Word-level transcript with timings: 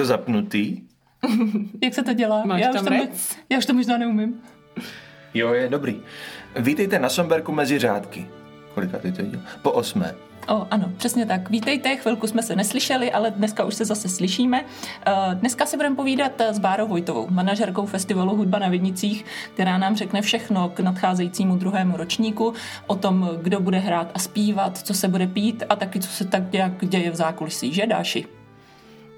to 0.00 0.06
zapnutý? 0.06 0.80
Jak 1.82 1.94
se 1.94 2.02
to 2.02 2.12
dělá? 2.12 2.44
Máš 2.44 2.60
já, 2.60 2.68
tam 2.72 2.82
už 2.84 2.88
to, 2.88 2.90
rec? 2.90 3.36
já 3.50 3.58
už 3.58 3.66
to 3.66 3.74
možná 3.74 3.98
neumím. 3.98 4.34
Jo, 5.34 5.52
je 5.52 5.68
dobrý. 5.68 6.00
Vítejte 6.56 6.98
na 6.98 7.08
Somberku 7.08 7.52
mezi 7.52 7.78
řádky. 7.78 8.26
Kolika 8.74 8.98
ty 8.98 9.12
to 9.12 9.22
dělá? 9.22 9.42
Po 9.62 9.70
osmé. 9.70 10.14
O, 10.48 10.66
ano, 10.70 10.92
přesně 10.96 11.26
tak. 11.26 11.50
Vítejte, 11.50 11.96
chvilku 11.96 12.26
jsme 12.26 12.42
se 12.42 12.56
neslyšeli, 12.56 13.12
ale 13.12 13.30
dneska 13.30 13.64
už 13.64 13.74
se 13.74 13.84
zase 13.84 14.08
slyšíme. 14.08 14.64
Eh, 15.06 15.34
Dneska 15.34 15.66
si 15.66 15.76
budeme 15.76 15.96
povídat 15.96 16.40
s 16.40 16.58
Bárou 16.58 16.86
Vojtovou, 16.88 17.26
manažerkou 17.30 17.86
festivalu 17.86 18.36
Hudba 18.36 18.58
na 18.58 18.68
Vidnicích, 18.68 19.24
která 19.54 19.78
nám 19.78 19.96
řekne 19.96 20.22
všechno 20.22 20.68
k 20.68 20.80
nadcházejícímu 20.80 21.56
druhému 21.56 21.96
ročníku, 21.96 22.52
o 22.86 22.94
tom, 22.96 23.30
kdo 23.42 23.60
bude 23.60 23.78
hrát 23.78 24.10
a 24.14 24.18
zpívat, 24.18 24.78
co 24.78 24.94
se 24.94 25.08
bude 25.08 25.26
pít 25.26 25.62
a 25.68 25.76
taky, 25.76 26.00
co 26.00 26.08
se 26.08 26.24
tak 26.24 26.52
nějak 26.52 26.72
děje 26.88 27.10
v 27.10 27.14
zákulisí, 27.16 27.72
že 27.72 27.86
Dáši? 27.86 28.39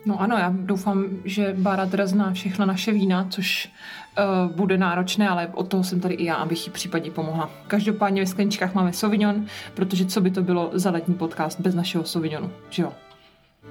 No 0.06 0.20
ano, 0.20 0.37
já 0.37 0.55
doufám, 0.56 1.05
že 1.24 1.55
Bára 1.59 1.87
teda 1.87 2.06
zná 2.06 2.33
všechna 2.33 2.66
naše 2.66 2.92
vína, 2.92 3.27
což 3.30 3.73
uh, 4.19 4.56
bude 4.56 4.78
náročné, 4.78 5.28
ale 5.28 5.51
od 5.55 5.69
toho 5.69 5.84
jsem 5.84 6.01
tady 6.01 6.15
i 6.15 6.25
já, 6.25 6.34
abych 6.34 6.66
jí 6.66 6.73
případně 6.73 7.11
pomohla. 7.11 7.51
Každopádně 7.66 8.23
ve 8.23 8.27
skleničkách 8.27 8.75
máme 8.75 8.92
Sauvignon, 8.92 9.47
protože 9.75 10.06
co 10.06 10.20
by 10.20 10.30
to 10.30 10.42
bylo 10.42 10.70
za 10.73 10.91
letní 10.91 11.15
podcast 11.15 11.61
bez 11.61 11.75
našeho 11.75 12.05
Sauvignonu, 12.05 12.51
že 12.70 12.83
jo? 12.83 12.92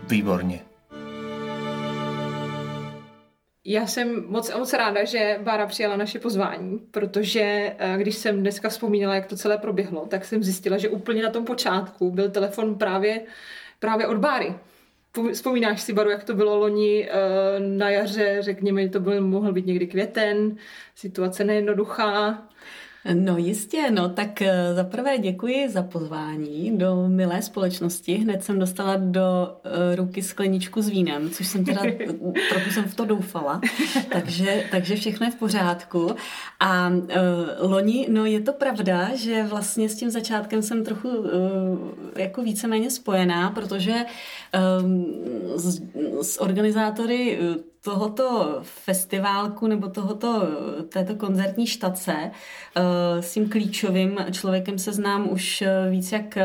Výborně. 0.10 0.60
Já 3.66 3.88
jsem 3.88 4.26
moc, 4.28 4.54
moc 4.58 4.74
ráda, 4.74 5.04
že 5.04 5.40
Bára 5.44 5.66
přijala 5.66 5.98
naše 5.98 6.20
pozvání, 6.20 6.80
protože 6.92 7.76
eh, 7.78 7.98
když 7.98 8.16
jsem 8.16 8.40
dneska 8.40 8.70
vzpomínala, 8.70 9.16
jak 9.16 9.26
to 9.26 9.36
celé 9.36 9.58
proběhlo, 9.58 10.06
tak 10.06 10.26
jsem 10.26 10.44
zjistila, 10.44 10.78
že 10.78 10.90
úplně 10.90 11.24
na 11.24 11.30
tom 11.30 11.46
počátku 11.46 12.12
byl 12.12 12.30
telefon 12.30 12.76
právě, 12.76 13.22
právě 13.80 14.08
od 14.08 14.18
Báry. 14.18 14.56
Vzpomínáš 15.34 15.82
si, 15.82 15.94
Baru, 15.94 16.10
jak 16.10 16.24
to 16.24 16.34
bylo 16.34 16.58
loni 16.58 17.10
eh, 17.10 17.60
na 17.60 17.90
jaře, 17.90 18.38
řekněme, 18.40 18.90
to 18.90 19.00
byl, 19.00 19.22
mohl 19.22 19.54
být 19.54 19.66
někdy 19.66 19.88
květen, 19.88 20.58
situace 20.96 21.44
nejednoduchá. 21.44 22.48
No 23.14 23.38
jistě, 23.38 23.92
no 23.92 24.10
tak 24.10 24.42
eh, 24.42 24.74
za 24.74 24.84
prvé 24.84 25.18
děkuji 25.18 25.70
za 25.70 25.84
pozvání 25.84 26.78
do 26.78 27.08
milé 27.08 27.42
společnosti. 27.42 28.14
Hned 28.14 28.44
jsem 28.44 28.60
dostala 28.60 28.96
do 28.98 29.58
eh, 29.64 29.96
ruky 29.96 30.22
skleničku 30.22 30.82
s 30.82 30.90
vínem, 30.90 31.30
což 31.30 31.48
jsem 31.48 31.66
teda, 31.66 31.82
trochu 32.50 32.72
jsem 32.72 32.84
v 32.84 32.96
to 32.96 33.06
doufala, 33.06 33.62
takže, 34.12 34.64
takže 34.72 34.96
všechno 34.96 35.26
je 35.26 35.32
v 35.32 35.36
pořádku. 35.36 36.16
A 36.60 36.90
uh, 36.90 37.72
loni, 37.72 38.08
no 38.10 38.26
je 38.26 38.42
to 38.42 38.54
pravda, 38.54 39.16
že 39.16 39.44
vlastně 39.44 39.90
s 39.90 39.96
tím 39.96 40.10
začátkem 40.10 40.62
jsem 40.62 40.84
trochu 40.84 41.10
uh, 41.10 41.28
jako 42.16 42.42
víceméně 42.42 42.92
spojená, 42.92 43.50
protože 43.50 43.96
um, 44.82 45.06
s, 45.56 45.82
s 46.22 46.42
organizátory 46.42 47.40
tohoto 47.84 48.60
festiválku 48.62 49.68
nebo 49.68 49.88
tohoto, 49.88 50.48
této 50.90 51.16
koncertní 51.16 51.68
štace 51.68 52.32
s 53.20 53.34
tím 53.34 53.50
klíčovým 53.50 54.18
člověkem 54.32 54.80
se 54.80 54.94
znám 54.94 55.32
už 55.32 55.64
víc 55.90 56.12
jak 56.12 56.38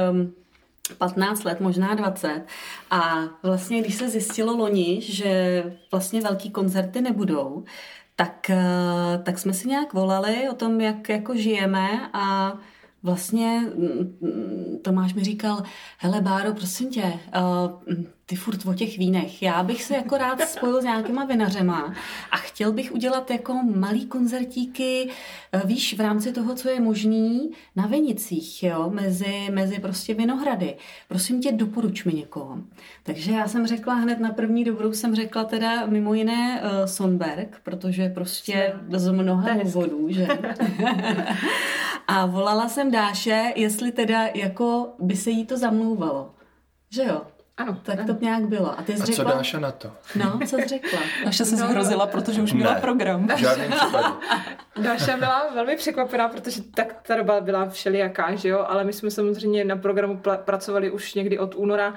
15 0.99 1.45
let, 1.45 1.61
možná 1.61 1.95
20. 1.95 2.43
A 2.91 3.19
vlastně, 3.43 3.81
když 3.81 3.95
se 3.95 4.09
zjistilo 4.09 4.57
loni, 4.57 5.01
že 5.01 5.65
vlastně 5.91 6.21
velký 6.21 6.51
koncerty 6.51 7.01
nebudou, 7.01 7.65
tak, 8.17 8.51
tak 9.23 9.39
jsme 9.39 9.53
si 9.53 9.69
nějak 9.69 9.93
volali 9.93 10.49
o 10.51 10.55
tom, 10.55 10.81
jak 10.81 11.09
jako 11.09 11.37
žijeme 11.37 12.11
a 12.13 12.55
vlastně 13.03 13.63
Tomáš 14.83 15.15
mi 15.15 15.25
říkal, 15.25 15.63
hele 15.99 16.21
Báro, 16.21 16.55
prosím 16.55 16.91
tě, 16.91 17.13
ty 18.27 18.37
furt 18.37 18.67
o 18.67 18.75
těch 18.75 18.99
vínech. 18.99 19.43
Já 19.43 19.63
bych 19.63 19.83
se 19.83 19.95
jako 19.95 20.17
rád 20.17 20.41
spojil 20.41 20.81
s 20.81 20.85
nějakýma 20.85 21.25
vinařema 21.25 21.95
a 22.31 22.37
chtěl 22.37 22.73
bych 22.73 22.93
udělat 22.93 23.31
jako 23.31 23.55
malý 23.75 24.07
koncertíky, 24.07 25.09
eh, 25.53 25.63
víš, 25.65 25.95
v 25.99 26.01
rámci 26.01 26.33
toho, 26.33 26.55
co 26.55 26.69
je 26.69 26.81
možný 26.81 27.51
na 27.77 27.87
Vinicích, 27.87 28.63
jo, 28.63 28.91
mezi, 28.91 29.49
mezi 29.51 29.79
prostě 29.79 30.15
vinohrady. 30.15 30.77
Prosím 31.09 31.41
tě, 31.41 31.53
doporuč 31.53 32.05
mi 32.05 32.13
někoho. 32.13 32.59
Takže 33.03 33.33
já 33.33 33.49
jsem 33.49 33.67
řekla 33.67 33.95
hned 33.95 34.21
na 34.21 34.31
první 34.31 34.65
dobrou, 34.65 34.93
jsem 34.93 35.15
řekla 35.15 35.45
teda 35.45 35.87
mimo 35.87 36.15
jiné 36.15 36.63
uh, 36.63 36.87
Sonberg, 36.87 37.61
protože 37.63 38.09
prostě 38.09 38.73
z 38.93 39.13
mnoha 39.13 39.55
důvodů, 39.55 40.07
že? 40.11 40.29
a 42.09 42.27
volala 42.27 42.69
jsem 42.69 42.91
Dáše, 42.91 43.53
jestli 43.57 43.93
teda 43.93 44.27
jako 44.35 44.95
by 44.99 45.17
se 45.17 45.31
jí 45.31 45.47
to 45.47 45.57
zamlouvalo. 45.59 46.35
Že 46.91 47.03
jo? 47.05 47.23
Ano. 47.59 47.81
Tak 47.83 47.99
ano. 47.99 48.15
to 48.15 48.25
nějak 48.25 48.47
bylo. 48.47 48.79
A 48.79 48.83
ty 48.83 48.97
jsi 48.97 49.03
A 49.03 49.05
řekla... 49.05 49.25
co 49.33 49.37
Dáša 49.39 49.59
na 49.61 49.71
to? 49.71 49.93
No, 50.17 50.39
co 50.47 50.57
jsi 50.57 50.69
řekla? 50.69 50.99
Naše 51.25 51.45
se 51.45 51.57
No. 51.57 51.67
zhrozila, 51.69 52.07
protože 52.07 52.43
už 52.43 52.53
měla 52.53 52.75
Ne. 52.75 52.81
program. 52.81 53.27
V 53.29 53.39
žádném 53.39 53.71
případě. 53.73 54.09
Dáša 54.83 55.17
byla 55.17 55.47
velmi 55.55 55.77
překvapená, 55.77 56.29
protože 56.29 56.63
tak 56.63 56.95
ta 57.03 57.17
doba 57.17 57.41
byla 57.41 57.69
všelijaká, 57.69 58.35
že 58.35 58.49
jo, 58.49 58.65
ale 58.69 58.85
my 58.85 58.93
jsme 58.93 59.11
samozřejmě 59.11 59.65
na 59.65 59.77
programu 59.77 60.17
pla- 60.17 60.37
pracovali 60.39 60.91
už 60.91 61.15
někdy 61.15 61.39
od 61.39 61.55
února, 61.55 61.95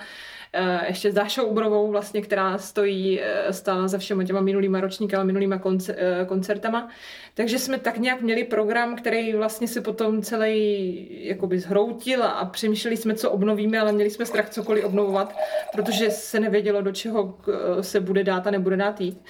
ještě 0.87 1.11
s 1.11 1.13
Dášou 1.13 1.45
Ubrovou, 1.45 1.91
vlastně, 1.91 2.21
která 2.21 2.57
stojí, 2.57 3.21
eh, 3.21 3.53
stála 3.53 3.87
za 3.87 3.97
všema 3.97 4.23
těma 4.23 4.41
minulýma 4.41 4.81
ročníkama, 4.81 5.23
minulýma 5.23 5.61
eh, 5.89 6.25
koncertama. 6.25 6.89
Takže 7.33 7.59
jsme 7.59 7.79
tak 7.79 7.97
nějak 7.97 8.21
měli 8.21 8.43
program, 8.43 8.95
který 8.95 9.33
vlastně 9.33 9.67
se 9.67 9.81
potom 9.81 10.21
celý 10.21 11.07
jakoby 11.27 11.59
zhroutil 11.59 12.23
a 12.23 12.45
přemýšleli 12.45 12.97
jsme, 12.97 13.15
co 13.15 13.31
obnovíme, 13.31 13.79
ale 13.79 13.91
měli 13.91 14.09
jsme 14.09 14.25
strach 14.25 14.49
cokoliv 14.49 14.85
obnovovat, 14.85 15.35
protože 15.71 16.11
se 16.11 16.39
nevědělo, 16.39 16.81
do 16.81 16.91
čeho 16.91 17.38
eh, 17.47 17.83
se 17.83 17.99
bude 17.99 18.23
dát 18.23 18.47
a 18.47 18.51
nebude 18.51 18.77
dát 18.77 19.01
jít. 19.01 19.21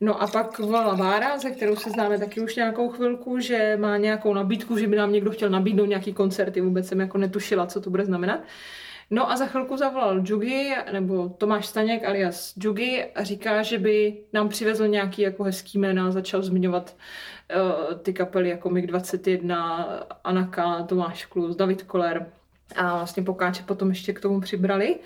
No 0.00 0.22
a 0.22 0.26
pak 0.26 0.58
volala 0.58 0.94
Vára, 0.94 1.38
se 1.38 1.50
kterou 1.50 1.76
se 1.76 1.90
známe 1.90 2.18
taky 2.18 2.40
už 2.40 2.56
nějakou 2.56 2.88
chvilku, 2.88 3.38
že 3.38 3.76
má 3.80 3.96
nějakou 3.96 4.34
nabídku, 4.34 4.78
že 4.78 4.86
by 4.86 4.96
nám 4.96 5.12
někdo 5.12 5.30
chtěl 5.30 5.50
nabídnout 5.50 5.86
nějaký 5.86 6.12
koncerty. 6.12 6.60
Vůbec 6.60 6.88
jsem 6.88 7.00
jako 7.00 7.18
netušila, 7.18 7.66
co 7.66 7.80
to 7.80 7.90
bude 7.90 8.04
znamenat. 8.04 8.40
No 9.10 9.30
a 9.30 9.36
za 9.36 9.46
chvilku 9.46 9.76
zavolal 9.76 10.22
Jugi, 10.24 10.74
nebo 10.92 11.28
Tomáš 11.28 11.66
Staněk 11.66 12.04
alias 12.04 12.54
Jugi 12.56 13.04
a 13.04 13.24
říká, 13.24 13.62
že 13.62 13.78
by 13.78 14.16
nám 14.32 14.48
přivezl 14.48 14.88
nějaký 14.88 15.22
jako 15.22 15.42
hezký 15.44 15.78
jména 15.78 16.10
začal 16.10 16.42
zmiňovat 16.42 16.96
uh, 17.56 17.98
ty 17.98 18.12
kapely 18.12 18.48
jako 18.48 18.68
MiG-21, 18.68 19.56
Anaka, 20.24 20.82
Tomáš 20.82 21.24
Klus, 21.24 21.56
David 21.56 21.82
Koller 21.82 22.26
a 22.76 22.96
vlastně 22.96 23.22
Pokáče 23.22 23.62
potom 23.62 23.88
ještě 23.88 24.12
k 24.12 24.20
tomu 24.20 24.40
přibrali. 24.40 24.98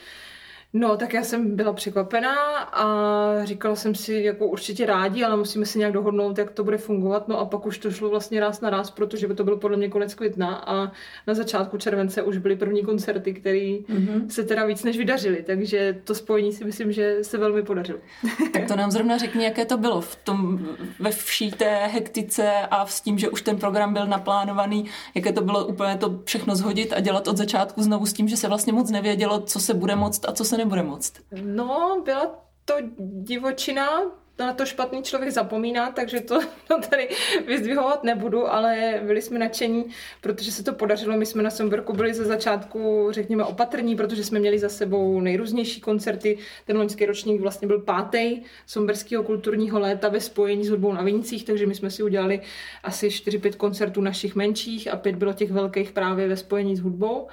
No, 0.74 0.96
tak 0.96 1.14
já 1.14 1.22
jsem 1.22 1.56
byla 1.56 1.72
překvapená 1.72 2.58
a 2.58 3.44
říkala 3.44 3.76
jsem 3.76 3.94
si, 3.94 4.14
jako 4.14 4.46
určitě 4.46 4.86
rádi, 4.86 5.24
ale 5.24 5.36
musíme 5.36 5.66
si 5.66 5.78
nějak 5.78 5.94
dohodnout, 5.94 6.38
jak 6.38 6.50
to 6.50 6.64
bude 6.64 6.78
fungovat. 6.78 7.28
No 7.28 7.38
a 7.38 7.44
pak 7.44 7.66
už 7.66 7.78
to 7.78 7.90
šlo 7.90 8.10
vlastně 8.10 8.40
ráz 8.40 8.60
na 8.60 8.70
ráz, 8.70 8.90
protože 8.90 9.28
by 9.28 9.34
to 9.34 9.44
byl 9.44 9.56
podle 9.56 9.76
mě 9.76 9.88
konec 9.88 10.14
května 10.14 10.54
a 10.66 10.92
na 11.26 11.34
začátku 11.34 11.78
července 11.78 12.22
už 12.22 12.38
byly 12.38 12.56
první 12.56 12.82
koncerty, 12.82 13.34
které 13.34 13.58
mm-hmm. 13.58 14.28
se 14.28 14.44
teda 14.44 14.66
víc 14.66 14.84
než 14.84 14.98
vydařily, 14.98 15.42
takže 15.46 16.00
to 16.04 16.14
spojení 16.14 16.52
si 16.52 16.64
myslím, 16.64 16.92
že 16.92 17.18
se 17.22 17.38
velmi 17.38 17.62
podařilo. 17.62 17.98
Tak 18.52 18.68
to 18.68 18.76
nám 18.76 18.90
zrovna 18.90 19.18
řekni, 19.18 19.44
jaké 19.44 19.64
to 19.64 19.78
bylo 19.78 20.00
v 20.00 20.16
tom, 20.16 20.66
ve 20.98 21.10
vší 21.10 21.50
té 21.50 21.86
hektice 21.86 22.50
a 22.70 22.86
s 22.86 23.00
tím, 23.00 23.18
že 23.18 23.28
už 23.28 23.42
ten 23.42 23.56
program 23.56 23.92
byl 23.92 24.06
naplánovaný, 24.06 24.84
jaké 25.14 25.32
to 25.32 25.40
bylo 25.40 25.66
úplně 25.66 25.96
to 25.96 26.20
všechno 26.24 26.56
zhodit 26.56 26.92
a 26.92 27.00
dělat 27.00 27.28
od 27.28 27.36
začátku 27.36 27.82
znovu 27.82 28.06
s 28.06 28.12
tím, 28.12 28.28
že 28.28 28.36
se 28.36 28.48
vlastně 28.48 28.72
moc 28.72 28.90
nevědělo, 28.90 29.40
co 29.40 29.60
se 29.60 29.74
bude 29.74 29.96
moct 29.96 30.28
a 30.28 30.32
co 30.32 30.44
se 30.44 30.61
nebude 30.64 30.82
moct. 30.82 31.12
No, 31.42 32.02
byla 32.04 32.44
to 32.64 32.74
divočina, 32.98 34.02
na 34.38 34.52
to 34.52 34.66
špatný 34.66 35.02
člověk 35.02 35.32
zapomíná, 35.32 35.90
takže 35.90 36.20
to, 36.20 36.40
to 36.68 36.80
tady 36.90 37.08
vyzdvihovat 37.46 38.04
nebudu, 38.04 38.52
ale 38.52 39.00
byli 39.06 39.22
jsme 39.22 39.38
nadšení, 39.38 39.84
protože 40.20 40.52
se 40.52 40.64
to 40.64 40.72
podařilo. 40.72 41.16
My 41.16 41.26
jsme 41.26 41.42
na 41.42 41.50
Somberku 41.50 41.92
byli 41.92 42.14
ze 42.14 42.24
začátku, 42.24 43.08
řekněme, 43.10 43.44
opatrní, 43.44 43.96
protože 43.96 44.24
jsme 44.24 44.38
měli 44.38 44.58
za 44.58 44.68
sebou 44.68 45.20
nejrůznější 45.20 45.80
koncerty. 45.80 46.38
Ten 46.66 46.76
loňský 46.76 47.06
ročník 47.06 47.40
vlastně 47.40 47.68
byl 47.68 47.78
pátý 47.78 48.42
Somberského 48.66 49.22
kulturního 49.22 49.80
léta 49.80 50.08
ve 50.08 50.20
spojení 50.20 50.64
s 50.64 50.68
hudbou 50.68 50.92
na 50.92 51.02
Vinicích, 51.02 51.44
takže 51.44 51.66
my 51.66 51.74
jsme 51.74 51.90
si 51.90 52.02
udělali 52.02 52.40
asi 52.82 53.08
4-5 53.08 53.56
koncertů 53.56 54.00
našich 54.00 54.34
menších 54.34 54.88
a 54.92 54.96
pět 54.96 55.16
bylo 55.16 55.32
těch 55.32 55.50
velkých 55.50 55.92
právě 55.92 56.28
ve 56.28 56.36
spojení 56.36 56.76
s 56.76 56.80
hudbou. 56.80 57.28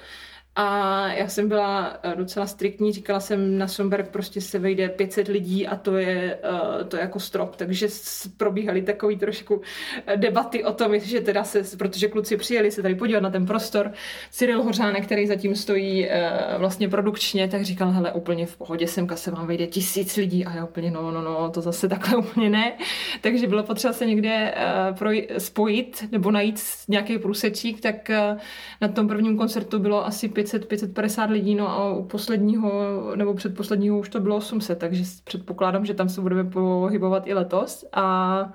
A 0.56 1.06
já 1.12 1.28
jsem 1.28 1.48
byla 1.48 1.98
eh, 2.02 2.16
docela 2.16 2.46
striktní, 2.46 2.92
říkala 2.92 3.20
jsem 3.20 3.58
na 3.58 3.68
Somberg 3.68 4.08
prostě 4.08 4.40
se 4.40 4.58
vejde 4.58 4.88
500 4.88 5.28
lidí 5.28 5.66
a 5.66 5.76
to 5.76 5.96
je, 5.96 6.38
eh, 6.42 6.84
to 6.84 6.96
je 6.96 7.00
jako 7.00 7.20
strop, 7.20 7.56
takže 7.56 7.88
probíhaly 8.36 8.82
takový 8.82 9.16
trošku 9.16 9.60
eh, 10.06 10.16
debaty 10.16 10.64
o 10.64 10.72
tom, 10.72 10.98
že 10.98 11.20
teda 11.20 11.44
se, 11.44 11.62
protože 11.78 12.08
kluci 12.08 12.36
přijeli 12.36 12.70
se 12.70 12.82
tady 12.82 12.94
podívat 12.94 13.20
na 13.20 13.30
ten 13.30 13.46
prostor, 13.46 13.92
Cyril 14.30 14.62
Hořánek, 14.62 15.04
který 15.04 15.26
zatím 15.26 15.56
stojí 15.56 16.08
vlastně 16.58 16.88
produkčně, 16.88 17.48
tak 17.48 17.62
říkal, 17.62 17.90
hele, 17.90 18.12
úplně 18.12 18.46
v 18.46 18.56
pohodě, 18.56 18.86
semka 18.86 19.16
se 19.16 19.30
vám 19.30 19.46
vejde 19.46 19.66
tisíc 19.66 20.16
lidí. 20.16 20.44
A 20.44 20.54
já 20.54 20.64
úplně, 20.64 20.90
no, 20.90 21.10
no, 21.10 21.22
no, 21.22 21.50
to 21.50 21.60
zase 21.60 21.88
takhle 21.88 22.16
úplně 22.18 22.50
ne. 22.50 22.72
Takže 23.20 23.46
bylo 23.46 23.62
potřeba 23.62 23.92
se 23.92 24.06
někde 24.06 24.54
spojit 25.38 26.04
nebo 26.12 26.30
najít 26.30 26.60
nějaký 26.88 27.18
průsečík, 27.18 27.80
tak 27.80 28.10
na 28.80 28.88
tom 28.88 29.08
prvním 29.08 29.36
koncertu 29.36 29.78
bylo 29.78 30.06
asi 30.06 30.28
500, 30.40 30.68
550 30.68 31.30
lidí, 31.30 31.54
no 31.54 31.68
a 31.68 31.94
u 31.94 32.04
posledního 32.04 32.72
nebo 33.16 33.34
předposledního 33.34 33.98
už 33.98 34.08
to 34.08 34.20
bylo 34.20 34.36
800, 34.36 34.78
takže 34.78 35.04
předpokládám, 35.24 35.86
že 35.86 35.94
tam 35.94 36.08
se 36.08 36.20
budeme 36.20 36.44
pohybovat 36.44 37.26
i 37.26 37.34
letos. 37.34 37.84
A 37.92 38.52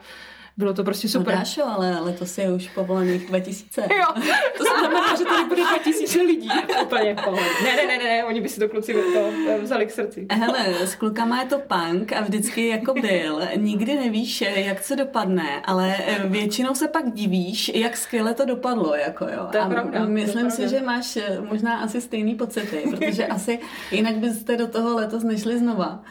bylo 0.57 0.73
to 0.73 0.83
prostě 0.83 1.07
super. 1.09 1.33
No 1.33 1.39
dášo, 1.39 1.65
ale 1.65 1.99
letos 1.99 2.37
je 2.37 2.53
už 2.53 2.69
povolených 2.69 3.27
2000. 3.27 3.81
jo, 3.99 4.23
To 4.57 4.63
znamená, 4.63 5.15
že 5.17 5.23
tady 5.23 5.43
bude 5.45 5.61
2000 5.63 6.21
lidí. 6.21 6.49
úplně. 6.83 7.15
Ne, 7.63 7.75
ne, 7.75 7.87
ne, 7.87 8.03
ne, 8.03 8.23
oni 8.25 8.41
by 8.41 8.49
si 8.49 8.59
to 8.59 8.69
kluci 8.69 8.93
to 8.93 9.31
vzali 9.61 9.85
k 9.85 9.91
srdci. 9.91 10.27
Hele, 10.31 10.59
s 10.87 10.95
klukama 10.95 11.41
je 11.41 11.47
to 11.47 11.59
punk 11.59 12.13
a 12.13 12.21
vždycky 12.21 12.67
jako 12.67 12.93
byl. 12.93 13.41
Nikdy 13.55 13.95
nevíš, 13.95 14.41
jak 14.41 14.81
co 14.81 14.95
dopadne, 14.95 15.61
ale 15.65 15.95
většinou 16.25 16.75
se 16.75 16.87
pak 16.87 17.11
divíš, 17.11 17.71
jak 17.75 17.97
skvěle 17.97 18.33
to 18.33 18.45
dopadlo. 18.45 18.95
Jako 18.95 19.25
jo. 19.25 19.47
To 19.51 19.57
je 19.57 19.63
a 19.63 19.69
pravda, 19.69 20.05
myslím 20.05 20.41
to 20.41 20.45
je 20.45 20.51
si, 20.51 20.57
pravda. 20.57 20.77
že 20.79 20.85
máš 20.85 21.17
možná 21.49 21.77
asi 21.77 22.01
stejný 22.01 22.35
pocity, 22.35 22.83
protože 22.89 23.27
asi 23.27 23.59
jinak 23.91 24.15
byste 24.15 24.57
do 24.57 24.67
toho 24.67 24.95
letos 24.95 25.23
nešli 25.23 25.59
znova. 25.59 26.03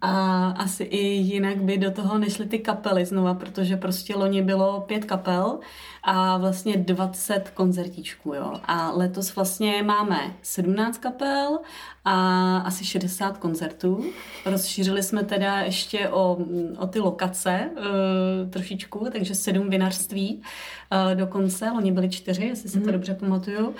A 0.00 0.46
asi 0.46 0.84
i 0.84 1.06
jinak 1.06 1.56
by 1.56 1.78
do 1.78 1.90
toho 1.90 2.18
nešly 2.18 2.46
ty 2.46 2.58
kapely 2.58 3.04
znova, 3.04 3.34
protože 3.34 3.76
prostě 3.76 4.16
loni 4.16 4.42
bylo 4.42 4.80
pět 4.80 5.04
kapel 5.04 5.58
a 6.02 6.36
vlastně 6.38 6.76
20 6.76 7.50
koncertíčků, 7.54 8.34
jo. 8.34 8.52
A 8.64 8.90
letos 8.90 9.36
vlastně 9.36 9.82
máme 9.82 10.18
17 10.42 10.98
kapel 10.98 11.58
a 12.04 12.56
asi 12.56 12.84
60 12.84 13.38
koncertů. 13.38 14.04
Rozšířili 14.46 15.02
jsme 15.02 15.22
teda 15.22 15.60
ještě 15.60 16.08
o, 16.08 16.38
o 16.78 16.86
ty 16.86 17.00
lokace 17.00 17.70
uh, 17.76 18.50
trošičku, 18.50 19.06
takže 19.12 19.34
sedm 19.34 19.70
vinařství 19.70 20.42
uh, 20.92 21.14
dokonce. 21.14 21.70
Loni 21.70 21.92
byly 21.92 22.08
čtyři, 22.10 22.44
jestli 22.44 22.68
si 22.68 22.80
to 22.80 22.92
dobře 22.92 23.14
pamatuju. 23.14 23.74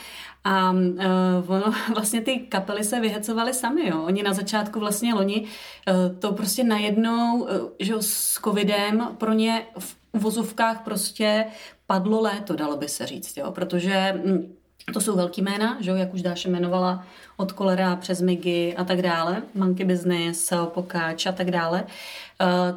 A 0.45 0.73
uh, 0.73 1.51
ono, 1.51 1.75
vlastně 1.95 2.21
ty 2.21 2.39
kapely 2.39 2.85
se 2.85 3.01
vyhecovaly 3.01 3.55
sami, 3.55 3.89
jo. 3.89 4.03
Oni 4.03 4.23
na 4.23 4.33
začátku 4.33 4.81
vlastně 4.81 5.15
loni 5.15 5.41
uh, 5.41 6.19
to 6.19 6.33
prostě 6.33 6.65
najednou, 6.65 7.43
uh, 7.43 7.49
že 7.79 7.95
s 8.01 8.41
covidem 8.45 9.09
pro 9.19 9.33
ně 9.33 9.67
v 9.79 9.97
uvozovkách 10.13 10.83
prostě 10.85 11.45
padlo 11.87 12.21
léto, 12.21 12.57
dalo 12.57 12.77
by 12.77 12.89
se 12.89 13.07
říct, 13.07 13.37
jo, 13.37 13.51
protože 13.51 14.21
mm, 14.25 14.55
to 14.93 15.01
jsou 15.01 15.17
velký 15.17 15.43
jména, 15.43 15.77
že 15.81 15.91
jo, 15.91 15.97
jak 15.97 16.15
už 16.15 16.23
Dáše 16.23 16.49
jmenovala, 16.49 17.07
od 17.37 17.53
kolera 17.53 17.97
přes 17.97 18.21
Migy 18.21 18.75
a 18.77 18.85
tak 18.85 19.03
dále, 19.03 19.43
Monkey 19.55 19.87
Business, 19.87 20.53
Pokáč 20.65 21.27
a 21.27 21.33
tak 21.33 21.51
dále, 21.51 21.85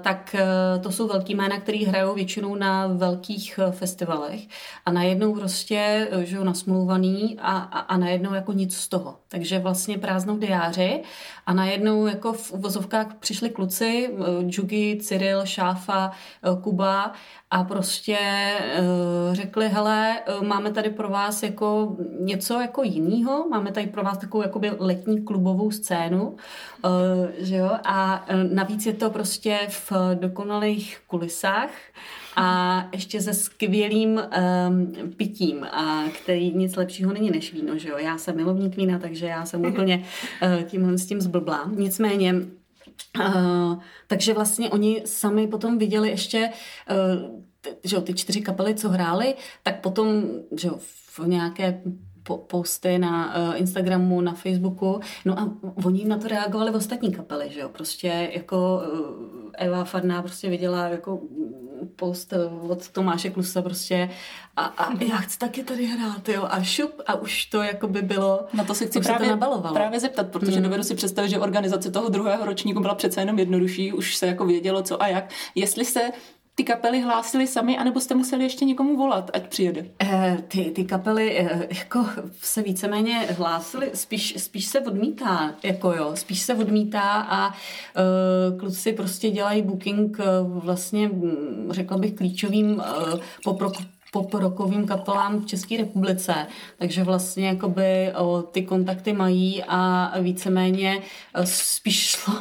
tak 0.02 0.36
uh, 0.36 0.84
to 0.84 0.92
jsou 0.92 1.08
velký 1.08 1.36
jména, 1.36 1.60
který 1.60 1.86
hrajou 1.86 2.14
většinou 2.14 2.56
na 2.56 2.88
velkých 2.88 3.60
uh, 3.68 3.72
festivalech 3.72 4.42
a 4.86 4.92
najednou 4.92 5.34
prostě, 5.34 6.08
že 6.24 6.36
jo, 6.36 6.44
nasmluvaný 6.44 7.38
a, 7.42 7.58
a, 7.58 7.80
a 7.80 7.98
najednou 7.98 8.34
jako 8.34 8.54
nic 8.54 8.78
z 8.78 8.88
toho. 8.88 9.16
Takže 9.28 9.60
vlastně 9.60 9.98
prázdnou 9.98 10.38
diáři 10.38 11.02
a 11.46 11.54
najednou 11.54 12.08
jako 12.08 12.34
v 12.34 12.52
uvozovkách 12.52 13.08
přišli 13.20 13.50
kluci, 13.50 14.16
Džugi, 14.48 14.98
Cyril, 15.02 15.46
Šáfa, 15.46 16.12
Kuba 16.62 17.12
a 17.52 17.64
prostě 17.64 18.18
řekli, 19.32 19.70
hele, 19.70 20.20
máme 20.42 20.72
tady 20.72 20.90
pro 20.90 21.10
vás 21.10 21.44
jako 21.44 21.96
něco 22.20 22.62
jako 22.62 22.84
jinýho, 22.84 23.48
máme 23.50 23.72
tady 23.72 23.88
pro 23.88 24.04
vás 24.04 24.18
takovou 24.18 24.44
jakoby 24.44 24.72
letní 24.80 25.24
klubovou 25.24 25.72
scénu, 25.72 26.36
že 27.38 27.56
jo, 27.56 27.72
a 27.84 28.26
navíc 28.52 28.86
je 28.86 28.94
to 28.94 29.10
prostě 29.10 29.55
v 29.70 29.92
dokonalých 30.14 31.00
kulisách 31.08 31.72
a 32.36 32.90
ještě 32.92 33.22
se 33.22 33.34
skvělým 33.34 34.10
um, 34.10 34.92
pitím, 35.18 35.64
a 35.64 36.04
který 36.22 36.54
nic 36.54 36.76
lepšího 36.76 37.14
není 37.14 37.32
než 37.32 37.54
víno, 37.54 37.78
že 37.78 37.90
jo. 37.90 37.98
Já 37.98 38.18
jsem 38.18 38.36
milovník 38.36 38.78
vína, 38.78 39.00
takže 39.00 39.26
já 39.26 39.46
jsem 39.46 39.66
úplně 39.66 40.06
uh, 40.44 40.64
tímhle 40.64 40.98
s 40.98 41.06
tím 41.06 41.22
zblblá. 41.22 41.72
Nicméně 41.76 42.36
Uh, 43.20 43.80
takže 44.08 44.34
vlastně 44.34 44.70
oni 44.70 45.02
sami 45.06 45.48
potom 45.48 45.78
viděli 45.78 46.10
ještě, 46.10 46.50
uh, 46.92 47.42
že 47.84 47.96
jo, 47.96 48.02
ty 48.02 48.14
čtyři 48.14 48.42
kapely, 48.42 48.76
co 48.76 48.90
hráli, 48.90 49.36
tak 49.64 49.82
potom, 49.82 50.24
že 50.58 50.68
jo, 50.68 50.78
v 50.80 51.28
nějaké 51.28 51.82
po- 52.24 52.38
posty 52.38 53.00
na 53.00 53.36
uh, 53.38 53.60
Instagramu, 53.60 54.22
na 54.22 54.34
Facebooku, 54.34 55.00
no 55.26 55.40
a 55.40 55.52
oni 55.86 56.06
na 56.06 56.18
to 56.18 56.28
reagovali 56.28 56.72
v 56.72 56.76
ostatní 56.76 57.12
kapely, 57.12 57.50
že 57.52 57.60
jo, 57.60 57.70
prostě 57.70 58.32
jako 58.34 58.82
uh, 58.94 59.45
Eva 59.58 59.84
Farná 59.84 60.22
prostě 60.22 60.50
viděla 60.50 60.88
jako 60.88 61.20
post 61.96 62.34
od 62.70 62.90
Tomáše 62.90 63.30
Klusa 63.30 63.62
prostě 63.62 64.10
a, 64.56 64.66
a 64.66 65.04
já 65.04 65.18
chci 65.18 65.38
taky 65.40 65.64
tady 65.64 65.86
hrát, 65.86 66.30
jo, 66.30 66.48
a 66.50 66.64
šup 66.64 67.02
a 67.08 67.16
už 67.16 67.46
to 67.46 67.62
jako 67.62 67.88
by 67.88 68.02
bylo, 68.02 68.46
Na 68.54 68.64
to 68.64 68.76
se 68.76 68.86
chci 68.86 69.00
právě, 69.00 69.28
to 69.28 69.32
nabalovalo. 69.32 69.76
právě 69.76 70.00
zeptat, 70.00 70.28
protože 70.28 70.52
hmm. 70.52 70.64
dovedu 70.64 70.84
si 70.84 70.96
představit, 70.96 71.30
že 71.30 71.40
organizace 71.40 71.92
toho 71.92 72.10
druhého 72.10 72.46
ročníku 72.46 72.80
byla 72.80 72.96
přece 72.96 73.22
jenom 73.22 73.40
jednodušší, 73.40 73.94
už 73.94 74.16
se 74.16 74.28
jako 74.28 74.46
vědělo 74.46 74.84
co 74.84 75.02
a 75.04 75.08
jak. 75.08 75.30
Jestli 75.56 75.86
se 75.86 76.12
ty 76.56 76.64
kapely 76.64 77.02
hlásily 77.02 77.48
sami, 77.48 77.78
anebo 77.78 78.00
jste 78.00 78.16
museli 78.16 78.44
ještě 78.44 78.66
někomu 78.66 78.98
volat, 78.98 79.32
ať 79.34 79.48
přijede? 79.48 79.86
Eh, 80.00 80.38
ty, 80.48 80.64
ty 80.64 80.84
kapely 80.84 81.40
eh, 81.40 81.68
jako 81.70 82.06
se 82.42 82.62
víceméně 82.62 83.28
hlásily, 83.38 83.92
spíš, 83.94 84.34
spíš 84.38 84.66
se 84.66 84.80
odmítá, 84.80 85.56
jako 85.64 85.94
jo, 85.94 86.12
spíš 86.16 86.40
se 86.40 86.56
odmítá 86.56 87.22
a 87.30 87.48
uh, 87.48 88.60
kluci 88.60 88.94
prostě 88.94 89.30
dělají 89.30 89.62
booking 89.62 90.20
uh, 90.20 90.64
vlastně, 90.64 91.08
mm, 91.08 91.68
řekla 91.70 91.98
bych, 91.98 92.14
klíčovým 92.14 92.72
uh, 92.76 93.20
popro, 93.44 93.72
poprokovým 94.12 94.88
kapelám 94.88 95.40
v 95.40 95.46
České 95.46 95.78
republice. 95.78 96.48
Takže 96.78 97.04
vlastně 97.04 97.48
jakoby 97.48 98.14
o, 98.18 98.42
ty 98.42 98.62
kontakty 98.62 99.14
mají 99.14 99.64
a 99.68 100.12
víceméně 100.20 101.02
o, 101.42 101.46
spíš 101.46 102.06
šlo 102.06 102.34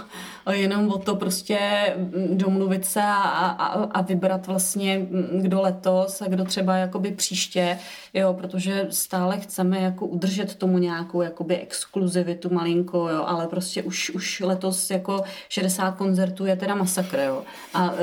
jenom 0.51 0.89
o 0.89 0.99
to 0.99 1.17
prostě 1.17 1.59
mm, 1.97 2.39
domluvit 2.39 2.85
se 2.85 3.03
a, 3.03 3.15
a, 3.15 3.85
a 3.85 4.01
vybrat 4.01 4.47
vlastně 4.47 4.99
mm, 4.99 5.41
kdo 5.43 5.61
letos 5.61 6.23
a 6.23 6.29
kdo 6.29 6.45
třeba 6.45 6.77
jakoby 6.77 7.11
příště, 7.13 7.79
jo, 8.15 8.35
protože 8.35 8.87
stále 8.91 9.41
chceme 9.41 9.79
jako 9.81 10.07
udržet 10.07 10.55
tomu 10.55 10.79
nějakou 10.79 11.23
jakoby 11.23 11.57
exkluzivitu 11.57 12.55
malinko, 12.55 13.09
jo, 13.09 13.25
ale 13.27 13.49
prostě 13.49 13.83
už, 13.83 14.11
už 14.11 14.41
letos 14.41 14.91
jako 14.91 15.23
60 15.49 15.91
koncertů 15.91 16.47
je 16.47 16.57
teda 16.57 16.75
masakr, 16.75 17.19
jo. 17.19 17.43
A 17.75 17.91
uh, 17.91 17.99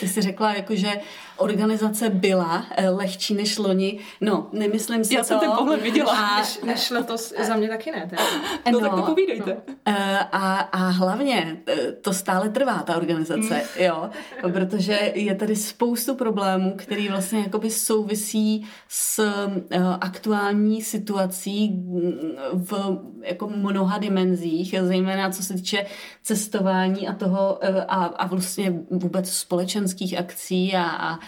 ty 0.00 0.08
si 0.08 0.20
řekla 0.22 0.54
jako, 0.54 0.74
že 0.74 0.90
organizace 1.36 2.10
byla 2.10 2.66
uh, 2.78 2.98
lehčí 2.98 3.34
než 3.34 3.58
loni. 3.58 3.98
No, 4.20 4.48
nemyslím 4.52 5.04
si 5.04 5.14
Já 5.14 5.20
to. 5.20 5.26
jsem 5.26 5.38
ten 5.38 5.50
pohled 5.58 5.82
viděla. 5.82 6.12
A, 6.12 6.38
Než, 6.38 6.60
než 6.64 6.90
letos 6.90 7.32
za 7.46 7.56
mě 7.56 7.68
taky 7.68 7.90
ne. 7.90 8.06
Teda. 8.10 8.22
No, 8.72 8.80
tak 8.80 8.94
to 8.94 9.02
povídejte. 9.02 9.52
Uh, 9.52 9.94
a, 10.32 10.58
a 10.72 10.78
hlavně 10.88 11.56
to 12.00 12.12
stále 12.12 12.48
trvá, 12.48 12.78
ta 12.78 12.96
organizace, 12.96 13.62
jo, 13.80 14.10
protože 14.52 15.12
je 15.14 15.34
tady 15.34 15.56
spoustu 15.56 16.14
problémů, 16.14 16.74
který 16.76 17.08
vlastně 17.08 17.40
jakoby 17.40 17.70
souvisí 17.70 18.66
s 18.88 19.18
uh, 19.18 19.96
aktuální 20.00 20.82
situací 20.82 21.70
mm, 21.70 22.12
v 22.52 22.98
jako 23.22 23.48
mnoha 23.48 23.98
dimenzích, 23.98 24.74
zejména 24.82 25.30
co 25.30 25.42
se 25.42 25.54
týče 25.54 25.86
cestování 26.22 27.08
a 27.08 27.14
toho 27.14 27.58
uh, 27.68 27.76
a, 27.88 28.04
a 28.04 28.26
vlastně 28.26 28.74
vůbec 28.90 29.30
společenských 29.32 30.18
akcí 30.18 30.74
a, 30.74 30.84
a 30.84 31.18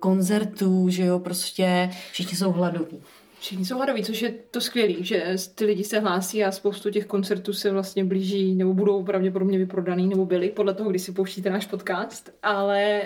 koncertů, 0.00 0.88
že 0.88 1.04
jo, 1.04 1.18
prostě 1.18 1.90
všichni 2.12 2.36
jsou 2.36 2.52
hladoví. 2.52 3.00
Všichni 3.40 3.64
jsou 3.64 3.76
hladoví, 3.76 4.04
což 4.04 4.22
je 4.22 4.34
to 4.50 4.60
skvělý, 4.60 5.04
že 5.04 5.36
ty 5.54 5.64
lidi 5.64 5.84
se 5.84 6.00
hlásí 6.00 6.44
a 6.44 6.52
spoustu 6.52 6.90
těch 6.90 7.06
koncertů 7.06 7.52
se 7.52 7.70
vlastně 7.70 8.04
blíží 8.04 8.54
nebo 8.54 8.74
budou 8.74 9.04
pravděpodobně 9.04 9.58
vyprodaný 9.58 10.08
nebo 10.08 10.26
byly, 10.26 10.48
podle 10.48 10.74
toho, 10.74 10.90
když 10.90 11.02
si 11.02 11.12
pouštíte 11.12 11.50
náš 11.50 11.66
podcast. 11.66 12.30
Ale 12.42 13.02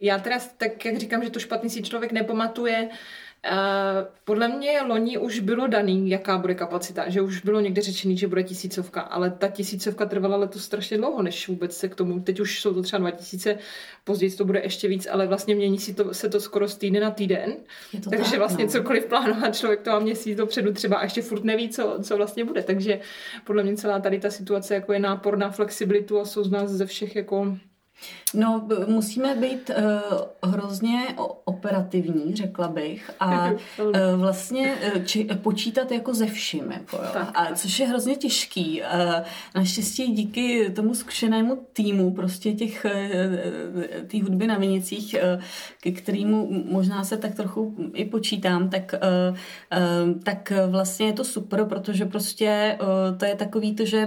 já 0.00 0.18
teda, 0.18 0.38
tak 0.56 0.84
jak 0.84 0.98
říkám, 0.98 1.24
že 1.24 1.30
to 1.30 1.38
špatný 1.38 1.70
si 1.70 1.82
člověk 1.82 2.12
nepamatuje, 2.12 2.88
podle 4.24 4.48
mě 4.48 4.82
loni 4.82 5.18
už 5.18 5.40
bylo 5.40 5.66
daný, 5.66 6.10
jaká 6.10 6.38
bude 6.38 6.54
kapacita, 6.54 7.08
že 7.08 7.20
už 7.22 7.40
bylo 7.44 7.60
někde 7.60 7.82
řečený, 7.82 8.18
že 8.18 8.28
bude 8.28 8.42
tisícovka, 8.42 9.00
ale 9.00 9.30
ta 9.30 9.48
tisícovka 9.48 10.06
trvala 10.06 10.36
letos 10.36 10.64
strašně 10.64 10.98
dlouho, 10.98 11.22
než 11.22 11.48
vůbec 11.48 11.76
se 11.76 11.88
k 11.88 11.94
tomu, 11.94 12.20
teď 12.20 12.40
už 12.40 12.60
jsou 12.60 12.74
to 12.74 12.82
třeba 12.82 13.00
2000, 13.00 13.58
později 14.04 14.30
to 14.30 14.44
bude 14.44 14.60
ještě 14.60 14.88
víc, 14.88 15.08
ale 15.10 15.26
vlastně 15.26 15.54
mění 15.54 15.78
si 15.78 15.94
to, 15.94 16.14
se 16.14 16.28
to 16.28 16.40
skoro 16.40 16.68
z 16.68 16.76
týdne 16.76 17.00
na 17.00 17.10
týden, 17.10 17.56
takže 18.10 18.30
tak, 18.30 18.38
vlastně 18.38 18.64
no. 18.64 18.70
cokoliv 18.70 19.06
plánovat 19.06 19.56
člověk 19.56 19.80
to 19.80 19.90
má 19.90 19.98
měsíc 19.98 20.38
dopředu 20.38 20.72
třeba 20.72 20.96
a 20.96 21.02
ještě 21.02 21.22
furt 21.22 21.44
neví, 21.44 21.68
co, 21.68 21.98
co 22.02 22.16
vlastně 22.16 22.44
bude, 22.44 22.62
takže 22.62 23.00
podle 23.44 23.62
mě 23.62 23.76
celá 23.76 24.00
tady 24.00 24.18
ta 24.18 24.30
situace 24.30 24.74
jako 24.74 24.92
je 24.92 24.98
nápor 24.98 25.38
na 25.38 25.50
flexibilitu 25.50 26.20
a 26.20 26.24
jsou 26.24 26.44
z 26.44 26.50
nás 26.50 26.70
ze 26.70 26.86
všech 26.86 27.16
jako 27.16 27.56
No, 28.34 28.68
musíme 28.86 29.34
být 29.34 29.70
uh, 29.70 30.50
hrozně 30.50 31.00
operativní, 31.44 32.34
řekla 32.36 32.68
bych, 32.68 33.10
a 33.20 33.50
uh, 33.50 33.56
vlastně 34.16 34.74
uh, 34.96 35.04
či, 35.04 35.24
počítat 35.24 35.92
jako 35.92 36.14
ze 36.14 36.26
vším, 36.26 36.72
jako, 36.72 36.96
jo. 36.96 37.26
A 37.34 37.54
což 37.54 37.78
je 37.78 37.86
hrozně 37.86 38.16
těžký. 38.16 38.82
Uh, 38.82 39.14
naštěstí 39.54 40.12
díky 40.12 40.70
tomu 40.70 40.94
zkušenému 40.94 41.66
týmu 41.72 42.14
prostě 42.14 42.52
těch 42.52 42.86
uh, 42.86 43.82
té 44.06 44.22
hudby 44.22 44.46
na 44.46 44.58
Vinicích, 44.58 45.16
uh, 45.36 45.42
ke 45.80 45.90
kterému 45.90 46.64
možná 46.70 47.04
se 47.04 47.16
tak 47.16 47.34
trochu 47.34 47.74
i 47.94 48.04
počítám, 48.04 48.70
tak, 48.70 48.94
uh, 48.94 49.36
uh, 49.36 50.20
tak 50.22 50.52
vlastně 50.68 51.06
je 51.06 51.12
to 51.12 51.24
super, 51.24 51.64
protože 51.64 52.04
prostě 52.04 52.78
uh, 52.82 53.18
to 53.18 53.24
je 53.24 53.34
takový 53.34 53.74
to, 53.74 53.84
že 53.84 54.06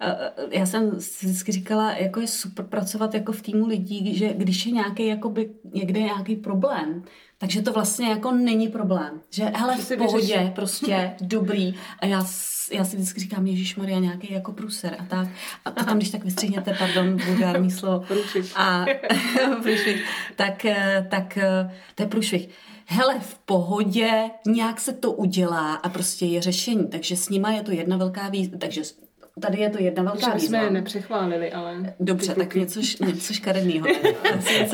Eh, 0.00 0.32
já 0.50 0.66
jsem 0.66 1.00
si 1.00 1.26
vždycky 1.26 1.52
říkala, 1.52 1.92
jako 1.92 2.20
je 2.20 2.26
super 2.26 2.64
pracovat 2.64 3.14
jako 3.14 3.25
v 3.32 3.42
týmu 3.42 3.66
lidí, 3.66 4.16
že 4.16 4.34
když 4.34 4.66
je 4.66 4.72
nějaký, 4.72 5.06
jakoby, 5.06 5.50
někde 5.72 6.00
nějaký 6.00 6.36
problém, 6.36 7.04
takže 7.38 7.62
to 7.62 7.72
vlastně 7.72 8.08
jako 8.08 8.32
není 8.32 8.68
problém. 8.68 9.20
Že 9.30 9.44
hele, 9.44 9.76
v 9.76 9.96
pohodě, 9.96 10.52
prostě, 10.54 11.14
dobrý. 11.20 11.74
A 11.98 12.06
já, 12.06 12.26
já 12.72 12.84
si 12.84 12.96
vždycky 12.96 13.20
říkám, 13.20 13.46
Ježíš 13.46 13.76
Maria, 13.76 13.98
nějaký 13.98 14.32
jako 14.32 14.52
průser 14.52 14.96
a 14.98 15.04
tak. 15.04 15.28
A 15.64 15.70
to 15.70 15.84
tam, 15.84 15.96
když 15.96 16.10
tak 16.10 16.24
vystřihněte, 16.24 16.76
pardon, 16.78 17.16
vulgární 17.16 17.70
slovo. 17.70 18.04
Průšvih. 18.08 18.52
A 18.56 18.86
průšvih. 19.62 20.04
Tak, 20.36 20.64
eh, 20.64 21.06
tak 21.10 21.36
eh, 21.36 21.70
to 21.94 22.02
je 22.02 22.08
průšvih. 22.08 22.48
Hele, 22.86 23.20
v 23.20 23.38
pohodě, 23.38 24.30
nějak 24.46 24.80
se 24.80 24.92
to 24.92 25.12
udělá 25.12 25.74
a 25.74 25.88
prostě 25.88 26.26
je 26.26 26.42
řešení. 26.42 26.88
Takže 26.88 27.16
s 27.16 27.28
nima 27.28 27.50
je 27.50 27.62
to 27.62 27.72
jedna 27.72 27.96
velká 27.96 28.28
výzva. 28.28 28.58
Takže 28.58 28.82
tady 29.40 29.58
je 29.58 29.70
to 29.70 29.82
jedna 29.82 30.02
velká 30.02 30.38
Že 30.38 30.46
jsme 30.46 30.58
je 30.58 30.70
nepřechválili, 30.70 31.52
ale... 31.52 31.94
Dobře, 32.00 32.34
tak 32.34 32.54
něco, 32.54 32.80
něco 32.80 33.34
škaredného. 33.34 33.86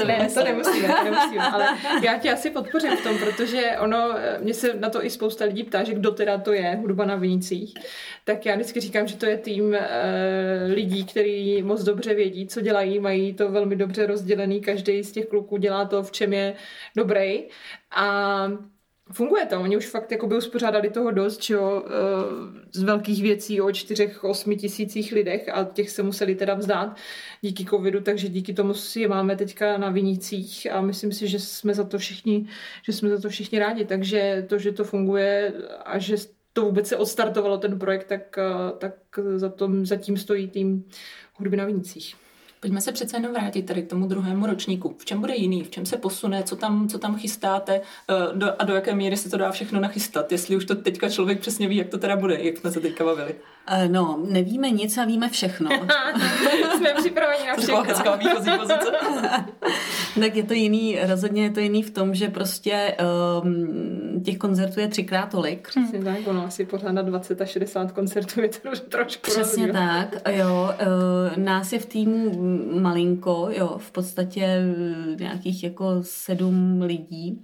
Ne, 0.07 0.28
to 0.35 0.45
nemusíme, 0.45 0.88
to 0.88 1.04
nemusíme, 1.04 1.42
ale 1.52 1.69
já 2.02 2.19
tě 2.19 2.33
asi 2.33 2.50
podpořím 2.50 2.97
v 2.97 3.02
tom, 3.02 3.19
protože 3.19 3.76
ono, 3.81 4.19
eh, 4.19 4.38
mě 4.42 4.54
se 4.54 4.75
na 4.75 4.90
to 4.90 5.04
i 5.04 5.11
spousta 5.11 5.45
lidí 5.45 5.64
ptá, 5.64 5.85
že 5.85 5.95
kdo 5.95 6.11
teda 6.11 6.38
to 6.38 6.52
je, 6.52 6.78
hudba 6.81 7.04
na 7.04 7.16
Vinicích, 7.16 7.75
tak 8.25 8.47
já 8.47 8.54
vždycky 8.54 8.81
říkám, 8.81 9.07
že 9.07 9.16
to 9.16 9.26
je 9.26 9.38
tým 9.38 9.75
e, 9.75 10.66
lidí, 10.66 11.04
kteří 11.04 11.62
moc 11.62 11.83
dobře 11.83 12.14
vědí, 12.14 12.47
co 12.47 12.61
dělají, 12.61 13.00
mají 13.00 13.35
to 13.35 13.50
velmi 13.50 13.76
dobře 13.76 14.07
rozdělený, 14.07 14.61
každý 14.61 15.02
z 15.02 15.12
těch 15.12 15.26
kluků 15.26 15.57
dělá 15.57 15.85
to, 15.85 16.02
v 16.02 16.12
čem 16.12 16.33
je 16.33 16.54
dobrý. 16.97 17.45
A 17.90 18.49
Funguje 19.11 19.47
to, 19.47 19.61
oni 19.61 19.76
už 19.76 19.87
fakt 19.87 20.12
jako 20.12 20.26
by 20.26 20.37
uspořádali 20.37 20.90
toho 20.90 21.11
dost, 21.11 21.42
že 21.42 21.54
jo, 21.54 21.85
eh, 21.87 21.90
z 22.73 22.82
velkých 22.82 23.23
věcí 23.23 23.61
o 23.61 23.73
čtyřech, 23.73 24.25
osmi 24.25 24.56
tisících 24.56 25.12
lidech 25.12 25.49
a 25.49 25.64
těch 25.64 25.90
se 25.90 26.02
museli 26.02 26.35
teda 26.35 26.54
vzdát 26.54 26.97
díky 27.40 27.64
covidu, 27.64 28.00
takže 28.00 28.28
díky 28.28 28.54
tomu 28.54 28.75
si 28.75 29.00
je 29.00 29.09
máme 29.09 29.37
teďka 29.37 29.78
na 29.78 29.90
vinících 29.90 30.66
a 30.73 30.80
myslím 30.80 31.12
si, 31.12 31.28
že 31.28 31.38
jsme 31.38 31.75
za 31.75 31.85
to 31.85 31.99
všichni, 31.99 32.49
že 32.82 32.92
jsme 32.92 33.09
za 33.09 33.21
to 33.21 33.28
všichni 33.28 33.59
rádi, 33.59 33.85
takže 33.85 34.47
to, 34.49 34.59
že 34.59 34.73
to 34.73 34.85
funguje 34.85 35.52
a 35.85 35.99
že 35.99 36.16
to 36.52 36.62
vůbec 36.62 36.88
se 36.88 36.97
odstartovalo 36.97 37.59
ten 37.59 37.78
projekt, 37.78 38.06
tak, 38.06 38.38
eh, 38.38 38.73
tak 38.78 38.94
za, 39.37 39.49
tom, 39.49 39.87
za 39.87 39.97
tím 39.97 40.16
stojí 40.16 40.49
tým 40.49 40.85
hudby 41.35 41.56
na 41.56 41.64
vinících. 41.64 42.22
Pojďme 42.62 42.81
se 42.81 42.92
přece 42.92 43.16
jenom 43.16 43.33
vrátit 43.33 43.62
tady 43.62 43.83
k 43.83 43.90
tomu 43.90 44.07
druhému 44.07 44.47
ročníku. 44.47 44.95
V 44.99 45.04
čem 45.04 45.21
bude 45.21 45.35
jiný? 45.35 45.64
V 45.64 45.71
čem 45.71 45.87
se 45.87 45.97
posune? 45.97 46.42
Co 46.42 46.57
tam, 46.57 46.88
co 46.88 46.99
tam 46.99 47.16
chystáte? 47.19 47.81
eh, 48.11 48.37
Do, 48.37 48.62
a 48.62 48.64
do 48.64 48.75
jaké 48.75 48.95
míry 48.95 49.16
se 49.16 49.31
to 49.31 49.37
dá 49.37 49.50
všechno 49.50 49.81
nachystat? 49.81 50.33
Jestli 50.33 50.57
už 50.57 50.64
to 50.64 50.75
teďka 50.75 51.09
člověk 51.09 51.40
přesně 51.40 51.69
ví, 51.69 51.76
jak 51.76 51.88
to 51.88 51.99
teda 51.99 52.16
bude, 52.16 52.38
jak 52.40 52.57
jsme 52.57 52.71
se 52.71 52.81
teďka 52.81 53.04
bavili. 53.04 53.35
Eh, 53.66 53.88
No, 53.88 54.21
nevíme 54.31 54.71
nic 54.71 54.99
a 54.99 55.04
víme 55.04 55.28
všechno. 55.28 55.71
jsme 56.76 56.95
připraveni 56.95 57.47
na 57.47 57.54
všechno. 57.57 57.83
hezká 57.85 58.16
výchozí 58.16 58.50
pozice. 58.59 58.90
tak 60.21 60.37
je 60.37 60.42
to 60.42 60.52
jiný, 60.54 60.99
rozhodně 61.09 61.42
je 61.42 61.50
to 61.50 61.61
jiný 61.61 61.83
v 61.83 61.90
tom, 61.90 62.14
že 62.14 62.28
prostě 62.28 62.97
um, 63.42 64.23
těch 64.25 64.38
koncertů 64.38 64.81
je 64.81 64.88
třikrát 64.88 65.26
tolik. 65.31 65.69
Přesně 65.69 66.04
tak, 66.04 66.16
ono 66.26 66.45
asi 66.47 66.66
pořád 66.66 66.92
na 66.92 67.02
20 67.02 67.40
a 67.40 67.45
60 67.47 67.92
koncertů 67.92 68.40
je 68.40 68.49
to 68.49 68.71
trošku 68.88 69.23
Přesně 69.23 69.66
rozdíl. 69.66 69.73
tak, 69.73 70.14
jo. 70.37 70.71
eh, 70.78 71.40
Nás 71.40 71.73
je 71.73 71.78
v 71.78 71.87
týmu 71.87 72.33
malinko, 72.81 73.49
jo, 73.52 73.75
v 73.78 73.90
podstatě 73.90 74.42
eh, 74.45 75.16
nějakých 75.21 75.64
jako 75.64 75.87
sedm 76.00 76.83
lidí. 76.83 77.42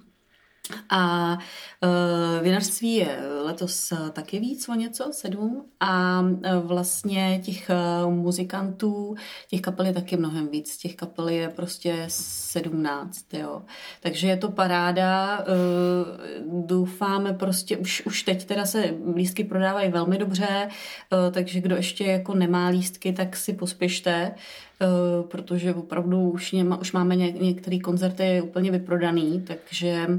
A 0.91 1.33
uh, 1.83 2.43
vinařství 2.43 2.95
je 2.95 3.19
letos 3.45 3.93
taky 4.13 4.39
víc 4.41 4.69
o 4.69 4.75
něco, 4.75 5.11
sedm. 5.13 5.65
A 5.81 6.23
eh, 6.45 6.59
vlastně 6.59 7.41
těch 7.45 7.71
eh, 7.71 7.75
muzikantů, 8.07 9.15
těch 9.49 9.61
kapel 9.61 9.87
je 9.87 9.93
taky 9.93 10.17
mnohem 10.17 10.49
víc. 10.49 10.77
Těch 10.77 10.97
kapel 10.97 11.29
je 11.29 11.49
prostě 11.49 12.05
sedmnáct, 12.09 13.35
jo. 13.35 13.63
Takže 14.01 14.29
je 14.29 14.37
to 14.37 14.49
paráda. 14.49 15.39
eh, 15.41 15.45
Doufáme 16.67 17.33
prostě, 17.35 17.77
už, 17.77 18.03
už 18.07 18.23
teď 18.23 18.45
teda 18.45 18.67
se 18.67 18.95
lístky 19.15 19.45
prodávají 19.45 19.91
velmi 19.91 20.19
dobře, 20.19 20.49
eh, 20.49 21.31
takže 21.31 21.61
kdo 21.61 21.77
ještě 21.77 22.05
jako 22.05 22.35
nemá 22.35 22.69
lístky, 22.69 23.13
tak 23.13 23.37
si 23.37 23.53
pospěšte, 23.53 24.11
eh, 24.13 24.35
protože 25.29 25.75
opravdu 25.75 26.31
už, 26.31 26.53
něma, 26.53 26.77
už 26.77 26.93
máme 26.93 27.17
ně, 27.17 27.33
některé 27.33 27.79
koncerty 27.79 28.41
úplně 28.41 28.71
vyprodaný, 28.71 29.45
takže 29.47 29.89
eh, 29.89 30.19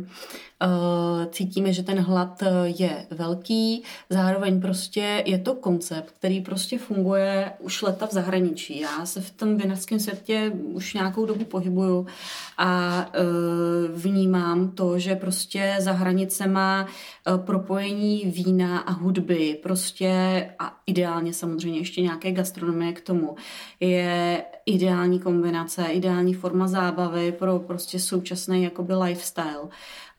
cítíme, 1.32 1.74
že 1.74 1.84
ten 1.84 2.00
hlad 2.00 2.44
eh, 2.44 2.50
je 2.66 3.06
velký, 3.12 3.84
zároveň 4.10 4.62
prostě 4.62 5.24
je 5.26 5.40
to 5.40 5.56
koncept, 5.56 6.12
který 6.12 6.42
prostě 6.42 6.78
funguje 6.78 7.52
už 7.60 7.82
leta 7.82 8.08
v 8.08 8.12
zahraničí. 8.12 8.80
Já 8.80 9.06
se 9.06 9.22
v 9.22 9.32
tom 9.32 9.58
vinařském 9.58 10.00
světě 10.00 10.52
už 10.64 10.94
nějakou 10.94 11.26
dobu 11.26 11.46
pohybuju 11.46 12.08
a 12.58 13.06
eh, 13.14 13.20
vnímám 13.94 14.72
to, 14.72 15.00
že 15.00 15.16
prostě 15.16 15.76
za 15.80 15.92
hranicema 15.92 16.86
eh, 16.88 17.38
propojení 17.38 18.24
vína 18.26 18.80
a 18.80 18.92
hudby 18.92 19.60
prostě 19.64 20.10
a 20.60 20.78
ideálně 20.86 21.34
samozřejmě 21.34 21.80
ještě 21.80 22.02
nějaké 22.02 22.32
gastronomie 22.32 22.94
k 22.94 23.02
tomu 23.02 23.36
je 23.80 24.44
ideální 24.66 25.20
kombinace, 25.20 25.86
ideální 25.86 26.34
forma 26.34 26.68
zábavy 26.68 27.32
pro 27.32 27.60
prostě 27.60 28.00
současný 28.00 28.64
jakoby 28.64 28.94
lifestyle. 28.94 29.70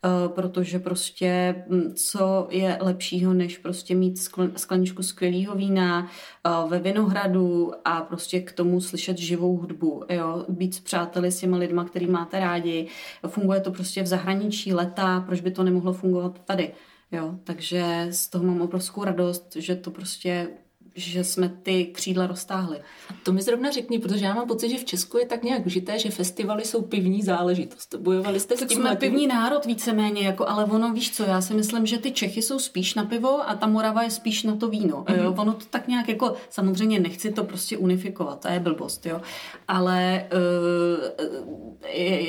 Eh, 0.05 0.29
protože 0.29 0.79
prostě 0.79 1.55
hm, 1.69 1.93
co 1.95 2.47
je 2.51 2.77
lepšího, 2.81 3.33
než 3.33 3.57
prostě 3.57 3.95
mít 3.95 4.17
skl- 4.17 4.51
skleničku 4.55 5.03
skvělého 5.03 5.55
vína 5.55 6.09
eh, 6.45 6.69
ve 6.69 6.79
Vinohradu 6.79 7.71
a 7.85 8.01
prostě 8.01 8.39
k 8.41 8.51
tomu 8.51 8.81
slyšet 8.81 9.17
živou 9.17 9.57
hudbu, 9.57 10.03
jo? 10.09 10.45
být 10.49 10.75
s 10.75 10.79
přáteli, 10.79 11.31
s 11.31 11.39
těma 11.39 11.57
lidma, 11.57 11.85
který 11.85 12.07
máte 12.07 12.39
rádi. 12.39 12.87
Funguje 13.27 13.59
to 13.59 13.71
prostě 13.71 14.03
v 14.03 14.07
zahraničí 14.07 14.73
leta, 14.73 15.19
proč 15.21 15.41
by 15.41 15.51
to 15.51 15.63
nemohlo 15.63 15.93
fungovat 15.93 16.41
tady? 16.45 16.73
Jo? 17.11 17.35
Takže 17.43 18.07
z 18.11 18.27
toho 18.27 18.43
mám 18.45 18.61
obrovskou 18.61 19.03
radost, 19.03 19.55
že 19.55 19.75
to 19.75 19.91
prostě 19.91 20.47
že 20.95 21.23
jsme 21.23 21.49
ty 21.63 21.85
křídla 21.85 22.27
roztáhli. 22.27 22.77
To 23.23 23.31
mi 23.31 23.41
zrovna 23.41 23.71
řekni, 23.71 23.99
protože 23.99 24.25
já 24.25 24.33
mám 24.33 24.47
pocit, 24.47 24.69
že 24.69 24.77
v 24.77 24.85
Česku 24.85 25.17
je 25.17 25.25
tak 25.25 25.43
nějak 25.43 25.65
vžité, 25.65 25.99
že 25.99 26.09
festivaly 26.09 26.65
jsou 26.65 26.81
pivní 26.81 27.21
záležitost. 27.21 27.95
Bojovali 27.95 28.39
jste 28.39 28.57
s 28.57 28.59
Tak 28.59 28.69
tím 28.69 28.77
jsme 28.77 28.95
pivní 28.95 29.27
národ 29.27 29.65
víceméně, 29.65 30.21
jako, 30.21 30.49
ale 30.49 30.65
ono, 30.65 30.93
víš 30.93 31.11
co, 31.11 31.23
já 31.23 31.41
si 31.41 31.53
myslím, 31.53 31.85
že 31.85 31.97
ty 31.97 32.11
Čechy 32.11 32.41
jsou 32.41 32.59
spíš 32.59 32.95
na 32.95 33.05
pivo 33.05 33.49
a 33.49 33.55
ta 33.55 33.67
Morava 33.67 34.03
je 34.03 34.11
spíš 34.11 34.43
na 34.43 34.55
to 34.55 34.69
víno. 34.69 35.03
Mm-hmm. 35.03 35.23
Jo? 35.23 35.35
Ono 35.37 35.53
to 35.53 35.65
tak 35.69 35.87
nějak 35.87 36.09
jako, 36.09 36.33
samozřejmě 36.49 36.99
nechci 36.99 37.31
to 37.31 37.43
prostě 37.43 37.77
unifikovat, 37.77 38.39
to 38.39 38.47
je 38.47 38.59
blbost, 38.59 39.05
jo. 39.05 39.21
Ale 39.67 40.27
uh, 40.33 41.27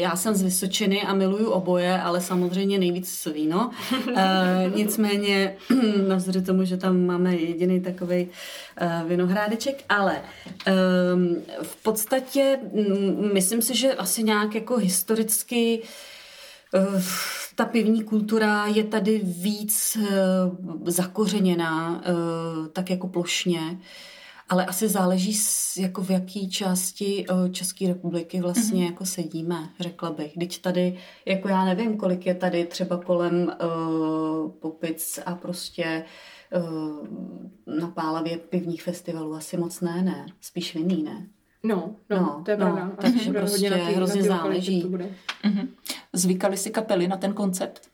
já 0.00 0.16
jsem 0.16 0.34
z 0.34 0.42
Vysočiny 0.42 1.02
a 1.02 1.14
miluju 1.14 1.50
oboje, 1.50 2.00
ale 2.00 2.20
samozřejmě 2.20 2.78
nejvíc 2.78 3.28
víno. 3.34 3.70
Uh, 4.08 4.16
nicméně, 4.74 5.56
navzdory 6.08 6.42
tomu, 6.42 6.64
že 6.64 6.76
tam 6.76 7.06
máme 7.06 7.36
jediný 7.36 7.80
takový 7.80 8.24
uh, 8.24 8.30
vinohrádeček, 9.06 9.84
ale 9.88 10.22
um, 11.12 11.42
v 11.62 11.82
podstatě 11.82 12.58
mm, 12.72 13.30
myslím 13.32 13.62
si, 13.62 13.76
že 13.76 13.94
asi 13.94 14.22
nějak 14.22 14.54
jako 14.54 14.76
historicky 14.76 15.82
uh, 16.74 17.02
ta 17.54 17.64
pivní 17.64 18.04
kultura 18.04 18.66
je 18.66 18.84
tady 18.84 19.20
víc 19.24 19.96
uh, 20.00 20.06
zakořeněná, 20.88 22.02
tak 22.72 22.90
jako 22.90 23.08
plošně. 23.08 23.78
Ale 24.48 24.66
asi 24.66 24.88
záleží, 24.88 25.40
jako 25.76 26.02
v 26.02 26.10
jaký 26.10 26.50
části 26.50 27.26
České 27.50 27.88
republiky 27.88 28.40
vlastně 28.40 28.84
mm-hmm. 28.84 28.90
jako 28.90 29.04
sedíme, 29.04 29.68
řekla 29.80 30.10
bych. 30.10 30.34
Teď 30.38 30.62
tady, 30.62 30.98
jako 31.26 31.48
já 31.48 31.64
nevím, 31.64 31.96
kolik 31.96 32.26
je 32.26 32.34
tady 32.34 32.64
třeba 32.64 32.96
kolem 32.96 33.52
uh, 33.64 34.50
Popic 34.50 35.18
a 35.26 35.34
prostě 35.34 35.84
uh, 35.84 36.10
na 37.80 37.88
Pálavě 37.88 38.36
pivních 38.38 38.82
festivalů. 38.82 39.34
Asi 39.34 39.56
moc 39.56 39.80
ne, 39.80 40.02
ne. 40.02 40.26
Spíš 40.40 40.74
vinný, 40.74 41.02
ne? 41.02 41.26
No, 41.64 41.94
no, 42.10 42.16
No, 42.16 42.22
no 42.22 42.42
to 42.44 42.50
je 42.50 42.56
no, 42.56 42.66
pravda. 42.72 42.90
takže 43.00 43.16
Asi 43.20 43.26
bude 43.26 43.38
prostě 43.40 43.68
hodně 43.70 43.82
na 43.82 43.86
ty- 43.88 43.94
hrozně 43.94 44.22
na 44.22 44.36
záleží. 44.36 44.82
To 44.82 44.88
bude. 44.88 45.10
Mhm. 45.44 45.68
Zvykali 46.12 46.56
si 46.56 46.70
kapely 46.70 47.08
na 47.08 47.16
ten 47.16 47.32
koncept? 47.32 47.88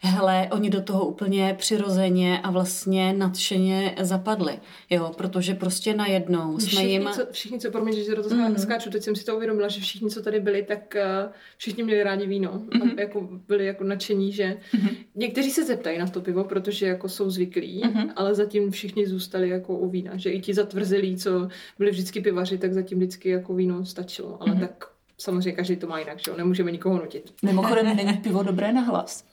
Hele, 0.00 0.48
oni 0.52 0.70
do 0.70 0.82
toho 0.82 1.06
úplně 1.06 1.54
přirozeně 1.58 2.40
a 2.40 2.50
vlastně 2.50 3.12
nadšeně 3.12 3.94
zapadli, 4.00 4.58
jo, 4.90 5.12
protože 5.16 5.54
prostě 5.54 5.94
najednou 5.94 6.58
jsme 6.58 6.66
všichni, 6.66 6.92
jim... 6.92 7.08
Co, 7.12 7.26
všichni, 7.30 7.58
co, 7.58 7.70
promiň, 7.70 8.04
že 8.04 8.14
do 8.14 8.28
toho 8.28 8.48
mm. 8.48 8.58
skáču, 8.58 8.90
teď 8.90 9.02
jsem 9.02 9.16
si 9.16 9.24
to 9.24 9.36
uvědomila, 9.36 9.68
že 9.68 9.80
všichni, 9.80 10.10
co 10.10 10.22
tady 10.22 10.40
byli, 10.40 10.62
tak 10.62 10.96
uh, 11.26 11.32
všichni 11.56 11.82
měli 11.82 12.02
rádi 12.02 12.26
víno. 12.26 12.52
Mm-hmm. 12.52 12.94
A 12.96 13.00
jako 13.00 13.28
byli 13.48 13.66
jako 13.66 13.84
nadšení, 13.84 14.32
že 14.32 14.56
mm-hmm. 14.74 14.96
někteří 15.14 15.50
se 15.50 15.64
zeptají 15.64 15.98
na 15.98 16.06
to 16.06 16.20
pivo, 16.20 16.44
protože 16.44 16.86
jako 16.86 17.08
jsou 17.08 17.30
zvyklí, 17.30 17.82
mm-hmm. 17.84 18.12
ale 18.16 18.34
zatím 18.34 18.70
všichni 18.70 19.06
zůstali 19.06 19.48
jako 19.48 19.76
u 19.76 19.88
vína, 19.88 20.16
že 20.16 20.30
i 20.30 20.40
ti 20.40 20.54
zatvrzilí, 20.54 21.16
co 21.16 21.48
byli 21.78 21.90
vždycky 21.90 22.20
pivaři, 22.20 22.58
tak 22.58 22.72
zatím 22.72 22.98
vždycky 22.98 23.28
jako 23.28 23.54
víno 23.54 23.86
stačilo, 23.86 24.42
ale 24.42 24.54
mm-hmm. 24.54 24.60
tak 24.60 24.84
samozřejmě 25.18 25.52
každý 25.52 25.76
to 25.76 25.86
má 25.86 25.98
jinak, 25.98 26.18
že 26.18 26.30
jo? 26.30 26.36
nemůžeme 26.36 26.72
nikoho 26.72 26.98
nutit. 26.98 27.34
Mimochodem 27.42 27.96
není 27.96 28.12
pivo 28.12 28.42
dobré 28.42 28.72
na 28.72 28.80
hlas. 28.80 29.24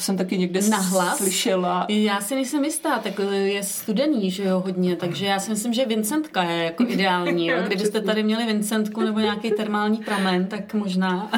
To 0.00 0.04
jsem 0.04 0.16
taky 0.16 0.38
někde 0.38 0.60
Nahlas? 0.68 1.16
slyšela. 1.16 1.86
Já 1.88 2.20
si 2.20 2.34
nejsem 2.34 2.64
jistá, 2.64 2.98
tak 2.98 3.20
je 3.42 3.62
studený, 3.62 4.30
že 4.30 4.44
jo, 4.44 4.60
hodně, 4.60 4.96
takže 4.96 5.26
já 5.26 5.38
si 5.38 5.50
myslím, 5.50 5.72
že 5.72 5.86
Vincentka 5.86 6.42
je 6.42 6.64
jako 6.64 6.82
ideální. 6.82 7.46
Jo? 7.46 7.56
Kdybyste 7.66 8.00
tady 8.00 8.22
měli 8.22 8.46
Vincentku 8.46 9.00
nebo 9.00 9.20
nějaký 9.20 9.50
termální 9.50 9.96
pramen, 9.96 10.46
tak 10.46 10.74
možná. 10.74 11.30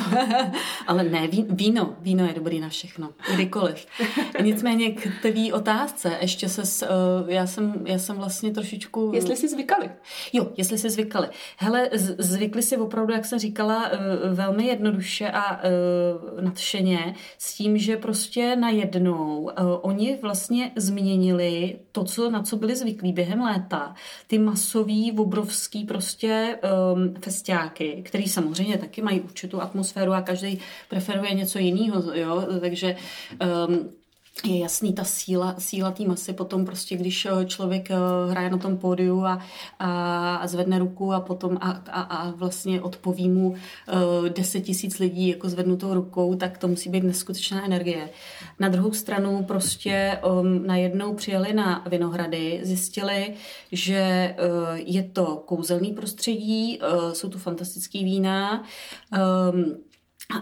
Ale 0.86 1.04
ne, 1.04 1.28
víno, 1.48 1.96
víno 2.00 2.26
je 2.26 2.32
dobrý 2.34 2.60
na 2.60 2.68
všechno, 2.68 3.10
kdykoliv. 3.34 3.86
Nicméně 4.42 4.90
k 4.90 5.08
tvý 5.22 5.52
otázce, 5.52 6.16
ještě 6.20 6.48
se, 6.48 6.86
uh, 6.86 7.30
já, 7.30 7.46
jsem, 7.46 7.74
já 7.84 7.98
jsem 7.98 8.16
vlastně 8.16 8.50
trošičku... 8.50 9.10
Jestli 9.14 9.36
si 9.36 9.48
zvykali. 9.48 9.90
Jo, 10.32 10.48
jestli 10.56 10.78
si 10.78 10.90
zvykali. 10.90 11.28
Hele, 11.56 11.90
zvykli 12.18 12.62
si 12.62 12.76
opravdu, 12.76 13.12
jak 13.12 13.24
jsem 13.24 13.38
říkala, 13.38 13.90
uh, 13.90 14.34
velmi 14.34 14.66
jednoduše 14.66 15.30
a 15.30 15.60
nadšeně 16.40 17.14
s 17.38 17.54
tím, 17.54 17.78
že 17.78 17.96
prostě 17.96 18.51
najednou 18.56 19.40
uh, 19.42 19.50
oni 19.82 20.18
vlastně 20.22 20.72
změnili 20.76 21.78
to, 21.92 22.04
co, 22.04 22.30
na 22.30 22.42
co 22.42 22.56
byli 22.56 22.76
zvyklí 22.76 23.12
během 23.12 23.40
léta. 23.40 23.94
Ty 24.26 24.38
masový, 24.38 25.12
obrovský 25.12 25.84
prostě 25.84 26.58
um, 26.94 27.14
festiáky, 27.20 28.02
který 28.04 28.26
samozřejmě 28.28 28.78
taky 28.78 29.02
mají 29.02 29.20
určitou 29.20 29.60
atmosféru 29.60 30.12
a 30.12 30.22
každý 30.22 30.58
preferuje 30.88 31.34
něco 31.34 31.58
jiného, 31.58 32.14
jo, 32.14 32.46
takže 32.60 32.96
um, 33.68 34.01
je 34.44 34.58
jasný 34.58 34.92
ta 34.92 35.04
síla, 35.04 35.54
síla 35.58 35.90
té 35.90 36.04
masy 36.04 36.32
potom 36.32 36.64
prostě, 36.64 36.96
když 36.96 37.26
eh, 37.26 37.44
člověk 37.44 37.90
eh, 37.90 37.96
hraje 38.30 38.50
na 38.50 38.58
tom 38.58 38.78
pódiu 38.78 39.24
a, 39.24 39.38
a, 39.78 40.36
a 40.36 40.46
zvedne 40.46 40.78
ruku 40.78 41.12
a 41.12 41.20
potom 41.20 41.58
a, 41.60 41.70
a, 41.70 42.02
a 42.02 42.30
vlastně 42.30 42.80
odpoví 42.80 43.28
mu 43.28 43.54
eh, 44.24 44.30
10 44.30 44.60
tisíc 44.60 44.98
lidí 44.98 45.28
jako 45.28 45.48
zvednutou 45.48 45.94
rukou, 45.94 46.34
tak 46.34 46.58
to 46.58 46.68
musí 46.68 46.90
být 46.90 47.04
neskutečná 47.04 47.64
energie. 47.64 48.08
Na 48.58 48.68
druhou 48.68 48.92
stranu 48.92 49.44
prostě 49.44 50.18
um, 50.40 50.66
najednou 50.66 51.14
přijeli 51.14 51.52
na 51.52 51.84
Vinohrady, 51.90 52.60
zjistili, 52.62 53.34
že 53.72 54.34
uh, 54.38 54.76
je 54.76 55.02
to 55.02 55.42
kouzelný 55.46 55.92
prostředí, 55.92 56.78
uh, 56.78 57.12
jsou 57.12 57.28
tu 57.28 57.38
fantastický 57.38 58.04
vína, 58.04 58.64
um, 59.52 59.74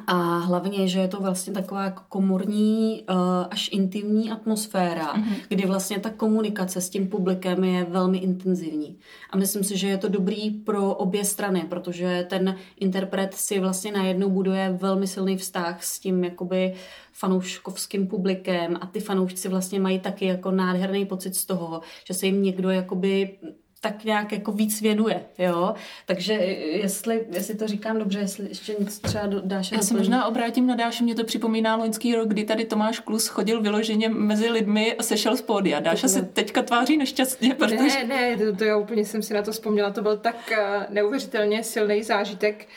a 0.06 0.38
hlavně, 0.38 0.88
že 0.88 1.00
je 1.00 1.08
to 1.08 1.20
vlastně 1.20 1.52
taková 1.52 1.84
jako 1.84 2.02
komorní 2.08 3.04
uh, 3.10 3.16
až 3.50 3.70
intimní 3.72 4.30
atmosféra, 4.30 5.14
mm-hmm. 5.14 5.34
kdy 5.48 5.66
vlastně 5.66 5.98
ta 5.98 6.10
komunikace 6.10 6.80
s 6.80 6.90
tím 6.90 7.08
publikem 7.08 7.64
je 7.64 7.84
velmi 7.84 8.18
intenzivní. 8.18 8.98
A 9.30 9.36
myslím 9.36 9.64
si, 9.64 9.78
že 9.78 9.88
je 9.88 9.98
to 9.98 10.08
dobrý 10.08 10.50
pro 10.50 10.94
obě 10.94 11.24
strany, 11.24 11.66
protože 11.68 12.26
ten 12.30 12.56
interpret 12.76 13.34
si 13.34 13.60
vlastně 13.60 13.92
najednou 13.92 14.30
buduje 14.30 14.78
velmi 14.80 15.06
silný 15.06 15.36
vztah 15.36 15.84
s 15.84 16.00
tím 16.00 16.24
jakoby 16.24 16.74
fanouškovským 17.12 18.06
publikem 18.06 18.78
a 18.80 18.86
ty 18.86 19.00
fanoušci 19.00 19.48
vlastně 19.48 19.80
mají 19.80 20.00
taky 20.00 20.24
jako 20.24 20.50
nádherný 20.50 21.06
pocit 21.06 21.36
z 21.36 21.44
toho, 21.46 21.80
že 22.04 22.14
se 22.14 22.26
jim 22.26 22.42
někdo 22.42 22.70
jakoby 22.70 23.38
tak 23.80 24.04
nějak 24.04 24.32
jako 24.32 24.52
víc 24.52 24.80
věnuje, 24.80 25.24
jo. 25.38 25.74
Takže 26.06 26.32
jestli, 26.32 27.26
jestli 27.30 27.54
to 27.54 27.66
říkám 27.66 27.98
dobře, 27.98 28.18
jestli 28.18 28.48
ještě 28.48 28.76
něco 28.78 29.00
třeba 29.00 29.24
dáš. 29.44 29.72
Já 29.72 29.82
se 29.82 29.94
možná 29.94 30.26
obrátím 30.26 30.66
na 30.66 30.76
Dáše, 30.76 31.04
mě 31.04 31.14
to 31.14 31.24
připomíná 31.24 31.76
loňský 31.76 32.14
rok, 32.14 32.28
kdy 32.28 32.44
tady 32.44 32.64
Tomáš 32.64 32.98
Klus 32.98 33.26
chodil 33.26 33.62
vyloženě 33.62 34.08
mezi 34.08 34.50
lidmi 34.50 34.94
a 34.94 35.02
sešel 35.02 35.36
z 35.36 35.42
pódia. 35.42 35.80
Dáša 35.80 36.08
se 36.08 36.22
teďka 36.22 36.62
tváří 36.62 36.96
nešťastně, 36.96 37.54
protože... 37.54 37.76
Ne, 37.78 38.04
ne, 38.06 38.36
to, 38.36 38.56
to 38.56 38.64
já 38.64 38.76
úplně 38.76 39.04
jsem 39.04 39.22
si 39.22 39.34
na 39.34 39.42
to 39.42 39.52
vzpomněla, 39.52 39.90
to 39.90 40.02
byl 40.02 40.16
tak 40.16 40.36
uh, 40.50 40.94
neuvěřitelně 40.94 41.64
silný 41.64 42.02
zážitek. 42.02 42.68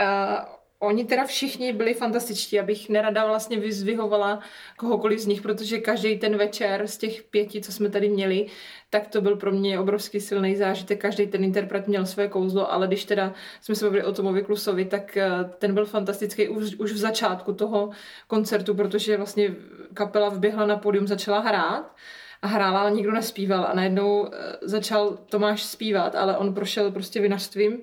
Uh, 0.00 0.61
Oni 0.82 1.04
teda 1.04 1.24
všichni 1.24 1.72
byli 1.72 1.94
fantastičtí, 1.94 2.60
abych 2.60 2.88
nerada 2.88 3.26
vlastně 3.26 3.60
vyzvihovala 3.60 4.40
kohokoliv 4.76 5.20
z 5.20 5.26
nich, 5.26 5.42
protože 5.42 5.78
každý 5.78 6.18
ten 6.18 6.36
večer 6.36 6.86
z 6.86 6.98
těch 6.98 7.22
pěti, 7.22 7.60
co 7.60 7.72
jsme 7.72 7.88
tady 7.88 8.08
měli, 8.08 8.46
tak 8.90 9.08
to 9.08 9.20
byl 9.20 9.36
pro 9.36 9.52
mě 9.52 9.78
obrovský 9.78 10.20
silný 10.20 10.56
zážitek. 10.56 11.00
Každý 11.00 11.26
ten 11.26 11.44
interpret 11.44 11.88
měl 11.88 12.06
své 12.06 12.28
kouzlo, 12.28 12.72
ale 12.72 12.86
když 12.86 13.04
teda 13.04 13.32
jsme 13.60 13.74
se 13.74 13.84
bavili 13.84 14.04
o 14.04 14.12
Tomovi 14.12 14.42
Klusovi, 14.42 14.84
tak 14.84 15.16
eh, 15.16 15.30
ten 15.58 15.74
byl 15.74 15.86
fantastický 15.86 16.48
už, 16.48 16.74
už 16.74 16.92
v 16.92 16.96
začátku 16.96 17.52
toho 17.52 17.90
koncertu, 18.26 18.74
protože 18.74 19.16
vlastně 19.16 19.54
kapela 19.94 20.28
vběhla 20.28 20.66
na 20.66 20.76
pódium, 20.76 21.06
začala 21.06 21.40
hrát 21.40 21.94
a 22.42 22.46
hrála, 22.46 22.80
ale 22.80 22.90
nikdo 22.90 23.12
nespíval. 23.12 23.66
A 23.68 23.74
najednou 23.74 24.26
eh, 24.26 24.56
začal 24.62 25.18
Tomáš 25.28 25.62
zpívat, 25.62 26.14
ale 26.14 26.36
on 26.36 26.54
prošel 26.54 26.90
prostě 26.90 27.20
vinařstvím 27.20 27.78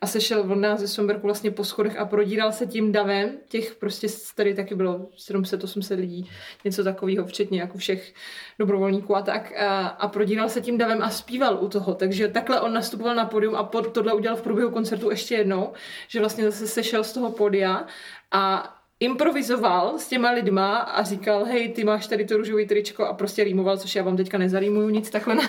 a 0.00 0.06
sešel 0.06 0.40
od 0.40 0.54
nás 0.54 0.80
ze 0.80 0.88
Somberku 0.88 1.26
vlastně 1.26 1.50
po 1.50 1.64
schodech 1.64 1.98
a 1.98 2.04
prodíral 2.04 2.52
se 2.52 2.66
tím 2.66 2.92
davem, 2.92 3.30
těch 3.48 3.74
prostě 3.74 4.06
tady 4.34 4.54
taky 4.54 4.74
bylo 4.74 4.98
700-800 4.98 5.96
lidí, 5.96 6.30
něco 6.64 6.84
takového, 6.84 7.26
včetně 7.26 7.60
jako 7.60 7.78
všech 7.78 8.14
dobrovolníků 8.58 9.16
a 9.16 9.22
tak. 9.22 9.52
A, 9.52 9.86
a 9.86 10.08
prodíral 10.08 10.48
se 10.48 10.60
tím 10.60 10.78
davem 10.78 11.02
a 11.02 11.10
zpíval 11.10 11.58
u 11.60 11.68
toho, 11.68 11.94
takže 11.94 12.28
takhle 12.28 12.60
on 12.60 12.72
nastupoval 12.72 13.14
na 13.14 13.24
podium 13.24 13.54
a 13.54 13.64
pod, 13.64 13.92
tohle 13.92 14.12
udělal 14.12 14.36
v 14.36 14.42
průběhu 14.42 14.70
koncertu 14.70 15.10
ještě 15.10 15.34
jednou, 15.34 15.72
že 16.08 16.20
vlastně 16.20 16.44
zase 16.44 16.66
sešel 16.66 17.04
z 17.04 17.12
toho 17.12 17.30
podia 17.30 17.86
a 18.30 18.73
improvizoval 19.00 19.98
s 19.98 20.08
těma 20.08 20.30
lidma 20.30 20.76
a 20.76 21.02
říkal, 21.02 21.44
hej, 21.44 21.68
ty 21.68 21.84
máš 21.84 22.06
tady 22.06 22.24
to 22.24 22.36
růžový 22.36 22.66
tričko 22.66 23.04
a 23.04 23.14
prostě 23.14 23.44
rýmoval, 23.44 23.76
což 23.76 23.94
já 23.94 24.02
vám 24.02 24.16
teďka 24.16 24.38
nezarýmuju 24.38 24.88
nic 24.88 25.10
takhle. 25.10 25.34
Na... 25.34 25.42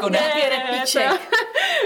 to, 0.00 0.08
ne, 0.08 0.18
to, 0.92 1.00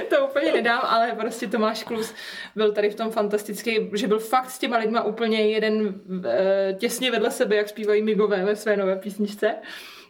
to 0.17 0.27
úplně 0.27 0.53
nedám, 0.53 0.81
ale 0.83 1.13
prostě 1.13 1.47
Tomáš 1.47 1.83
Klus. 1.83 2.15
Byl 2.57 2.73
tady 2.73 2.91
v 2.91 2.95
tom 2.95 3.11
fantastický, 3.11 3.91
že 3.95 4.07
byl 4.07 4.19
fakt 4.19 4.51
s 4.51 4.59
těma 4.59 4.77
lidma 4.77 5.03
úplně 5.03 5.41
jeden 5.41 5.95
e, 6.25 6.75
těsně 6.79 7.11
vedle 7.11 7.31
sebe, 7.31 7.57
jak 7.57 7.69
zpívají 7.69 8.03
Migové 8.03 8.45
ve 8.45 8.57
své 8.57 8.77
nové 8.77 8.97
písničce. 8.97 9.55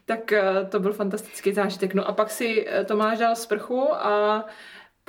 Tak 0.06 0.32
e, 0.32 0.42
to 0.68 0.80
byl 0.80 0.92
fantastický 0.92 1.52
zážitek. 1.52 1.94
No 1.94 2.08
a 2.08 2.12
pak 2.12 2.30
si 2.30 2.66
eh, 2.68 2.84
Tomáš 2.84 3.18
dal 3.18 3.36
sprchu 3.36 3.94
a 3.94 4.44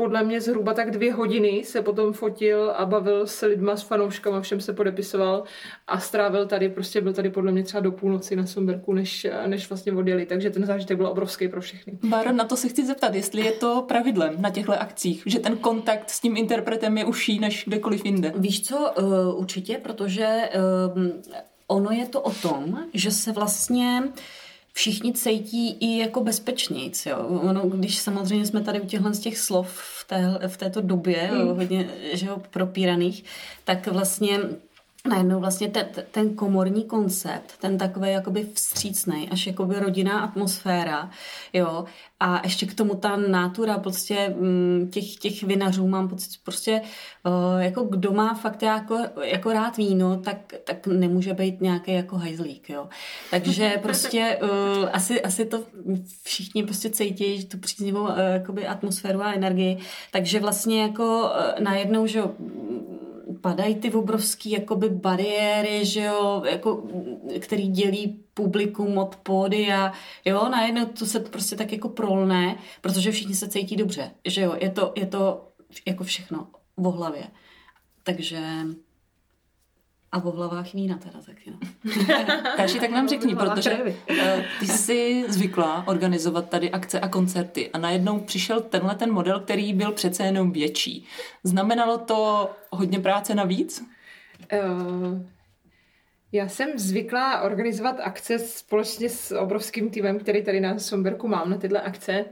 podle 0.02 0.24
mě 0.24 0.42
zhruba 0.42 0.74
tak 0.74 0.92
dvě 0.92 1.14
hodiny 1.14 1.64
se 1.66 1.82
potom 1.82 2.14
fotil 2.14 2.74
a 2.78 2.86
bavil 2.86 3.28
s 3.28 3.46
lidma, 3.46 3.76
s 3.76 3.82
fanouškama, 3.82 4.42
všem 4.42 4.62
se 4.62 4.74
podepisoval 4.74 5.44
a 5.88 6.00
strávil 6.00 6.46
tady, 6.46 6.70
prostě 6.70 7.02
byl 7.02 7.14
tady 7.14 7.30
podle 7.30 7.52
mě 7.52 7.64
třeba 7.64 7.82
do 7.82 7.92
půlnoci 7.92 8.36
na 8.36 8.46
Somberku, 8.46 8.94
než, 8.94 9.28
než 9.46 9.70
vlastně 9.70 9.94
odjeli, 9.94 10.26
takže 10.26 10.50
ten 10.50 10.66
zážitek 10.66 10.98
byl 10.98 11.08
obrovský 11.08 11.48
pro 11.48 11.62
všechny. 11.62 11.98
Bára, 12.04 12.32
na 12.32 12.46
to 12.46 12.58
se 12.58 12.70
chci 12.70 12.86
zeptat, 12.86 13.16
jestli 13.16 13.46
je 13.46 13.52
to 13.52 13.86
pravidlem 13.88 14.36
na 14.42 14.50
těchto 14.50 14.82
akcích, 14.82 15.24
že 15.26 15.40
ten 15.40 15.58
kontakt 15.58 16.10
s 16.10 16.20
tím 16.20 16.38
interpretem 16.38 16.98
je 16.98 17.06
užší 17.06 17.40
než 17.40 17.64
kdekoliv 17.68 18.06
jinde. 18.06 18.34
Víš 18.36 18.68
co, 18.68 18.78
uh, 18.78 19.40
určitě, 19.40 19.80
protože 19.84 20.50
uh, 20.96 21.02
ono 21.68 21.92
je 21.92 22.06
to 22.06 22.22
o 22.22 22.32
tom, 22.32 22.80
že 22.94 23.12
se 23.12 23.32
vlastně 23.32 24.04
všichni 24.74 25.14
cítí 25.14 25.78
i 25.80 25.98
jako 25.98 26.24
bezpečnějc. 26.24 27.06
Jo. 27.06 27.18
Ono, 27.28 27.62
když 27.62 27.98
samozřejmě 27.98 28.46
jsme 28.46 28.62
tady 28.62 28.82
u 28.82 28.86
těchhle 28.86 29.14
z 29.14 29.20
těch 29.20 29.38
slov 29.38 29.68
v, 29.70 30.08
té, 30.08 30.40
v 30.48 30.58
této 30.58 30.82
době, 30.82 31.30
mm. 31.32 31.48
hodně 31.48 31.90
že 32.14 32.26
jo, 32.26 32.42
propíraných, 32.50 33.24
tak 33.64 33.88
vlastně 33.88 34.40
najednou 35.10 35.40
vlastně 35.40 35.68
ten, 35.68 35.86
ten 36.12 36.36
komorní 36.36 36.84
koncept, 36.84 37.58
ten 37.60 37.78
takový 37.78 38.12
jakoby 38.12 38.48
vstřícný, 38.54 39.30
až 39.30 39.48
jakoby 39.48 39.80
rodinná 39.80 40.20
atmosféra, 40.20 41.10
jo, 41.54 41.86
a 42.20 42.42
ještě 42.44 42.66
k 42.66 42.74
tomu 42.74 42.96
ta 42.96 43.18
nátura 43.18 43.78
prostě 43.78 44.36
mm, 44.38 44.90
těch, 44.92 45.16
těch 45.16 45.44
vinařů 45.44 45.88
mám 45.88 46.10
pocit, 46.10 46.32
prostě 46.44 46.82
uh, 47.26 47.62
jako 47.62 47.84
kdo 47.84 48.12
má 48.12 48.34
fakt 48.34 48.62
jako, 48.62 48.98
jako 49.24 49.54
rád 49.54 49.78
víno, 49.78 50.18
tak, 50.18 50.38
tak 50.64 50.88
nemůže 50.88 51.34
být 51.34 51.62
nějaký 51.62 51.94
jako 51.94 52.18
hajzlík, 52.18 52.70
jo. 52.70 52.90
Takže 53.32 53.78
prostě 53.82 54.40
uh, 54.42 54.90
asi, 54.94 55.22
asi 55.22 55.46
to 55.46 55.64
všichni 56.24 56.64
prostě 56.64 56.90
cítí, 56.90 57.46
tu 57.46 57.58
příznivou 57.58 58.02
uh, 58.02 58.20
jakoby 58.34 58.68
atmosféru 58.68 59.22
a 59.22 59.34
energii, 59.34 59.78
takže 60.12 60.40
vlastně 60.40 60.82
jako 60.82 61.20
uh, 61.20 61.64
najednou, 61.64 62.08
že 62.08 62.24
padají 63.42 63.76
ty 63.76 63.92
obrovský 63.92 64.52
jakoby 64.52 64.90
bariéry, 64.90 65.86
že 65.86 66.02
jo, 66.02 66.44
jako, 66.50 66.84
který 67.40 67.68
dělí 67.68 68.24
publikum 68.34 68.98
od 68.98 69.16
pódia, 69.16 69.94
jo, 70.26 70.50
najednou 70.50 70.86
to 70.86 71.06
se 71.06 71.20
prostě 71.20 71.56
tak 71.56 71.72
jako 71.72 71.90
prolne, 71.90 72.58
protože 72.82 73.12
všichni 73.12 73.36
se 73.36 73.48
cítí 73.48 73.76
dobře, 73.76 74.12
že 74.26 74.42
jo, 74.42 74.56
je 74.62 74.70
to, 74.70 74.94
je 74.96 75.06
to 75.06 75.48
jako 75.86 76.04
všechno 76.04 76.48
v 76.78 76.84
hlavě. 76.84 77.24
Takže 78.04 78.40
A 80.12 80.24
o 80.24 80.32
hlavách 80.32 80.74
vína 80.74 80.98
teda 80.98 81.22
taky, 81.26 81.52
no. 81.52 81.60
Kaši, 82.56 82.80
tak 82.80 82.90
nám 82.90 83.08
řekni, 83.08 83.36
protože 83.36 83.96
eh, 84.10 84.46
ty 84.60 84.68
jsi 84.68 85.26
zvykla 85.28 85.88
organizovat 85.88 86.50
tady 86.50 86.72
akce 86.72 87.00
a 87.00 87.08
koncerty 87.08 87.70
a 87.72 87.78
najednou 87.78 88.20
přišel 88.20 88.62
tenhle 88.62 88.96
ten 88.96 89.12
model, 89.12 89.40
který 89.40 89.74
byl 89.74 89.92
přece 89.92 90.24
jenom 90.24 90.52
větší. 90.52 91.06
Znamenalo 91.44 91.98
to 91.98 92.50
hodně 92.70 93.00
práce 93.00 93.36
navíc? 93.36 93.84
Uh, 94.54 95.22
já 96.32 96.48
jsem 96.48 96.80
zvyklá 96.80 97.42
organizovat 97.42 97.96
akce 98.00 98.40
společně 98.40 99.10
s 99.10 99.36
obrovským 99.36 99.90
týmem, 99.90 100.20
který 100.20 100.44
tady 100.44 100.60
na 100.60 100.80
Somberku 100.80 101.28
mám 101.28 101.50
na 101.50 101.58
tyhle 101.58 101.82
akce, 101.82 102.26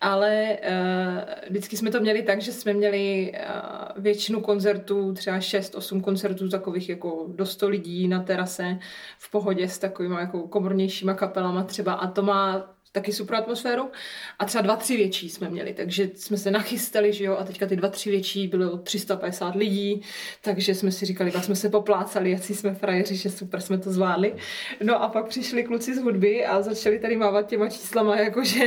ale 0.00 0.58
uh, 0.62 1.48
vždycky 1.48 1.76
jsme 1.76 1.90
to 1.90 2.00
měli 2.00 2.22
tak, 2.22 2.40
že 2.40 2.52
jsme 2.52 2.72
měli 2.72 3.32
uh, 3.32 4.02
většinu 4.02 4.40
koncertů, 4.40 5.12
třeba 5.12 5.38
6-8 5.38 6.00
koncertů 6.00 6.48
takových 6.48 6.88
jako 6.88 7.26
do 7.28 7.46
100 7.46 7.68
lidí 7.68 8.08
na 8.08 8.22
terase 8.22 8.78
v 9.18 9.30
pohodě 9.30 9.68
s 9.68 9.78
takovými 9.78 10.14
jako 10.14 10.48
komornějšíma 10.48 11.14
kapelama 11.14 11.64
třeba. 11.64 11.92
A 11.92 12.10
to 12.10 12.22
má 12.22 12.74
taky 12.92 13.12
super 13.12 13.36
atmosféru. 13.36 13.90
A 14.38 14.44
třeba 14.44 14.62
dva, 14.62 14.76
tři 14.76 14.96
větší 14.96 15.28
jsme 15.30 15.50
měli, 15.50 15.72
takže 15.72 16.10
jsme 16.14 16.36
se 16.36 16.50
nachystali, 16.50 17.12
že 17.12 17.24
jo, 17.24 17.36
a 17.36 17.44
teďka 17.44 17.66
ty 17.66 17.76
dva, 17.76 17.88
tři 17.88 18.10
větší 18.10 18.48
bylo 18.48 18.78
350 18.78 19.54
lidí, 19.54 20.02
takže 20.42 20.74
jsme 20.74 20.92
si 20.92 21.06
říkali, 21.06 21.30
pak 21.30 21.44
jsme 21.44 21.56
se 21.56 21.68
poplácali, 21.68 22.30
jak 22.30 22.44
jsme 22.44 22.74
frajeři, 22.74 23.16
že 23.16 23.30
super 23.30 23.60
jsme 23.60 23.78
to 23.78 23.92
zvládli. 23.92 24.34
No 24.82 25.02
a 25.02 25.08
pak 25.08 25.28
přišli 25.28 25.64
kluci 25.64 25.94
z 25.94 25.98
hudby 25.98 26.46
a 26.46 26.62
začali 26.62 26.98
tady 26.98 27.16
mávat 27.16 27.46
těma 27.46 27.68
číslama, 27.68 28.16
jakože 28.16 28.66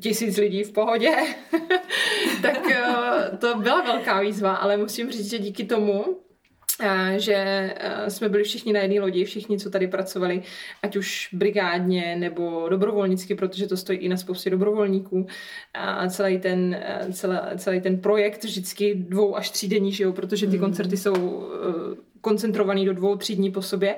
tisíc 0.00 0.36
lidí 0.36 0.64
v 0.64 0.72
pohodě. 0.72 1.10
tak 2.42 2.70
eh, 2.70 3.36
to 3.36 3.58
byla 3.58 3.82
velká 3.82 4.20
výzva, 4.20 4.54
ale 4.54 4.76
musím 4.76 5.10
říct, 5.10 5.30
že 5.30 5.38
díky 5.38 5.64
tomu, 5.64 6.04
že 7.16 7.34
eh, 7.76 8.10
jsme 8.10 8.28
byli 8.28 8.44
všichni 8.44 8.72
na 8.72 8.80
jedné 8.80 9.00
lodi, 9.00 9.24
všichni, 9.24 9.58
co 9.58 9.70
tady 9.70 9.88
pracovali, 9.88 10.42
ať 10.82 10.96
už 10.96 11.28
brigádně 11.32 12.16
nebo 12.16 12.68
dobrovolnicky, 12.68 13.34
protože 13.34 13.66
to 13.66 13.76
stojí 13.76 13.98
i 13.98 14.08
na 14.08 14.16
spoustě 14.16 14.50
dobrovolníků 14.50 15.26
a 15.74 16.08
celý 16.08 16.38
ten, 16.38 16.74
eh, 16.74 17.12
celý, 17.12 17.38
celý 17.56 17.80
ten 17.80 18.00
projekt 18.00 18.44
vždycky 18.44 18.94
dvou 18.94 19.36
až 19.36 19.50
tří 19.50 19.68
denní, 19.68 19.92
že 19.92 20.04
jo, 20.04 20.12
protože 20.12 20.46
ty 20.46 20.58
koncerty 20.58 20.96
jsou 20.96 21.48
eh, 21.52 21.96
koncentrovaný 22.20 22.86
do 22.86 22.92
dvou, 22.92 23.16
tří 23.16 23.36
dní 23.36 23.50
po 23.50 23.62
sobě. 23.62 23.96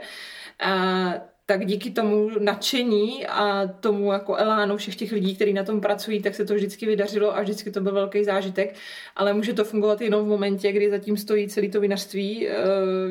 A 0.61 1.15
tak 1.49 1.67
díky 1.67 1.91
tomu 1.91 2.31
nadšení 2.41 3.27
a 3.27 3.67
tomu 3.81 4.13
jako 4.13 4.37
elánu 4.37 4.77
všech 4.77 4.97
těch 4.97 5.13
lidí, 5.13 5.35
kteří 5.37 5.53
na 5.53 5.65
tom 5.65 5.81
pracují, 5.81 6.23
tak 6.23 6.35
se 6.35 6.45
to 6.45 6.55
vždycky 6.55 6.87
vydařilo 6.87 7.37
a 7.37 7.43
vždycky 7.43 7.71
to 7.71 7.81
byl 7.81 7.93
velký 7.93 8.25
zážitek. 8.25 8.75
Ale 9.17 9.33
může 9.33 9.53
to 9.53 9.65
fungovat 9.65 10.01
jenom 10.01 10.25
v 10.25 10.29
momentě, 10.29 10.73
kdy 10.73 10.91
zatím 10.91 11.17
stojí 11.17 11.49
celý 11.49 11.71
to 11.71 11.81
vinařství. 11.81 12.49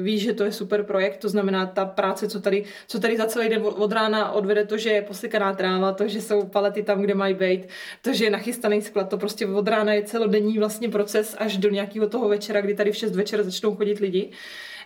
Ví, 0.01 0.19
že 0.19 0.33
to 0.33 0.43
je 0.43 0.51
super 0.51 0.83
projekt, 0.83 1.17
to 1.17 1.29
znamená 1.29 1.65
ta 1.65 1.85
práce, 1.85 2.27
co 2.27 2.41
tady, 2.41 2.63
co 2.87 2.99
tady 2.99 3.17
za 3.17 3.25
celý 3.25 3.49
den 3.49 3.61
od 3.65 3.91
rána 3.91 4.31
odvede 4.31 4.65
to, 4.65 4.77
že 4.77 4.89
je 4.89 5.01
posykaná 5.01 5.53
tráva, 5.53 5.91
to, 5.91 6.07
že 6.07 6.21
jsou 6.21 6.45
palety 6.45 6.83
tam, 6.83 7.01
kde 7.01 7.15
mají 7.15 7.33
být, 7.33 7.67
to, 8.01 8.13
že 8.13 8.25
je 8.25 8.29
nachystaný 8.29 8.81
sklad, 8.81 9.09
to 9.09 9.17
prostě 9.17 9.47
od 9.47 9.67
rána 9.67 9.93
je 9.93 10.03
celodenní 10.03 10.59
vlastně 10.59 10.89
proces 10.89 11.35
až 11.39 11.57
do 11.57 11.69
nějakého 11.69 12.09
toho 12.09 12.29
večera, 12.29 12.61
kdy 12.61 12.73
tady 12.73 12.91
v 12.91 12.95
6 12.95 13.15
večer 13.15 13.43
začnou 13.43 13.75
chodit 13.75 13.99
lidi. 13.99 14.29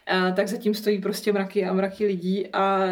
A 0.08 0.32
tak 0.32 0.48
zatím 0.48 0.74
stojí 0.74 1.02
prostě 1.02 1.34
mraky 1.34 1.66
a 1.66 1.74
mraky 1.74 2.06
lidí 2.06 2.48
a 2.54 2.90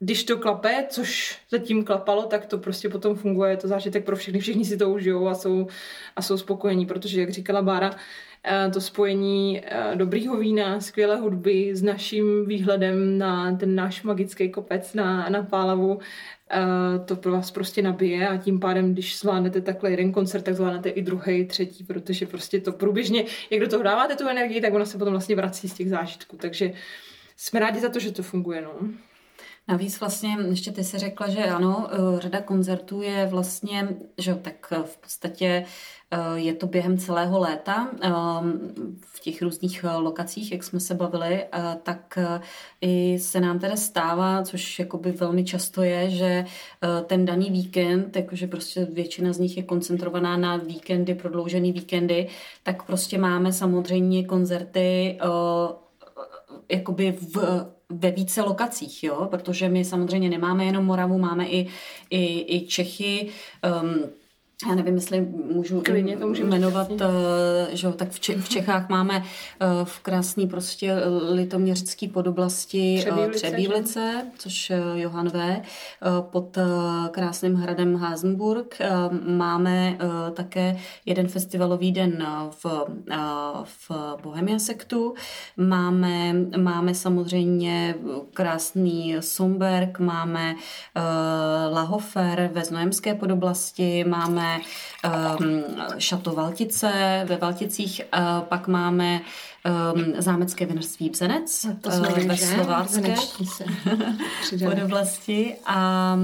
když 0.00 0.24
to 0.24 0.36
klape, 0.36 0.86
což 0.88 1.38
zatím 1.50 1.84
klapalo, 1.84 2.22
tak 2.22 2.46
to 2.46 2.58
prostě 2.58 2.88
potom 2.88 3.16
funguje, 3.16 3.50
je 3.50 3.56
to 3.56 3.68
zážitek 3.68 4.04
pro 4.04 4.16
všechny, 4.16 4.40
všichni 4.40 4.64
si 4.64 4.76
to 4.76 4.90
užijou 4.90 5.28
a 5.28 5.34
jsou, 5.34 5.66
a 6.16 6.22
jsou 6.22 6.38
spokojení, 6.38 6.86
protože, 6.86 7.20
jak 7.20 7.30
říkala 7.30 7.62
Bára, 7.62 7.90
eh, 8.44 8.70
to 8.70 8.80
spojení 8.80 9.62
eh, 9.64 9.96
dobrýho 9.96 10.36
vína, 10.36 10.80
skvělé 10.80 11.16
hudby 11.16 11.76
s 11.76 11.82
naším 11.82 12.46
výhledem 12.46 13.18
na 13.18 13.56
ten 13.56 13.74
náš 13.74 14.02
magický 14.02 14.50
kopec 14.50 14.94
na, 14.94 15.28
na 15.28 15.42
Pálavu, 15.42 15.98
eh, 16.50 16.58
to 17.04 17.16
pro 17.16 17.32
vás 17.32 17.50
prostě 17.50 17.82
nabije 17.82 18.28
a 18.28 18.36
tím 18.36 18.60
pádem, 18.60 18.92
když 18.92 19.18
zvládnete 19.18 19.60
takhle 19.60 19.90
jeden 19.90 20.12
koncert, 20.12 20.42
tak 20.42 20.54
zvládnete 20.54 20.88
i 20.88 21.02
druhý, 21.02 21.46
třetí, 21.46 21.84
protože 21.84 22.26
prostě 22.26 22.60
to 22.60 22.72
průběžně, 22.72 23.24
jak 23.50 23.60
do 23.60 23.68
toho 23.68 23.82
dáváte 23.82 24.16
tu 24.16 24.28
energii, 24.28 24.60
tak 24.60 24.74
ona 24.74 24.84
se 24.84 24.98
potom 24.98 25.12
vlastně 25.12 25.36
vrací 25.36 25.68
z 25.68 25.74
těch 25.74 25.88
zážitků, 25.88 26.36
takže 26.36 26.72
jsme 27.36 27.60
rádi 27.60 27.80
za 27.80 27.88
to, 27.88 27.98
že 27.98 28.12
to 28.12 28.22
funguje, 28.22 28.62
no. 28.62 28.88
Navíc 29.68 30.00
vlastně, 30.00 30.36
ještě 30.48 30.72
ty 30.72 30.84
si 30.84 30.98
řekla, 30.98 31.28
že 31.28 31.44
ano, 31.44 31.88
eh, 31.90 32.20
řada 32.20 32.40
koncertů 32.40 33.02
je 33.02 33.26
vlastně, 33.26 33.88
že 34.18 34.34
tak 34.34 34.72
eh, 34.72 34.82
v 34.82 34.96
podstatě 34.96 35.64
eh, 36.10 36.18
je 36.34 36.54
to 36.54 36.66
během 36.66 36.98
celého 36.98 37.38
léta 37.38 37.90
v 39.00 39.20
těch 39.20 39.42
různých 39.42 39.84
lokacích, 39.96 40.52
jak 40.52 40.64
jsme 40.64 40.80
se 40.80 40.94
bavili, 40.94 41.44
tak 41.82 42.18
i 42.80 43.18
se 43.18 43.40
nám 43.40 43.58
teda 43.58 43.76
stává, 43.76 44.42
což 44.42 44.78
jakoby 44.78 45.12
velmi 45.12 45.44
často 45.44 45.82
je, 45.82 46.10
že 46.10 46.44
ten 47.06 47.24
daný 47.24 47.50
víkend, 47.50 48.16
jakože 48.16 48.46
prostě 48.46 48.84
většina 48.84 49.32
z 49.32 49.38
nich 49.38 49.56
je 49.56 49.62
koncentrovaná 49.62 50.36
na 50.36 50.56
víkendy, 50.56 51.14
prodloužený 51.14 51.72
víkendy, 51.72 52.28
tak 52.62 52.82
prostě 52.82 53.18
máme 53.18 53.52
samozřejmě 53.52 54.24
koncerty 54.24 55.18
jakoby 56.68 57.12
v 57.12 57.66
ve 57.90 58.10
více 58.10 58.42
lokacích, 58.42 59.04
jo? 59.04 59.28
protože 59.30 59.68
my 59.68 59.84
samozřejmě 59.84 60.30
nemáme 60.30 60.64
jenom 60.64 60.84
Moravu, 60.84 61.18
máme 61.18 61.46
i, 61.46 61.68
i, 62.10 62.56
i 62.56 62.66
Čechy, 62.66 63.28
um, 63.82 64.04
já 64.68 64.74
nevím, 64.74 64.94
jestli 64.94 65.20
můžu 65.54 65.80
Klidně 65.80 66.16
to 66.16 66.28
jmenovat, 66.28 66.90
uh, 66.90 66.98
že 67.72 67.86
jo, 67.86 67.92
tak 67.92 68.10
v, 68.10 68.20
Če- 68.20 68.40
v 68.40 68.48
Čechách 68.48 68.88
máme 68.88 69.18
uh, 69.18 69.24
v 69.84 69.98
krásný 70.00 70.46
prostě 70.46 70.94
litoměřický 71.30 72.08
podoblasti 72.08 72.96
Třebívlice, 72.98 73.36
Třebívlice 73.36 74.26
což 74.38 74.70
uh, 74.70 75.00
Johan 75.00 75.28
V. 75.28 75.34
Uh, 75.34 75.62
pod 76.20 76.56
uh, 76.56 76.62
krásným 77.10 77.54
hradem 77.54 77.96
Hasenburg. 77.96 78.78
Uh, 78.80 79.30
máme 79.36 79.98
uh, 80.02 80.34
také 80.34 80.76
jeden 81.06 81.28
festivalový 81.28 81.92
den 81.92 82.26
v, 82.50 82.64
uh, 82.64 83.64
v 83.64 83.90
Bohemia 84.22 84.58
sektu. 84.58 85.14
Máme, 85.56 86.32
máme 86.56 86.94
samozřejmě 86.94 87.94
krásný 88.34 89.16
Somberg, 89.20 89.98
máme 89.98 90.54
uh, 90.54 91.74
Lahofer 91.74 92.50
ve 92.52 92.64
Znojemské 92.64 93.14
podoblasti, 93.14 94.04
máme 94.04 94.45
máme 94.46 94.60
um, 95.40 95.64
šato 95.98 96.32
Valtice 96.32 97.22
ve 97.28 97.36
Valticích, 97.36 98.00
uh, 98.18 98.44
pak 98.44 98.68
máme 98.68 99.20
um, 99.94 100.14
zámecké 100.18 100.66
vinařství 100.66 101.10
Bzenec 101.10 101.66
to 101.80 101.90
jsme 101.90 102.08
uh, 102.08 102.18
ve 102.18 102.36
Slovácké 102.36 103.14
podoblasti 104.70 105.54
a 105.66 106.14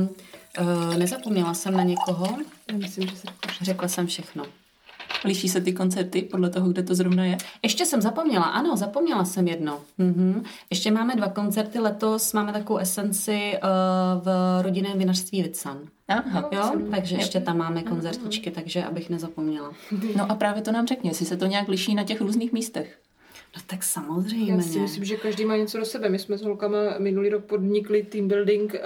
uh, 0.61 0.97
nezapomněla 0.97 1.55
jsem 1.55 1.77
na 1.77 1.83
někoho. 1.83 2.37
Já 2.73 2.77
myslím, 2.77 3.09
že 3.09 3.17
se 3.17 3.27
Řekla 3.63 3.89
jsem 3.89 4.07
všechno. 4.07 4.45
Liší 5.25 5.49
se 5.49 5.61
ty 5.61 5.73
koncerty 5.73 6.23
podle 6.23 6.51
toho, 6.51 6.69
kde 6.69 6.83
to 6.83 6.95
zrovna 6.95 7.25
je? 7.25 7.39
Ještě 7.63 7.87
jsem 7.87 8.03
zapomněla, 8.03 8.45
ano, 8.45 8.77
zapomněla 8.77 9.25
jsem 9.25 9.49
jedno. 9.49 9.81
Mhm. 9.99 10.45
Ještě 10.71 10.91
máme 10.91 11.17
dva 11.17 11.29
koncerty 11.29 11.79
letos, 11.79 12.33
máme 12.33 12.53
takovou 12.53 12.79
esenci 12.79 13.53
uh, 13.53 13.69
v 14.25 14.29
rodinném 14.63 14.99
vinařství 14.99 15.43
Vican. 15.43 15.79
Aha. 16.09 16.49
Jo, 16.53 16.73
takže 16.91 17.17
ještě 17.17 17.41
tam 17.41 17.59
máme 17.59 17.83
koncertičky, 17.83 18.51
takže 18.51 18.85
abych 18.85 19.11
nezapomněla. 19.11 19.73
No 20.17 20.31
a 20.31 20.35
právě 20.35 20.62
to 20.62 20.73
nám 20.73 20.87
řekni, 20.87 21.11
jestli 21.11 21.27
se 21.27 21.37
to 21.37 21.47
nějak 21.47 21.69
liší 21.69 21.95
na 21.95 22.05
těch 22.05 22.21
různých 22.21 22.53
místech. 22.53 22.99
No 23.57 23.62
tak 23.67 23.83
samozřejmě. 23.83 24.53
Já 24.53 24.61
si 24.61 24.79
myslím, 24.79 25.05
že 25.05 25.17
každý 25.17 25.45
má 25.45 25.57
něco 25.57 25.79
do 25.79 25.85
sebe. 25.85 26.09
My 26.09 26.19
jsme 26.19 26.38
s 26.38 26.43
holkama 26.43 26.79
minulý 26.99 27.29
rok 27.29 27.45
podnikli 27.45 28.03
team 28.03 28.29
building 28.29 28.75
uh, 28.75 28.81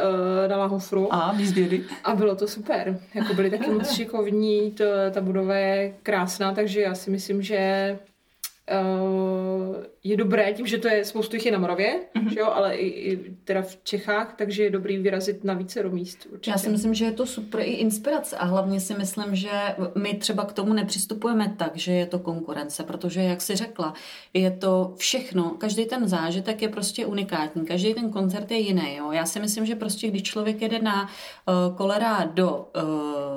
na 0.51 0.57
Lahofru. 0.57 1.15
A 1.15 1.33
výzběry. 1.33 1.85
A 2.05 2.15
bylo 2.15 2.37
to 2.37 2.49
super. 2.49 3.01
Jako 3.15 3.35
byli 3.35 3.51
taky 3.51 3.71
moc 3.71 3.93
šikovní, 3.93 4.71
to, 4.71 4.85
ta 5.11 5.21
budova 5.21 5.55
je 5.55 5.95
krásná, 6.03 6.55
takže 6.55 6.81
já 6.81 6.95
si 6.95 7.11
myslím, 7.11 7.43
že 7.43 7.99
uh, 8.73 9.77
je 10.05 10.17
dobré, 10.17 10.53
tím, 10.53 10.67
že 10.67 10.79
to 10.79 10.89
je 10.89 11.05
spoustu 11.05 11.37
jich 11.37 11.47
je 11.47 11.53
na 11.53 11.59
Moravě, 11.59 12.01
mm-hmm. 12.15 12.33
že 12.33 12.41
jo, 12.41 12.47
ale 12.47 12.75
i, 12.75 12.87
i 12.87 13.37
teda 13.45 13.63
v 13.63 13.77
Čechách, 13.83 14.35
takže 14.39 14.63
je 14.63 14.71
dobrý 14.71 14.99
vyrazit 14.99 15.45
na 15.45 15.55
více 15.55 15.83
míst. 15.89 16.27
Určitě. 16.33 16.51
Já 16.51 16.59
si 16.59 16.69
myslím, 16.69 16.95
že 16.95 17.05
je 17.05 17.13
to 17.13 17.27
super 17.27 17.61
i 17.61 17.65
inspirace 17.65 18.37
a 18.37 18.45
hlavně 18.45 18.81
si 18.81 18.95
myslím, 18.95 19.37
že 19.37 19.51
my 19.95 20.15
třeba 20.15 20.45
k 20.45 20.53
tomu 20.53 20.73
nepřistupujeme 20.73 21.55
tak, 21.57 21.77
že 21.77 21.93
je 21.93 22.07
to 22.07 22.19
konkurence, 22.19 22.83
protože 22.83 23.23
jak 23.23 23.43
si 23.43 23.57
řekla, 23.57 23.95
je 24.35 24.51
to 24.51 24.95
všechno, 24.97 25.51
každý 25.51 25.87
ten 25.87 26.09
zážitek 26.09 26.63
je 26.63 26.69
prostě 26.69 27.07
unikátní, 27.07 27.67
každý 27.67 27.95
ten 27.95 28.11
koncert 28.11 28.51
je 28.51 28.59
jiný. 28.59 28.97
Jo? 28.97 29.13
Já 29.13 29.27
si 29.27 29.41
myslím, 29.41 29.67
že 29.67 29.75
prostě 29.75 30.09
když 30.09 30.23
člověk 30.23 30.63
jede 30.63 30.79
na 30.79 31.03
uh, 31.03 31.77
kolera 31.77 32.25
do 32.25 32.69
uh, 32.77 33.36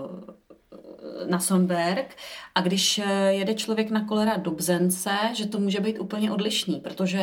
na 1.29 1.39
Sonberg 1.39 2.15
a 2.55 2.61
když 2.61 2.99
eh, 2.99 3.33
jede 3.33 3.53
člověk 3.53 3.89
na 3.89 4.05
kolera 4.05 4.37
do 4.37 4.51
Bzence, 4.51 5.11
že 5.33 5.47
to 5.47 5.59
může 5.59 5.79
být 5.79 5.99
úplně 5.99 6.31
odlišný, 6.31 6.79
protože 6.79 7.19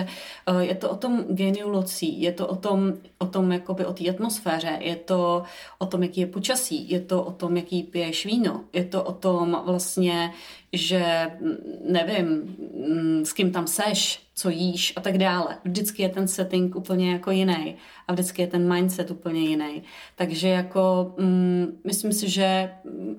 eh, 0.46 0.64
je 0.64 0.74
to 0.74 0.90
o 0.90 0.96
tom 0.96 1.24
geniu 1.28 1.68
locí, 1.68 2.22
je 2.22 2.32
to 2.32 2.46
o 2.46 2.56
tom, 2.56 2.92
o 3.18 3.26
tom 3.26 3.52
jakoby 3.52 3.84
o 3.84 3.92
té 3.92 4.10
atmosféře, 4.10 4.78
je 4.80 4.96
to 4.96 5.42
o 5.78 5.86
tom, 5.86 6.02
jaký 6.02 6.20
je 6.20 6.26
počasí, 6.26 6.90
je 6.90 7.00
to 7.00 7.22
o 7.22 7.32
tom, 7.32 7.56
jaký 7.56 7.82
piješ 7.82 8.26
víno, 8.26 8.64
je 8.72 8.84
to 8.84 9.02
o 9.02 9.12
tom 9.12 9.62
vlastně, 9.64 10.32
že 10.72 11.30
mm, 11.40 11.56
nevím, 11.88 12.26
mm, 12.26 13.24
s 13.24 13.32
kým 13.32 13.52
tam 13.52 13.66
seš, 13.66 14.26
co 14.38 14.50
jíš 14.50 14.92
a 14.96 15.00
tak 15.00 15.18
dále. 15.18 15.56
Vždycky 15.64 16.02
je 16.02 16.08
ten 16.08 16.28
setting 16.28 16.76
úplně 16.76 17.12
jako 17.12 17.30
jiný 17.30 17.76
a 18.08 18.12
vždycky 18.12 18.42
je 18.42 18.48
ten 18.48 18.74
mindset 18.74 19.10
úplně 19.10 19.40
jiný. 19.40 19.82
Takže 20.16 20.48
jako 20.48 21.14
mm, 21.18 21.80
myslím 21.84 22.12
si, 22.12 22.30
že 22.30 22.70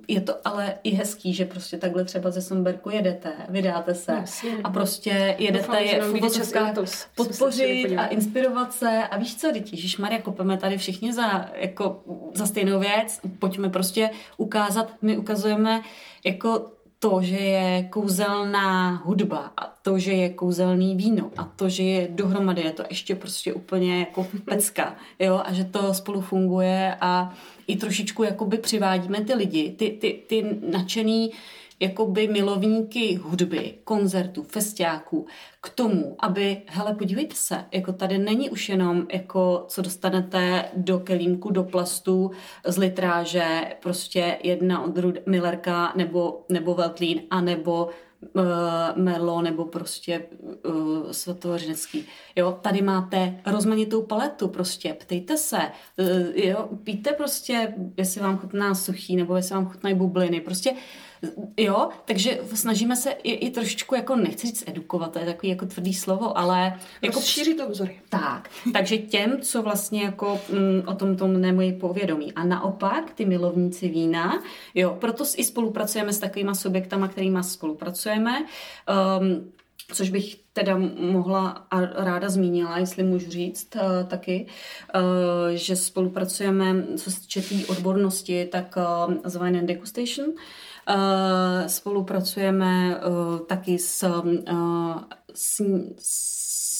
je 0.07 0.21
to 0.21 0.47
ale 0.47 0.77
i 0.83 0.89
hezký, 0.89 1.33
že 1.33 1.45
prostě 1.45 1.77
takhle 1.77 2.05
třeba 2.05 2.31
ze 2.31 2.41
Somberku 2.41 2.89
jedete, 2.89 3.33
vydáte 3.49 3.95
se 3.95 4.12
Jasně. 4.12 4.51
a 4.63 4.69
prostě 4.69 5.36
jedete 5.39 5.67
Doufám, 5.67 5.83
je 5.83 6.01
v 6.01 6.13
uvozovkách 6.13 6.73
podpořit 7.15 7.97
a 7.97 8.05
inspirovat 8.05 8.73
se 8.73 9.07
a 9.12 9.17
víš 9.17 9.36
co, 9.36 9.47
Ježíš 9.47 9.97
Maria, 9.97 10.21
kopeme 10.21 10.57
tady 10.57 10.77
všichni 10.77 11.13
za, 11.13 11.49
jako, 11.53 12.03
za 12.33 12.45
stejnou 12.45 12.79
věc, 12.79 13.19
pojďme 13.39 13.69
prostě 13.69 14.10
ukázat, 14.38 14.93
my 15.01 15.17
ukazujeme 15.17 15.81
jako 16.23 16.77
to, 17.10 17.22
že 17.22 17.38
je 17.38 17.84
kouzelná 17.84 18.96
hudba 19.06 19.52
a 19.58 19.74
to, 19.82 20.00
že 20.00 20.12
je 20.12 20.30
kouzelný 20.30 20.96
víno 20.96 21.32
a 21.38 21.43
to, 21.56 21.70
že 21.70 21.84
je 21.84 22.08
dohromady, 22.12 22.62
je 22.62 22.72
to 22.72 22.84
ještě 22.89 23.15
prostě 23.15 23.54
úplně 23.54 24.00
jako 24.00 24.28
pecka, 24.46 24.96
jo, 25.20 25.41
a 25.46 25.54
že 25.54 25.63
to 25.63 25.93
spolu 25.93 26.22
funguje 26.22 26.96
a 27.02 27.34
i 27.67 27.76
trošičku 27.76 28.24
jakoby 28.24 28.58
přivádíme 28.58 29.22
ty 29.22 29.34
lidi, 29.34 29.76
ty, 29.78 29.89
ty, 29.89 30.20
ty 30.28 30.60
nadšený 30.72 31.32
jakoby 31.80 32.28
milovníky 32.28 33.16
hudby, 33.16 33.74
koncertů, 33.84 34.44
festiáků 34.44 35.28
k 35.62 35.70
tomu, 35.70 36.16
aby, 36.20 36.62
hele, 36.68 36.96
podívejte 36.96 37.36
se, 37.36 37.66
jako 37.72 37.94
tady 37.94 38.18
není 38.18 38.50
už 38.50 38.70
jenom 38.70 39.08
jako, 39.13 39.66
co 39.68 39.82
dostanete 39.82 40.66
do 40.76 41.00
kelímku, 41.00 41.52
do 41.52 41.63
plastu 41.63 42.32
z 42.66 42.78
litráže, 42.78 43.76
prostě 43.82 44.38
jedna 44.44 44.84
odrůd 44.84 45.16
Millerka 45.26 45.94
nebo, 45.96 46.46
nebo 46.50 46.74
Veltlín, 46.74 47.22
a 47.30 47.42
nebo 47.42 47.90
uh, 48.36 48.44
Merlo 48.96 49.42
nebo 49.42 49.66
prostě 49.66 50.26
uh, 50.66 51.12
Svatovařinecký. 51.12 52.06
Jo, 52.36 52.58
tady 52.62 52.82
máte 52.82 53.40
rozmanitou 53.46 54.02
paletu 54.02 54.48
prostě, 54.48 54.94
ptejte 54.94 55.38
se, 55.38 55.58
uh, 55.58 56.36
jo, 56.36 56.70
píte 56.84 57.12
prostě, 57.12 57.74
jestli 57.98 58.22
vám 58.22 58.38
chutná 58.38 58.76
suchý 58.76 59.16
nebo 59.16 59.36
jestli 59.36 59.56
vám 59.56 59.70
chutnají 59.70 59.96
bubliny, 59.96 60.42
prostě 60.42 60.74
Jo, 61.58 61.89
takže 62.06 62.39
snažíme 62.53 62.95
se 62.95 63.12
i, 63.12 63.32
i 63.32 63.49
trošičku, 63.49 63.95
jako 63.95 64.15
nechci 64.15 64.47
říct 64.47 64.63
edukovat, 64.67 65.12
to 65.13 65.19
je 65.19 65.25
takový 65.25 65.49
jako 65.49 65.65
tvrdý 65.65 65.93
slovo, 65.93 66.38
ale 66.38 66.80
jako 67.01 67.21
šířit 67.21 67.60
obzory. 67.60 67.99
tak, 68.10 68.49
takže 68.73 68.97
těm, 68.97 69.41
co 69.41 69.62
vlastně 69.62 70.03
jako 70.03 70.39
mm, 70.49 70.84
o 70.88 70.95
tom 70.95 71.17
tom 71.17 71.41
nemají 71.41 71.73
povědomí. 71.73 72.34
A 72.34 72.43
naopak 72.43 73.13
ty 73.13 73.25
milovníci 73.25 73.89
vína, 73.89 74.43
jo, 74.75 74.97
proto 74.99 75.23
i 75.38 75.43
spolupracujeme 75.43 76.13
s 76.13 76.19
takovýma 76.19 76.56
subjektama, 76.56 77.08
kterýma 77.08 77.43
spolupracujeme. 77.43 78.45
Um, 79.19 79.51
což 79.93 80.10
bych 80.10 80.36
teda 80.53 80.77
mohla 80.99 81.49
a 81.49 81.82
ráda 81.86 82.30
zmínila, 82.30 82.77
jestli 82.77 83.03
můžu 83.03 83.32
říct 83.32 83.75
uh, 83.75 83.82
taky, 84.08 84.47
uh, 84.95 85.01
že 85.56 85.75
spolupracujeme, 85.75 86.84
co 86.97 87.12
se 87.12 87.19
týče 87.21 87.41
té 87.41 87.56
odbornosti, 87.67 88.45
tak 88.45 88.75
uh, 89.08 89.15
s 89.23 89.36
Wine 89.36 89.60
and 89.60 89.65
Degustation. 89.65 90.27
Uh, 90.27 90.36
spolupracujeme 91.67 92.95
uh, 92.95 93.39
taky 93.47 93.80
s, 93.80 94.04
uh, 94.04 95.04
s, 95.34 95.62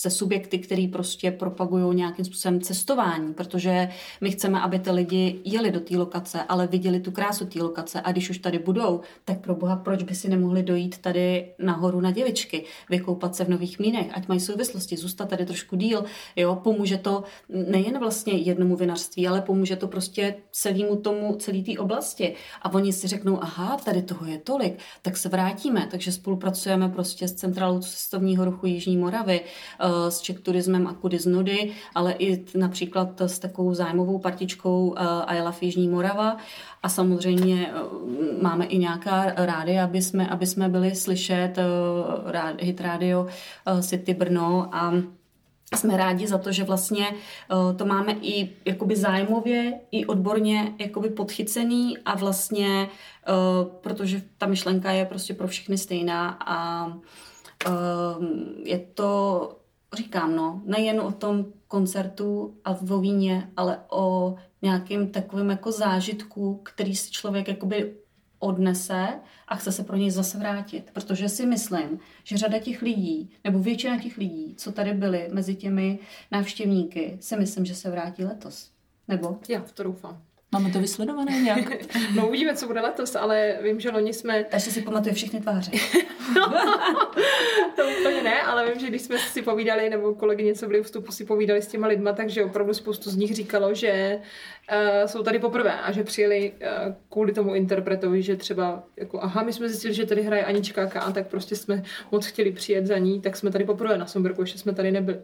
se 0.10 0.18
subjekty, 0.18 0.60
který 0.60 0.88
prostě 0.88 1.32
propagují 1.32 1.96
nějakým 1.96 2.26
způsobem 2.26 2.62
cestování, 2.62 3.34
protože 3.34 3.90
my 4.22 4.32
chceme, 4.32 4.62
aby 4.62 4.80
ty 4.80 4.92
lidi 4.92 5.40
jeli 5.44 5.72
do 5.72 5.80
té 5.80 5.98
lokace, 5.98 6.44
ale 6.44 6.68
viděli 6.68 7.00
tu 7.00 7.12
krásu 7.12 7.46
té 7.46 7.64
lokace 7.64 8.02
a 8.02 8.12
když 8.12 8.30
už 8.30 8.38
tady 8.38 8.60
budou, 8.60 9.02
tak 9.26 9.40
pro 9.40 9.56
boha, 9.56 9.76
proč 9.76 10.04
by 10.04 10.16
si 10.16 10.30
nemohli 10.30 10.64
dojít 10.64 10.98
tady 10.98 11.54
nahoru 11.60 12.02
na 12.02 12.12
děvičky, 12.12 12.64
vykoupat 12.90 13.36
se 13.36 13.46
v 13.46 13.50
nových 13.50 13.80
mínech, 13.80 14.08
ať 14.14 14.28
mají 14.28 14.40
souvislosti, 14.40 14.98
zůstat 14.98 15.30
tady 15.30 15.46
trošku 15.46 15.76
díl, 15.76 16.04
jo, 16.36 16.56
pomůže 16.56 16.98
to 16.98 17.24
nejen 17.50 18.00
vlastně 18.00 18.34
jednomu 18.34 18.76
vinařství, 18.76 19.28
ale 19.28 19.42
pomůže 19.42 19.76
to 19.76 19.88
prostě 19.88 20.36
celému 20.52 20.96
tomu, 20.96 21.36
celé 21.36 21.62
té 21.62 21.80
oblasti. 21.80 22.36
A 22.62 22.74
oni 22.74 22.94
si 22.94 23.08
řeknou, 23.08 23.44
aha, 23.44 23.78
tady 23.86 24.02
toho 24.02 24.26
je 24.26 24.38
tolik, 24.38 24.80
tak 25.02 25.18
se 25.18 25.30
vrátíme. 25.30 25.88
Takže 25.92 26.12
spolupracujeme 26.12 26.90
prostě 26.90 27.28
s 27.28 27.34
Centrálou 27.34 27.80
cestovního 27.80 28.46
ruchu 28.46 28.66
Jižní 28.66 28.98
Moravy, 28.98 29.42
eh, 29.42 29.88
s 30.10 30.22
Czech 30.22 30.40
Turismem 30.40 30.88
a 30.88 30.94
Kudy 30.94 31.20
z 31.20 31.26
Nudy, 31.26 31.72
ale 31.96 32.12
i 32.12 32.46
například 32.56 33.22
s 33.22 33.40
takovou 33.40 33.74
zájmovou 33.74 34.20
partičkou 34.20 34.96
eh, 34.98 35.04
I 35.26 35.42
Love 35.42 35.58
Jižní 35.62 35.88
Morava. 35.88 36.38
A 36.84 36.90
samozřejmě 36.90 37.74
eh, 37.74 38.42
máme 38.42 38.66
i 38.66 38.78
nějaká 38.78 39.26
rády, 39.26 39.80
aby 39.80 40.02
jsme, 40.02 40.28
aby 40.28 40.46
jsme 40.46 40.70
byli 40.70 40.96
slyšet, 40.96 41.54
eh, 41.58 42.56
hit 42.60 42.82
radio 42.82 43.28
eh, 43.28 43.84
City 43.84 44.14
Brno 44.14 44.70
a 44.72 44.94
jsme 45.76 45.98
rádi 45.98 46.28
za 46.28 46.38
to, 46.38 46.52
že 46.52 46.64
vlastně 46.64 47.06
to 47.76 47.86
máme 47.86 48.12
i 48.22 48.50
jakoby 48.66 48.96
zájmově, 48.96 49.80
i 49.92 50.06
odborně 50.06 50.74
jakoby 50.80 51.10
podchycený 51.10 51.98
a 51.98 52.16
vlastně, 52.16 52.90
protože 53.82 54.22
ta 54.38 54.46
myšlenka 54.46 54.92
je 54.92 55.06
prostě 55.06 55.34
pro 55.34 55.48
všechny 55.48 55.78
stejná 55.78 56.38
a 56.46 56.88
je 58.64 58.80
to, 58.94 59.52
říkám 59.94 60.36
no, 60.36 60.62
nejen 60.66 61.02
o 61.02 61.12
tom 61.12 61.46
koncertu 61.68 62.58
a 62.66 62.72
o 62.90 63.00
víně, 63.00 63.52
ale 63.58 63.80
o 63.90 64.36
nějakým 64.62 65.12
takovým 65.12 65.50
jako 65.50 65.72
zážitku, 65.72 66.62
který 66.64 66.96
si 66.96 67.12
člověk 67.12 67.48
jakoby 67.48 67.96
odnese 68.40 69.08
a 69.48 69.56
chce 69.56 69.72
se 69.72 69.84
pro 69.84 69.96
něj 69.96 70.12
zase 70.12 70.38
vrátit. 70.38 70.92
Protože 70.94 71.30
si 71.30 71.46
myslím, 71.46 72.00
že 72.24 72.38
řada 72.38 72.60
těch 72.60 72.82
lidí, 72.82 73.32
nebo 73.44 73.60
většina 73.60 74.00
těch 74.00 74.18
lidí, 74.18 74.56
co 74.58 74.72
tady 74.72 74.94
byli 74.94 75.30
mezi 75.32 75.56
těmi 75.56 76.00
návštěvníky, 76.32 77.18
si 77.22 77.38
myslím, 77.38 77.66
že 77.66 77.76
se 77.76 77.92
vrátí 77.92 78.24
letos. 78.24 78.72
Nebo? 79.08 79.40
Já 79.50 79.62
v 79.62 79.72
to 79.72 79.84
doufám. 79.84 80.22
Máme 80.52 80.72
to 80.72 80.80
vysledované 80.80 81.32
nějak? 81.32 81.74
No 82.16 82.28
uvidíme, 82.28 82.56
co 82.56 82.68
bude 82.68 82.82
letos, 82.82 83.16
ale 83.16 83.58
vím, 83.62 83.80
že 83.80 83.92
loni 83.92 84.14
jsme 84.14 84.44
Takže 84.44 84.72
si 84.72 84.82
pamatuje 84.82 85.16
všechny 85.16 85.42
tváře. 85.42 85.72
to 87.76 87.84
úplně 88.00 88.24
ne, 88.24 88.42
ale 88.42 88.70
vím, 88.70 88.80
že 88.80 88.88
když 88.88 89.02
jsme 89.02 89.20
si 89.20 89.42
povídali, 89.42 89.90
nebo 89.90 90.16
kolegyně, 90.16 90.56
co 90.56 90.68
byli 90.68 90.84
v 90.84 90.86
vstupu, 90.86 91.12
si 91.12 91.26
povídali 91.26 91.62
s 91.62 91.68
těma 91.68 91.88
lidma, 91.88 92.14
takže 92.14 92.46
opravdu 92.46 92.74
spoustu 92.74 93.10
z 93.10 93.16
nich 93.16 93.36
říkalo, 93.36 93.74
že 93.74 94.20
uh, 94.72 95.08
jsou 95.08 95.24
tady 95.24 95.40
poprvé 95.40 95.82
a 95.82 95.92
že 95.92 96.04
přijeli 96.04 96.52
uh, 96.52 96.94
kvůli 97.10 97.34
tomu 97.34 97.56
interpretovi, 97.56 98.22
že 98.22 98.36
třeba 98.36 98.84
jako, 98.98 99.22
aha, 99.22 99.44
my 99.44 99.54
jsme 99.54 99.70
zjistili, 99.70 99.94
že 99.94 100.06
tady 100.06 100.22
hraje 100.22 100.46
Anička 100.46 100.86
K, 100.86 101.12
tak 101.14 101.28
prostě 101.28 101.56
jsme 101.56 101.84
moc 102.12 102.26
chtěli 102.26 102.52
přijet 102.52 102.86
za 102.86 102.98
ní, 102.98 103.22
tak 103.22 103.38
jsme 103.38 103.52
tady 103.52 103.64
poprvé 103.64 103.98
na 103.98 104.06
Somberku, 104.06 104.42
ještě 104.42 104.58
jsme 104.58 104.74
tady 104.74 104.92
nebyli. 104.92 105.20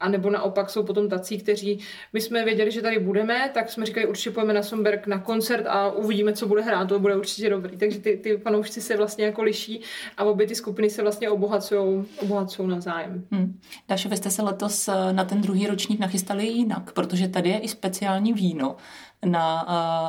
A 0.00 0.08
nebo 0.08 0.30
naopak 0.30 0.70
jsou 0.70 0.82
potom 0.82 1.08
tací, 1.08 1.38
kteří, 1.38 1.78
my 2.12 2.20
jsme 2.20 2.44
věděli, 2.44 2.70
že 2.70 2.82
tady 2.82 2.98
budeme, 2.98 3.50
tak 3.54 3.70
jsme 3.70 3.86
říkali, 3.86 4.06
určitě 4.06 4.30
pojeme 4.30 4.52
na 4.52 4.62
Somberg 4.68 5.06
na 5.06 5.18
koncert 5.18 5.66
a 5.66 5.90
uvidíme, 5.90 6.32
co 6.32 6.46
bude 6.46 6.62
hrát, 6.62 6.88
to 6.88 6.98
bude 6.98 7.16
určitě 7.16 7.50
dobrý. 7.50 7.76
Takže 7.76 7.98
ty, 7.98 8.16
ty 8.16 8.36
fanoušci 8.36 8.80
se 8.80 8.96
vlastně 8.96 9.24
jako 9.24 9.42
liší 9.42 9.80
a 10.16 10.24
obě 10.24 10.46
ty 10.46 10.54
skupiny 10.54 10.90
se 10.90 11.02
vlastně 11.02 11.30
obohacují, 11.30 12.04
obohacují 12.22 12.68
navzájem. 12.68 13.24
Hmm. 13.30 13.60
Dáše, 13.88 14.08
vy 14.08 14.16
jste 14.16 14.30
se 14.30 14.42
letos 14.42 14.88
eh, 14.88 15.12
na 15.12 15.24
ten 15.24 15.40
druhý 15.40 15.66
ročník 15.66 16.00
nachystali 16.00 16.46
jinak, 16.46 16.92
protože 16.92 17.28
tady 17.28 17.48
je 17.48 17.58
i 17.58 17.68
speciální 17.68 18.32
víno 18.32 18.76
na 19.26 19.66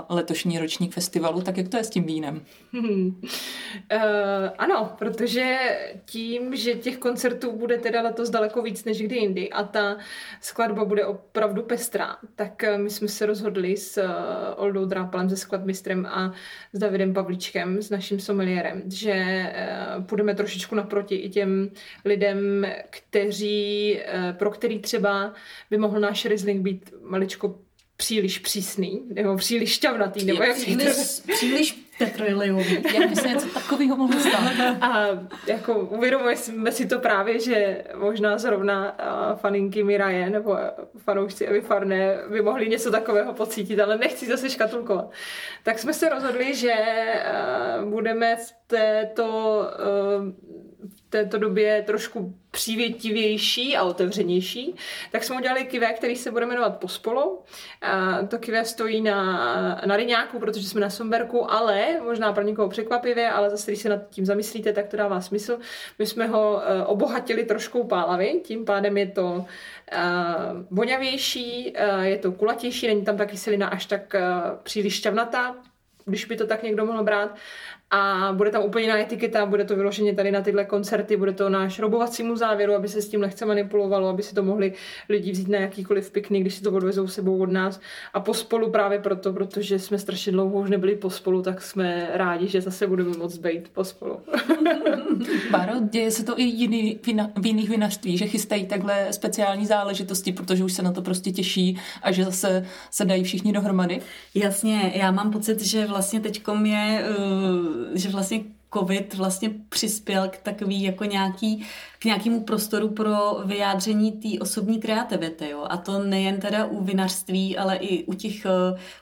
uh, 0.10 0.16
letošní 0.16 0.60
ročník 0.60 0.94
festivalu, 0.94 1.42
tak 1.42 1.58
jak 1.58 1.68
to 1.68 1.78
je 1.78 1.84
s 1.84 1.90
tím 1.90 2.04
vínem? 2.04 2.42
Hmm. 2.74 3.22
Uh, 3.94 4.02
ano, 4.58 4.96
protože 4.98 5.58
tím, 6.06 6.56
že 6.56 6.74
těch 6.74 6.98
koncertů 6.98 7.52
bude 7.52 7.78
teda 7.78 8.02
letos 8.02 8.30
daleko 8.30 8.62
víc 8.62 8.86
než 8.86 9.02
kdy 9.02 9.16
jindy 9.16 9.50
a 9.50 9.64
ta 9.64 9.98
skladba 10.42 10.86
bude 10.86 11.06
opravdu 11.06 11.64
pestrá, 11.64 12.18
tak 12.36 12.64
eh, 12.64 12.78
my 12.78 12.90
jsme 12.90 13.08
se 13.08 13.26
rozhodli 13.26 13.78
s 13.78 13.98
uh, 13.98 14.10
Oldou 14.56 14.86
Drápalem, 14.86 15.30
se 15.30 15.38
skladmistrem 15.38 16.06
a 16.06 16.34
s 16.74 16.80
Davidem 16.80 17.14
Pavlíčkem, 17.14 17.82
s 17.82 17.90
naším 17.90 18.20
someliérem, 18.20 18.82
že 18.92 19.46
uh, 19.98 20.04
půjdeme 20.04 20.36
trošičku 20.36 20.76
naproti 20.76 21.16
i 21.16 21.30
těm 21.30 21.70
lidem, 22.06 22.68
kteří, 22.90 24.00
uh, 24.00 24.38
pro 24.38 24.52
který 24.52 24.80
třeba 24.80 25.34
by 25.70 25.78
mohl 25.78 26.00
náš 26.00 26.26
Riesling 26.26 26.62
být 26.62 26.94
maličko 27.02 27.56
příliš 28.00 28.40
přísný, 28.40 29.02
nebo 29.14 29.38
příliš 29.38 29.74
šťavnatý, 29.74 30.26
nebo 30.26 30.44
jak 30.44 30.56
příliš, 30.56 31.22
příliš 31.34 31.90
petrolejový. 31.98 32.84
Jak 32.94 33.10
by 33.10 33.16
se 33.16 33.28
něco 33.28 33.48
takového 33.48 33.96
mohlo 33.96 34.20
stát? 34.20 34.54
A 34.82 35.08
jako 35.48 35.80
uvědomujeme 35.80 36.72
si 36.72 36.88
to 36.88 37.00
právě, 37.00 37.40
že 37.40 37.84
možná 37.96 38.38
zrovna 38.38 38.98
faninky 39.36 39.84
Miraje 39.84 40.30
nebo 40.30 40.58
fanoušci 40.98 41.46
Evy 41.46 41.62
Farné 41.62 42.18
by 42.32 42.42
mohli 42.42 42.70
něco 42.70 42.92
takového 42.92 43.34
pocítit, 43.34 43.80
ale 43.80 43.98
nechci 43.98 44.26
zase 44.26 44.50
škatulkovat. 44.50 45.12
Tak 45.64 45.80
jsme 45.80 45.94
se 45.94 46.10
rozhodli, 46.10 46.56
že 46.56 46.74
budeme 47.86 48.36
v 48.36 48.54
této 48.68 49.62
této 51.10 51.38
době 51.38 51.84
trošku 51.86 52.36
přívětivější 52.52 53.78
a 53.78 53.84
otevřenější, 53.84 54.76
tak 55.12 55.24
jsme 55.24 55.36
udělali 55.36 55.66
kivé, 55.66 55.94
který 55.94 56.16
se 56.16 56.32
bude 56.32 56.46
jmenovat 56.46 56.78
Pospolo. 56.78 57.44
A 57.82 58.22
to 58.28 58.38
kivé 58.38 58.66
stojí 58.66 59.02
na, 59.02 59.82
na 59.86 59.98
Ryňáku, 59.98 60.40
protože 60.40 60.70
jsme 60.70 60.82
na 60.82 60.90
Somberku, 60.90 61.52
ale 61.52 62.00
možná 62.04 62.34
pro 62.34 62.44
někoho 62.44 62.70
překvapivě, 62.70 63.30
ale 63.30 63.50
zase, 63.50 63.72
když 63.72 63.82
se 63.82 63.90
nad 63.90 64.10
tím 64.10 64.26
zamyslíte, 64.26 64.74
tak 64.74 64.88
to 64.88 64.98
dává 64.98 65.22
smysl. 65.22 65.60
My 66.00 66.06
jsme 66.06 66.28
ho 66.28 66.62
eh, 66.64 66.86
obohatili 66.86 67.46
trošku 67.46 67.84
pálavy, 67.84 68.42
tím 68.46 68.66
pádem 68.66 68.98
je 68.98 69.08
to 69.08 69.32
uh, 69.32 69.46
voňavější, 70.72 71.74
uh, 71.98 72.02
je 72.02 72.18
to 72.18 72.32
kulatější, 72.32 72.88
není 72.88 73.06
tam 73.06 73.18
ta 73.18 73.26
kyselina 73.26 73.68
až 73.68 73.86
tak 73.86 74.16
příliš 74.64 74.96
šťavnatá, 74.96 75.56
když 76.06 76.26
by 76.26 76.36
to 76.38 76.48
tak 76.48 76.64
někdo 76.64 76.86
mohl 76.86 77.04
brát 77.04 77.36
a 77.92 78.34
bude 78.34 78.52
tam 78.52 78.64
úplně 78.64 78.86
jiná 78.86 78.98
etiketa, 78.98 79.46
bude 79.46 79.66
to 79.66 79.76
vyloženě 79.76 80.16
tady 80.16 80.32
na 80.32 80.42
tyhle 80.42 80.66
koncerty, 80.66 81.18
bude 81.18 81.34
to 81.34 81.50
náš 81.50 81.80
robovacímu 81.80 82.36
závěru, 82.36 82.74
aby 82.74 82.88
se 82.88 83.02
s 83.02 83.10
tím 83.10 83.22
lehce 83.22 83.46
manipulovalo, 83.46 84.08
aby 84.08 84.24
si 84.24 84.36
to 84.36 84.44
mohli 84.44 84.74
lidi 85.10 85.32
vzít 85.32 85.48
na 85.48 85.58
jakýkoliv 85.58 86.12
piknik, 86.12 86.42
když 86.42 86.54
si 86.56 86.62
to 86.62 86.72
odvezou 86.72 87.08
sebou 87.08 87.38
od 87.38 87.52
nás. 87.52 87.80
A 88.14 88.20
pospolu 88.20 88.72
právě 88.72 89.00
proto, 89.00 89.34
protože 89.34 89.80
jsme 89.80 90.00
strašně 90.00 90.32
dlouho 90.32 90.60
už 90.60 90.70
nebyli 90.70 90.96
pospolu, 90.96 91.42
tak 91.42 91.62
jsme 91.62 92.10
rádi, 92.14 92.48
že 92.48 92.62
zase 92.62 92.88
budeme 92.88 93.18
moc 93.18 93.38
být 93.38 93.70
pospolu. 93.70 94.20
Báro, 95.52 95.74
děje 95.92 96.12
se 96.12 96.24
to 96.24 96.40
i 96.40 96.44
jiný, 96.44 97.00
v 97.42 97.46
jiných 97.46 97.70
vinařství, 97.70 98.18
že 98.18 98.28
chystají 98.28 98.66
takhle 98.66 99.14
speciální 99.14 99.66
záležitosti, 99.66 100.32
protože 100.32 100.64
už 100.64 100.74
se 100.74 100.82
na 100.82 100.92
to 100.92 101.02
prostě 101.02 101.32
těší 101.32 101.78
a 102.02 102.12
že 102.12 102.26
zase 102.26 102.66
se 102.92 103.06
dají 103.06 103.24
všichni 103.24 103.54
dohromady? 103.54 104.00
Jasně, 104.36 104.92
já 104.96 105.12
mám 105.12 105.32
pocit, 105.32 105.62
že 105.62 105.86
vlastně 105.86 106.20
teďkom 106.20 106.66
je 106.66 107.06
uh, 107.18 107.79
že 107.94 108.10
vlastně 108.10 108.44
covid 108.74 109.14
vlastně 109.14 109.52
přispěl 109.70 110.28
k 110.30 110.38
takový 110.38 110.84
jako 110.84 111.06
nějaký, 111.06 111.66
k 112.00 112.06
nějakému 112.06 112.44
prostoru 112.44 112.90
pro 112.90 113.42
vyjádření 113.46 114.12
té 114.12 114.40
osobní 114.40 114.80
kreativity. 114.80 115.50
Jo? 115.50 115.66
A 115.70 115.78
to 115.78 116.04
nejen 116.04 116.40
teda 116.40 116.66
u 116.66 116.84
vinařství, 116.84 117.58
ale 117.58 117.76
i 117.76 118.04
u 118.04 118.14
těch, 118.14 118.46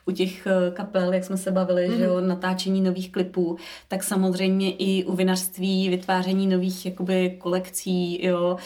u 0.06 0.10
těch 0.12 0.46
kapel, 0.72 1.12
jak 1.12 1.24
jsme 1.24 1.36
se 1.36 1.50
bavili, 1.50 1.88
mm. 1.88 1.96
že 1.96 2.04
jo? 2.04 2.16
Mhm. 2.16 2.28
natáčení 2.28 2.80
nových 2.80 3.12
klipů, 3.12 3.56
tak 3.88 4.02
samozřejmě 4.02 4.72
i 4.72 5.04
u 5.04 5.16
vinařství 5.16 5.88
vytváření 5.88 6.46
nových 6.46 6.86
jakoby 6.86 7.36
kolekcí, 7.38 8.26
jo? 8.26 8.56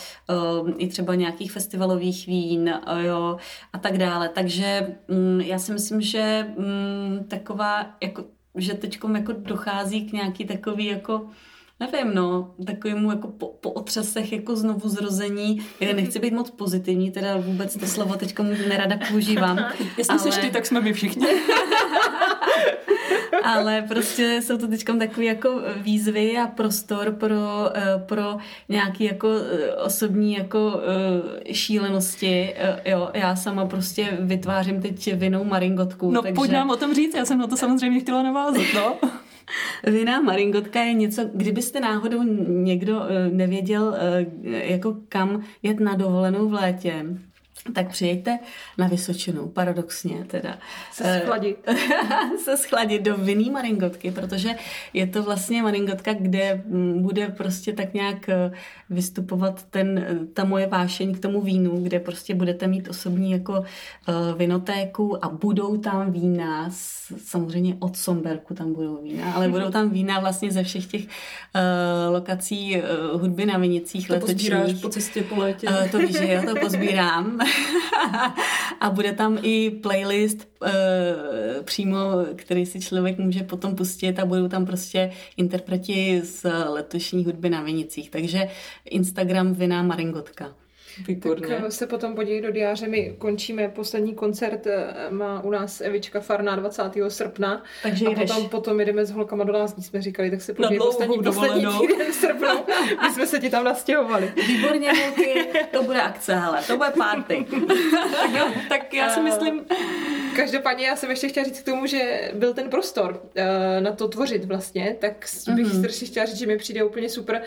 Um, 0.62 0.74
i 0.78 0.86
třeba 0.86 1.14
nějakých 1.14 1.52
festivalových 1.52 2.26
vín 2.26 2.74
jo? 3.00 3.36
a 3.72 3.78
tak 3.78 3.98
dále. 3.98 4.28
Takže 4.28 4.96
um, 5.08 5.40
já 5.40 5.58
si 5.58 5.72
myslím, 5.72 6.00
že 6.00 6.46
um, 6.56 7.24
taková 7.28 7.86
jako 8.02 8.24
že 8.54 8.74
teď 8.74 8.98
jako 9.14 9.32
dochází 9.32 10.06
k 10.08 10.12
nějaký 10.12 10.44
takový 10.44 10.86
jako 10.86 11.30
nevím, 11.80 12.14
no, 12.14 12.54
takovému 12.66 13.10
jako 13.10 13.28
po, 13.28 13.46
po 13.46 13.70
otřesech 13.70 14.32
jako 14.32 14.56
znovu 14.56 14.88
zrození. 14.88 15.66
Já 15.80 15.92
nechci 15.92 16.18
být 16.18 16.32
moc 16.32 16.50
pozitivní, 16.50 17.10
teda 17.10 17.36
vůbec 17.36 17.76
to 17.76 17.86
slovo 17.86 18.14
teď 18.14 18.38
nerada 18.68 18.98
používám. 19.08 19.58
Jestli 19.98 20.18
ale... 20.18 20.32
jsi 20.32 20.40
ty, 20.40 20.50
tak 20.50 20.66
jsme 20.66 20.80
my 20.80 20.92
všichni. 20.92 21.26
ale 23.44 23.82
prostě 23.88 24.40
jsou 24.42 24.58
to 24.58 24.68
teď 24.68 24.84
takové 24.98 25.24
jako 25.24 25.62
výzvy 25.76 26.38
a 26.38 26.46
prostor 26.46 27.12
pro, 27.12 27.70
eh, 27.74 28.02
pro 28.06 28.36
nějaké 28.68 29.04
jako 29.04 29.28
eh, 29.30 29.74
osobní 29.74 30.34
jako 30.34 30.80
eh, 31.48 31.54
šílenosti. 31.54 32.54
Jo, 32.84 33.10
já 33.14 33.36
sama 33.36 33.66
prostě 33.66 34.18
vytvářím 34.20 34.82
teď 34.82 35.14
vinou 35.14 35.44
maringotku. 35.44 36.10
No 36.10 36.22
takže... 36.22 36.34
pojď 36.34 36.50
nám 36.50 36.70
o 36.70 36.76
tom 36.76 36.94
říct, 36.94 37.14
já 37.14 37.24
jsem 37.24 37.38
na 37.38 37.46
to 37.46 37.56
samozřejmě 37.56 38.00
chtěla 38.00 38.22
navázat, 38.22 38.66
no. 38.74 38.96
Vina 39.92 40.20
maringotka 40.20 40.80
je 40.80 40.92
něco, 40.92 41.22
kdybyste 41.34 41.80
náhodou 41.80 42.22
někdo 42.48 43.02
nevěděl, 43.32 43.96
jako 44.42 44.96
kam 45.08 45.42
jet 45.62 45.80
na 45.80 45.94
dovolenou 45.94 46.48
v 46.48 46.52
létě, 46.52 47.04
tak 47.74 47.88
přijďte 47.88 48.38
na 48.78 48.86
Vysočinu, 48.86 49.48
paradoxně 49.48 50.24
teda. 50.26 50.58
Se 50.92 51.20
schladit. 51.22 51.68
se 52.44 52.56
schladit 52.56 53.02
do 53.02 53.16
vinný 53.16 53.50
maringotky, 53.50 54.10
protože 54.10 54.50
je 54.92 55.06
to 55.06 55.22
vlastně 55.22 55.62
maringotka, 55.62 56.12
kde 56.12 56.62
mm, 56.66 57.02
bude 57.02 57.28
prostě 57.28 57.72
tak 57.72 57.94
nějak 57.94 58.28
eh, 58.28 58.52
vystupovat 58.90 59.62
ten, 59.62 60.06
ta 60.34 60.44
moje 60.44 60.66
vášeň 60.66 61.14
k 61.14 61.20
tomu 61.20 61.40
vínu, 61.40 61.82
kde 61.82 62.00
prostě 62.00 62.34
budete 62.34 62.66
mít 62.66 62.88
osobní 62.88 63.32
jako 63.32 63.52
uh, 63.52 64.38
vinotéku 64.38 65.24
a 65.24 65.28
budou 65.28 65.76
tam 65.76 66.12
vína, 66.12 66.70
samozřejmě 67.24 67.76
od 67.78 67.96
Somberku 67.96 68.54
tam 68.54 68.72
budou 68.72 69.02
vína, 69.02 69.32
ale 69.32 69.48
budou 69.48 69.70
tam 69.70 69.90
vína 69.90 70.20
vlastně 70.20 70.52
ze 70.52 70.62
všech 70.62 70.86
těch 70.86 71.02
lokací 72.10 72.82
hudby 73.12 73.46
na 73.46 73.58
vinicích 73.58 74.06
to 74.06 74.12
letočních. 74.12 74.80
po 74.82 74.88
cestě 74.88 75.22
po 75.22 75.36
létě. 75.36 75.68
To 75.92 75.98
víš, 75.98 76.18
že 76.18 76.24
já 76.24 76.42
to 76.42 76.60
pozbírám. 76.60 77.38
a 78.80 78.90
bude 78.90 79.12
tam 79.12 79.38
i 79.42 79.70
playlist 79.70 80.48
uh, 80.62 80.68
přímo, 81.64 81.98
který 82.36 82.66
si 82.66 82.80
člověk 82.80 83.18
může 83.18 83.42
potom 83.42 83.76
pustit 83.76 84.18
a 84.18 84.26
budou 84.26 84.48
tam 84.48 84.66
prostě 84.66 85.12
interpreti 85.36 86.20
z 86.24 86.46
letošní 86.68 87.24
hudby 87.24 87.50
na 87.50 87.62
Vinicích. 87.62 88.10
Takže 88.10 88.48
Instagram 88.84 89.54
Vina 89.54 89.82
Maringotka. 89.82 90.61
Výborně. 91.08 91.46
Tak 91.46 91.64
eh, 91.66 91.70
se 91.70 91.86
potom 91.86 92.14
podívej 92.14 92.40
do 92.42 92.50
diáře. 92.50 92.88
My 92.88 93.14
končíme 93.18 93.68
poslední 93.68 94.14
koncert, 94.14 94.66
eh, 94.66 94.94
má 95.10 95.44
u 95.44 95.50
nás 95.50 95.80
Evička 95.80 96.20
Farná 96.20 96.56
20. 96.56 96.82
srpna. 97.08 97.62
Takže 97.82 98.06
a 98.06 98.10
jdeš. 98.10 98.30
potom, 98.30 98.48
potom 98.48 98.80
jdeme 98.80 99.04
s 99.04 99.10
holkama 99.10 99.44
do 99.44 99.52
Lázní, 99.52 99.82
jsme 99.82 100.02
říkali, 100.02 100.30
tak 100.30 100.42
se 100.42 100.54
podívej 100.54 100.78
poslední, 100.78 101.18
poslední 101.18 101.66
týden 101.80 102.12
v 102.12 102.14
srpnu. 102.14 102.48
My 103.02 103.14
jsme 103.14 103.26
se 103.26 103.38
ti 103.38 103.50
tam 103.50 103.64
nastěhovali. 103.64 104.32
Výborně, 104.46 104.92
holky, 104.92 105.46
to 105.70 105.82
bude 105.82 106.02
akce, 106.02 106.34
hele, 106.34 106.62
to 106.66 106.76
bude 106.76 106.90
party. 106.90 107.46
tak, 108.20 108.30
jo, 108.34 108.46
tak 108.68 108.94
já 108.94 109.10
si 109.10 109.20
myslím... 109.20 109.60
Každopádně 110.36 110.86
já 110.86 110.96
jsem 110.96 111.10
ještě 111.10 111.28
chtěla 111.28 111.44
říct 111.46 111.60
k 111.60 111.64
tomu, 111.64 111.86
že 111.86 112.30
byl 112.34 112.54
ten 112.54 112.70
prostor 112.70 113.22
uh, 113.22 113.42
na 113.80 113.92
to 113.92 114.08
tvořit 114.08 114.44
vlastně, 114.44 114.96
tak 115.00 115.26
bych 115.54 115.66
mm-hmm. 115.66 115.78
strašně 115.78 116.06
chtěla 116.06 116.26
říct, 116.26 116.38
že 116.38 116.46
mi 116.46 116.56
přijde 116.56 116.84
úplně 116.84 117.08
super 117.08 117.42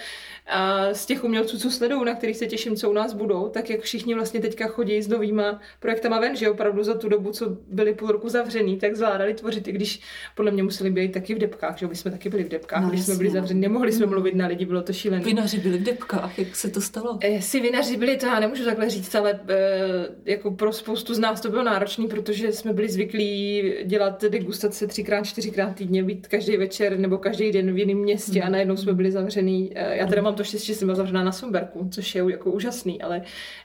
a 0.47 0.93
z 0.93 1.05
těch 1.05 1.23
umělců, 1.23 1.59
co 1.59 1.71
sledují, 1.71 2.05
na 2.05 2.15
kterých 2.15 2.37
se 2.37 2.45
těším, 2.45 2.75
co 2.75 2.89
u 2.89 2.93
nás 2.93 3.13
budou, 3.13 3.49
tak 3.49 3.69
jak 3.69 3.81
všichni 3.81 4.15
vlastně 4.15 4.39
teďka 4.39 4.67
chodí 4.67 5.01
s 5.01 5.07
novýma 5.07 5.59
projektama 5.79 6.19
ven, 6.19 6.35
že 6.35 6.49
opravdu 6.49 6.83
za 6.83 6.93
tu 6.93 7.09
dobu, 7.09 7.31
co 7.31 7.57
byli 7.67 7.93
půl 7.93 8.11
roku 8.11 8.29
zavřený, 8.29 8.77
tak 8.77 8.95
zvládali 8.95 9.33
tvořit, 9.33 9.67
i 9.67 9.71
když 9.71 10.01
podle 10.35 10.51
mě 10.51 10.63
museli 10.63 10.89
být 10.89 11.11
taky 11.11 11.35
v 11.35 11.37
depkách, 11.37 11.77
že 11.77 11.87
my 11.87 11.95
jsme 11.95 12.11
taky 12.11 12.29
byli 12.29 12.43
v 12.43 12.49
depkách, 12.49 12.83
no, 12.83 12.89
když 12.89 13.05
jsme 13.05 13.15
byli 13.15 13.29
zavření, 13.29 13.61
nemohli 13.61 13.91
jsme 13.91 14.05
mluvit 14.05 14.35
na 14.35 14.47
lidi, 14.47 14.65
bylo 14.65 14.81
to 14.81 14.93
šílené. 14.93 15.23
Vinaři 15.23 15.59
byli 15.59 15.77
v 15.77 15.83
depkách, 15.83 16.39
jak 16.39 16.55
se 16.55 16.69
to 16.69 16.81
stalo? 16.81 17.17
E, 17.21 17.41
si 17.41 17.59
vinaři 17.59 17.97
byli, 17.97 18.17
to 18.17 18.25
já 18.25 18.39
nemůžu 18.39 18.65
takhle 18.65 18.89
říct, 18.89 19.15
ale 19.15 19.39
e, 19.49 20.31
jako 20.31 20.51
pro 20.51 20.73
spoustu 20.73 21.13
z 21.13 21.19
nás 21.19 21.41
to 21.41 21.49
bylo 21.49 21.63
náročné, 21.63 22.07
protože 22.07 22.51
jsme 22.51 22.73
byli 22.73 22.89
zvyklí 22.89 23.73
dělat 23.85 24.23
degustace 24.23 24.87
třikrát, 24.87 25.25
čtyřikrát 25.25 25.75
týdně, 25.75 26.03
být 26.03 26.27
každý 26.27 26.57
večer 26.57 26.99
nebo 26.99 27.17
každý 27.17 27.51
den 27.51 27.73
v 27.73 27.77
jiném 27.77 27.97
městě 27.97 28.41
a 28.41 28.49
najednou 28.49 28.77
jsme 28.77 28.93
byli 28.93 29.11
zavřený. 29.11 29.71
E, 29.75 29.97
já 29.97 30.07
teda 30.07 30.21
mám 30.21 30.34
to 30.35 30.43
štěstí, 30.43 30.67
že 30.67 30.75
jsem 30.75 30.87
byla 30.87 30.95
zavřená 30.95 31.23
na 31.23 31.31
Somberku, 31.31 31.89
což 31.91 32.15
je 32.15 32.23
jako 32.31 32.51
úžasný, 32.51 33.01
ale, 33.01 33.21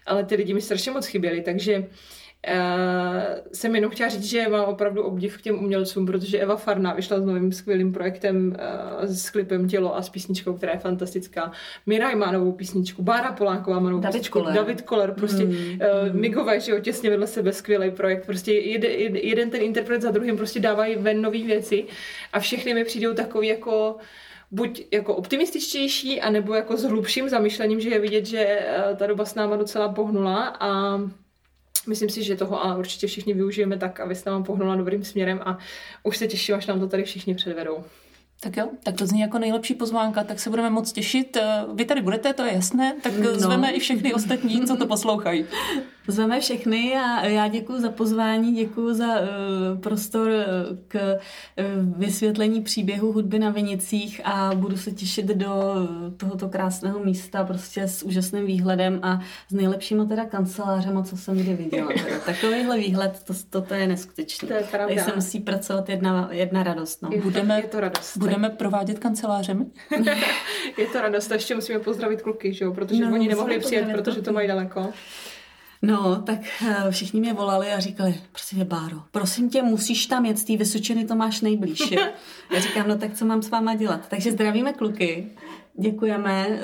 ale 0.06 0.24
ty 0.24 0.34
lidi 0.34 0.54
mi 0.54 0.60
strašně 0.60 0.92
moc 0.92 1.06
chyběli, 1.06 1.40
takže 1.40 1.86
Uh, 2.48 3.40
jsem 3.52 3.74
jenom 3.74 3.90
chtěla 3.90 4.08
říct, 4.08 4.24
že 4.24 4.48
mám 4.48 4.64
opravdu 4.64 5.02
obdiv 5.02 5.38
k 5.38 5.40
těm 5.40 5.64
umělcům, 5.64 6.06
protože 6.06 6.38
Eva 6.38 6.56
Farna 6.56 6.94
vyšla 6.94 7.20
s 7.20 7.24
novým 7.24 7.52
skvělým 7.52 7.92
projektem 7.92 8.56
uh, 9.00 9.04
s 9.04 9.30
klipem 9.30 9.68
Tělo 9.68 9.96
a 9.96 10.02
s 10.02 10.08
písničkou, 10.08 10.54
která 10.54 10.72
je 10.72 10.78
fantastická. 10.78 11.52
Miraj 11.86 12.14
má 12.14 12.32
novou 12.32 12.52
písničku, 12.52 13.02
Bára 13.02 13.32
Poláková 13.32 13.78
má 13.78 13.90
novou 13.90 14.02
David 14.02 14.12
písničku, 14.12 14.38
Koller. 14.38 14.54
David 14.54 14.82
Koller, 14.82 15.14
prostě 15.14 15.44
mm. 15.44 15.54
uh, 15.54 16.14
Migové, 16.14 16.60
že 16.60 16.72
jo, 16.72 16.80
těsně 16.80 17.10
vedle 17.10 17.26
sebe 17.26 17.52
skvělý 17.52 17.90
projekt. 17.90 18.26
Prostě 18.26 18.52
jeden, 18.52 19.16
jeden 19.16 19.50
ten 19.50 19.62
interpret 19.62 20.02
za 20.02 20.10
druhým 20.10 20.36
prostě 20.36 20.60
dávají 20.60 20.96
ven 20.96 21.22
nové 21.22 21.38
věci 21.38 21.84
a 22.32 22.40
všechny 22.40 22.74
mi 22.74 22.84
přijdou 22.84 23.14
takový 23.14 23.48
jako 23.48 23.96
buď 24.50 24.82
jako 24.92 25.14
optimističtější, 25.14 26.20
anebo 26.20 26.54
jako 26.54 26.76
s 26.76 26.82
hlubším 26.82 27.28
zamýšlením, 27.28 27.80
že 27.80 27.90
je 27.90 28.00
vidět, 28.00 28.26
že 28.26 28.38
eh, 28.38 28.96
ta 28.96 29.06
doba 29.06 29.24
s 29.24 29.34
náma 29.34 29.56
docela 29.56 29.88
pohnula 29.88 30.56
a 30.60 31.00
myslím 31.86 32.10
si, 32.10 32.22
že 32.22 32.36
toho 32.36 32.64
ale 32.64 32.78
určitě 32.78 33.06
všichni 33.06 33.34
využijeme 33.34 33.78
tak, 33.78 34.00
aby 34.00 34.14
s 34.14 34.24
náma 34.24 34.44
pohnula 34.44 34.76
dobrým 34.76 35.04
směrem 35.04 35.40
a 35.44 35.58
už 36.02 36.16
se 36.16 36.26
těším, 36.26 36.54
až 36.54 36.66
nám 36.66 36.80
to 36.80 36.88
tady 36.88 37.04
všichni 37.04 37.34
předvedou. 37.34 37.84
Tak 38.42 38.56
jo, 38.56 38.68
tak 38.82 38.96
to 38.96 39.06
zní 39.06 39.20
jako 39.20 39.38
nejlepší 39.38 39.74
pozvánka, 39.74 40.24
tak 40.24 40.40
se 40.40 40.50
budeme 40.50 40.70
moc 40.70 40.92
těšit. 40.92 41.36
Eh, 41.36 41.64
vy 41.74 41.84
tady 41.84 42.02
budete, 42.02 42.32
to 42.32 42.42
je 42.44 42.54
jasné, 42.54 42.96
tak 43.02 43.12
no. 43.18 43.34
zveme 43.34 43.72
i 43.72 43.80
všechny 43.80 44.14
ostatní, 44.14 44.66
co 44.66 44.76
to 44.76 44.86
poslouchají. 44.86 45.46
Zveme 46.08 46.40
všechny 46.40 46.96
a 46.96 47.26
já 47.26 47.48
děkuji 47.48 47.80
za 47.80 47.90
pozvání, 47.90 48.54
děkuji 48.54 48.94
za 48.94 49.20
uh, 49.20 49.26
prostor 49.80 50.30
k 50.88 50.94
uh, 50.94 51.98
vysvětlení 51.98 52.62
příběhu 52.62 53.12
hudby 53.12 53.38
na 53.38 53.50
Vinicích 53.50 54.20
a 54.24 54.50
budu 54.54 54.76
se 54.76 54.90
těšit 54.90 55.26
do 55.26 55.74
tohoto 56.16 56.48
krásného 56.48 57.04
místa 57.04 57.44
prostě 57.44 57.82
s 57.82 58.02
úžasným 58.02 58.46
výhledem 58.46 59.00
a 59.02 59.20
s 59.48 59.52
nejlepšíma 59.52 60.04
teda 60.04 60.24
kancelářema, 60.24 61.02
co 61.02 61.16
jsem 61.16 61.36
kdy 61.36 61.54
viděla. 61.54 61.88
Takovýhle 62.26 62.78
výhled, 62.78 63.22
to, 63.26 63.34
to, 63.50 63.60
to 63.62 63.74
je 63.74 63.86
neskutečné. 63.86 64.48
To 64.48 64.54
je 64.54 64.62
pravda. 64.62 64.94
Tady 64.94 65.00
se 65.10 65.16
musí 65.16 65.40
pracovat 65.40 65.88
jedna, 65.88 66.28
jedna 66.32 66.62
radost. 66.62 67.02
No. 67.02 67.08
Je, 67.12 67.20
Budeme, 67.22 67.60
je 67.60 67.68
to 67.68 67.80
radost. 67.80 68.16
budeme 68.16 68.50
provádět 68.50 68.98
kancelářemi? 68.98 69.66
je 70.78 70.86
to 70.86 71.00
radost 71.00 71.32
a 71.32 71.34
ještě 71.34 71.54
musíme 71.54 71.78
pozdravit 71.78 72.22
kluky, 72.22 72.52
že 72.54 72.64
jo? 72.64 72.74
protože 72.74 73.06
No, 73.06 73.12
oni 73.12 73.28
nemohli 73.28 73.58
přijet, 73.58 73.88
protože 73.92 74.22
to 74.22 74.32
mají 74.32 74.48
daleko. 74.48 74.88
No, 75.82 76.22
tak 76.22 76.40
eh, 76.68 76.90
všichni 76.90 77.20
mě 77.20 77.32
volali 77.32 77.72
a 77.72 77.80
říkali, 77.80 78.14
prosím 78.32 78.58
tě, 78.58 78.64
Báro, 78.64 78.96
prosím 79.10 79.50
tě, 79.50 79.62
musíš 79.62 80.06
tam 80.06 80.26
jet, 80.26 80.38
z 80.38 80.44
té 80.44 80.56
Vysočiny 80.56 81.04
to 81.04 81.14
máš 81.14 81.40
nejblíž. 81.40 81.90
jo." 81.90 82.02
Já 82.54 82.60
říkám, 82.60 82.88
no 82.88 82.98
tak 82.98 83.14
co 83.14 83.24
mám 83.24 83.42
s 83.42 83.50
váma 83.50 83.74
dělat? 83.74 84.08
Takže 84.08 84.32
zdravíme 84.32 84.72
kluky, 84.72 85.26
děkujeme 85.78 86.46
uh, 86.48 86.56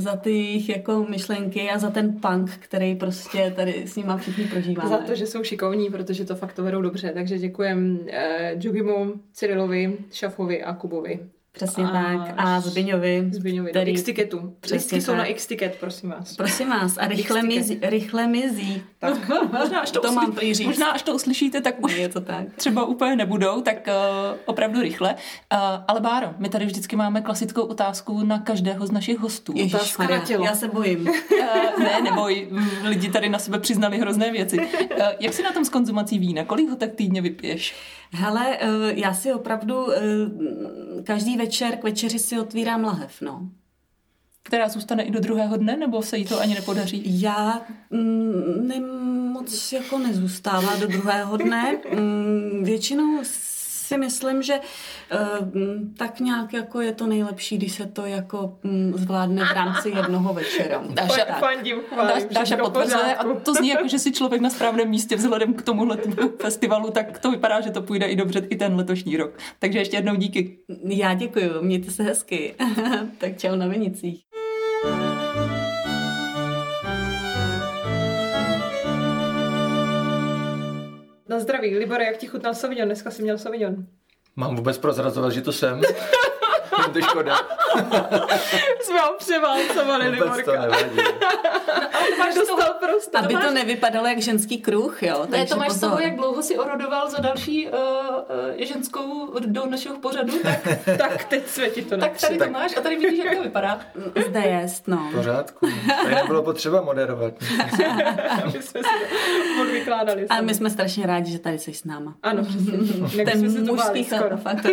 za 0.00 0.16
ty 0.16 0.30
jejich 0.30 0.68
jako 0.68 1.06
myšlenky 1.08 1.70
a 1.70 1.78
za 1.78 1.90
ten 1.90 2.20
punk, 2.20 2.50
který 2.50 2.94
prostě 2.94 3.52
tady 3.56 3.82
s 3.86 3.96
nima 3.96 4.16
všichni 4.16 4.44
prožíváme. 4.44 4.90
Za 4.90 4.98
to, 4.98 5.14
že 5.14 5.26
jsou 5.26 5.42
šikovní, 5.44 5.90
protože 5.90 6.24
to 6.24 6.34
fakt 6.34 6.52
to 6.52 6.62
vedou 6.62 6.82
dobře. 6.82 7.10
Takže 7.14 7.38
děkujem 7.38 7.98
eh, 8.10 8.54
Džugimu, 8.58 9.14
Cyrilovi, 9.32 9.98
Šafovi 10.12 10.62
a 10.64 10.74
Kubovi. 10.74 11.20
Přesně 11.54 11.84
A- 11.84 11.90
tak. 11.90 12.34
A 12.36 12.60
Zbyňovi. 12.60 13.28
Zbyňovi, 13.32 13.70
který- 13.70 13.92
do 13.92 13.98
X-Ticketu. 13.98 14.54
Přesně 14.60 14.76
Listky 14.76 15.00
jsou 15.00 15.14
na 15.14 15.24
X-Ticket, 15.24 15.76
prosím 15.80 16.10
vás. 16.10 16.36
Prosím 16.36 16.68
vás, 16.70 16.98
a 16.98 17.06
rychle 17.08 17.42
mizí. 17.42 17.78
Rychle 17.82 18.26
mizí. 18.26 18.82
Tak. 18.98 19.28
Možná 19.58 19.80
až 19.80 19.90
to, 19.90 20.00
To 20.00 20.12
mám 20.12 20.32
prý 20.32 20.54
říct. 20.54 20.66
Možná 20.66 20.90
až 20.90 21.02
to 21.02 21.14
uslyšíte, 21.14 21.60
tak 21.60 21.74
už 21.84 21.96
Je 21.96 22.08
to 22.08 22.20
tak. 22.20 22.46
třeba 22.56 22.84
úplně 22.84 23.16
nebudou, 23.16 23.60
tak 23.60 23.76
uh, 23.86 24.36
opravdu 24.44 24.80
rychle. 24.80 25.14
Uh, 25.14 25.58
ale 25.88 26.00
Báro, 26.00 26.34
my 26.38 26.48
tady 26.48 26.66
vždycky 26.66 26.96
máme 26.96 27.20
klasickou 27.20 27.62
otázku 27.62 28.24
na 28.24 28.38
každého 28.38 28.86
z 28.86 28.90
našich 28.90 29.18
hostů. 29.18 29.54
Otázka 29.66 30.06
na 30.06 30.18
tělo. 30.18 30.44
já 30.44 30.54
se 30.54 30.68
bojím. 30.68 31.08
Uh, 31.08 31.78
ne, 31.78 32.00
neboj, 32.02 32.48
mm, 32.50 32.68
lidi 32.84 33.10
tady 33.10 33.28
na 33.28 33.38
sebe 33.38 33.58
přiznali 33.58 33.98
hrozné 33.98 34.32
věci. 34.32 34.58
Uh, 34.58 34.66
jak 35.20 35.32
si 35.32 35.42
na 35.42 35.52
tom 35.52 35.64
s 35.64 35.68
konzumací 35.68 36.18
vína? 36.18 36.44
Kolik 36.44 36.70
ho 36.70 36.76
tak 36.76 36.92
týdně 36.92 37.20
vypiješ? 37.22 37.74
Hele, 38.12 38.58
eh, 38.60 38.66
já 38.94 39.14
si 39.14 39.32
opravdu 39.32 39.92
eh, 39.92 40.00
každý 41.02 41.36
večer 41.36 41.76
k 41.76 41.84
večeři 41.84 42.18
si 42.18 42.38
otvírám 42.38 42.84
lahev, 42.84 43.20
no. 43.20 43.48
Která 44.42 44.68
zůstane 44.68 45.02
i 45.02 45.10
do 45.10 45.20
druhého 45.20 45.56
dne, 45.56 45.76
nebo 45.76 46.02
se 46.02 46.18
jí 46.18 46.24
to 46.24 46.40
ani 46.40 46.54
nepodaří? 46.54 47.20
Já 47.20 47.62
mm, 47.90 48.68
nem, 48.68 48.84
moc 49.32 49.72
jako 49.72 49.98
nezůstává 49.98 50.76
do 50.76 50.86
druhého 50.86 51.36
dne. 51.36 51.78
Mm, 51.94 52.64
většinou 52.64 53.24
si 53.94 53.98
myslím, 53.98 54.42
že 54.42 54.54
uh, 54.54 55.48
tak 55.96 56.20
nějak 56.20 56.52
jako 56.52 56.80
je 56.80 56.92
to 56.92 57.06
nejlepší, 57.06 57.58
když 57.58 57.72
se 57.72 57.86
to 57.86 58.06
jako 58.06 58.58
mm, 58.62 58.92
zvládne 58.96 59.44
v 59.44 59.52
rámci 59.52 59.88
jednoho 59.88 60.34
večera. 60.34 60.82
Dáša, 60.90 61.24
Fa- 61.24 61.38
Fandím, 61.38 61.76
chválím, 61.88 62.14
Dáš, 62.14 62.24
Dáša 62.34 62.56
potvrzuje 62.56 63.14
a 63.14 63.24
to 63.34 63.54
zní 63.54 63.68
jako, 63.68 63.88
že 63.88 63.98
si 63.98 64.12
člověk 64.12 64.42
na 64.42 64.50
správném 64.50 64.88
místě 64.88 65.16
vzhledem 65.16 65.54
k 65.54 65.62
tomuhle 65.62 65.98
festivalu, 66.42 66.90
tak 66.90 67.18
to 67.18 67.30
vypadá, 67.30 67.60
že 67.60 67.70
to 67.70 67.82
půjde 67.82 68.06
i 68.06 68.16
dobře 68.16 68.38
i 68.50 68.56
ten 68.56 68.76
letošní 68.76 69.16
rok. 69.16 69.38
Takže 69.58 69.78
ještě 69.78 69.96
jednou 69.96 70.14
díky. 70.14 70.58
Já 70.84 71.14
děkuji, 71.14 71.50
mějte 71.60 71.90
se 71.90 72.02
hezky. 72.02 72.54
tak 73.18 73.38
čau 73.38 73.56
na 73.56 73.66
Vinicích. 73.66 74.24
Na 81.34 81.40
zdraví. 81.40 81.78
Libore, 81.78 82.04
jak 82.04 82.16
ti 82.16 82.26
chutnal 82.26 82.54
Sauvignon? 82.54 82.88
Dneska 82.88 83.10
jsi 83.10 83.22
měl 83.22 83.38
Sauvignon. 83.38 83.86
Mám 84.36 84.56
vůbec 84.56 84.78
prozrazovat, 84.78 85.32
že 85.32 85.40
to 85.40 85.52
jsem? 85.52 85.80
Jen 86.84 86.92
to 86.92 87.00
škoda. 87.00 87.36
Jsme 88.80 88.98
ho 89.00 89.14
převálcovali, 89.18 90.04
Vůbec 90.04 90.18
to 90.20 90.34
Liborka. 90.36 90.60
nevadí. 90.62 90.96
Máš 92.18 92.34
dostal 92.34 92.74
prostě. 92.86 93.18
Aby 93.18 93.36
to 93.36 93.50
nevypadalo 93.50 94.06
jak 94.06 94.18
ženský 94.18 94.58
kruh, 94.58 95.02
jo. 95.02 95.20
Ne, 95.22 95.38
Takže 95.38 95.54
to 95.54 95.60
máš 95.60 95.68
pozor. 95.68 95.90
toho, 95.90 96.00
jak 96.02 96.16
dlouho 96.16 96.42
si 96.42 96.58
orodoval 96.58 97.10
za 97.10 97.18
další 97.18 97.68
uh, 97.68 97.72
uh, 98.58 98.66
ženskou 98.66 99.32
do 99.46 99.66
našeho 99.66 99.98
pořadu, 99.98 100.32
tak, 100.42 100.78
Tak 100.98 101.24
teď 101.24 101.46
světí 101.46 101.82
to 101.84 101.96
tak 101.96 102.20
tady 102.20 102.38
to 102.38 102.50
máš 102.50 102.76
a 102.76 102.80
tady 102.80 102.96
vidíš, 102.96 103.24
jak 103.24 103.36
to 103.36 103.42
vypadá. 103.42 103.80
Zde 104.28 104.40
jest, 104.40 104.88
no. 104.88 105.08
V 105.12 105.16
pořádku. 105.16 105.66
Tady 106.02 106.14
nebylo 106.14 106.42
potřeba 106.42 106.80
moderovat. 106.82 107.34
Aby 108.44 108.62
jsme 108.62 108.80
si 108.82 108.88
to. 109.86 110.24
A 110.30 110.40
my 110.40 110.54
jsme 110.54 110.70
strašně 110.70 111.06
rádi, 111.06 111.32
že 111.32 111.38
tady 111.38 111.58
jsi 111.58 111.74
s 111.74 111.84
náma. 111.84 112.14
Ano, 112.22 112.42
přesně. 112.44 113.24
Ten 113.24 113.38
jsme 113.38 113.50
si 113.50 113.64
to 113.64 113.74
báli 113.74 114.00
mužský 114.00 114.16
skoro. 114.16 114.36
faktor 114.36 114.72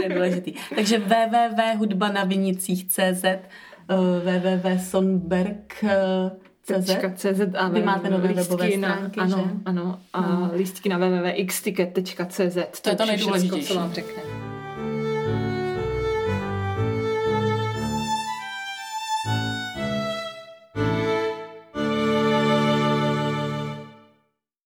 je 2.07 2.13
důležitý. 2.13 2.85
Takže 2.95 3.39
www.hudbanavinicích.cz 3.87 5.25
www.sonberg.cz 6.71 6.91
CZ 7.15 7.41
a 7.57 7.69
Vy 7.69 7.83
máte 7.83 8.09
nové 8.09 8.27
webové 8.27 8.77
na, 8.77 8.93
stránky, 8.95 9.19
ano, 9.19 9.37
že? 9.37 9.43
ano, 9.65 9.99
a 10.13 10.21
No. 10.21 10.51
lístky 10.55 10.89
na 10.89 10.97
www.xticket.cz. 10.97 12.81
To 12.81 12.89
je 12.89 12.95
to 12.95 13.03
už 13.03 13.05
všechno, 13.05 13.05
nejdůležitější. 13.05 13.67
co 13.67 13.75
vám 13.75 13.93
řekne. 13.93 14.40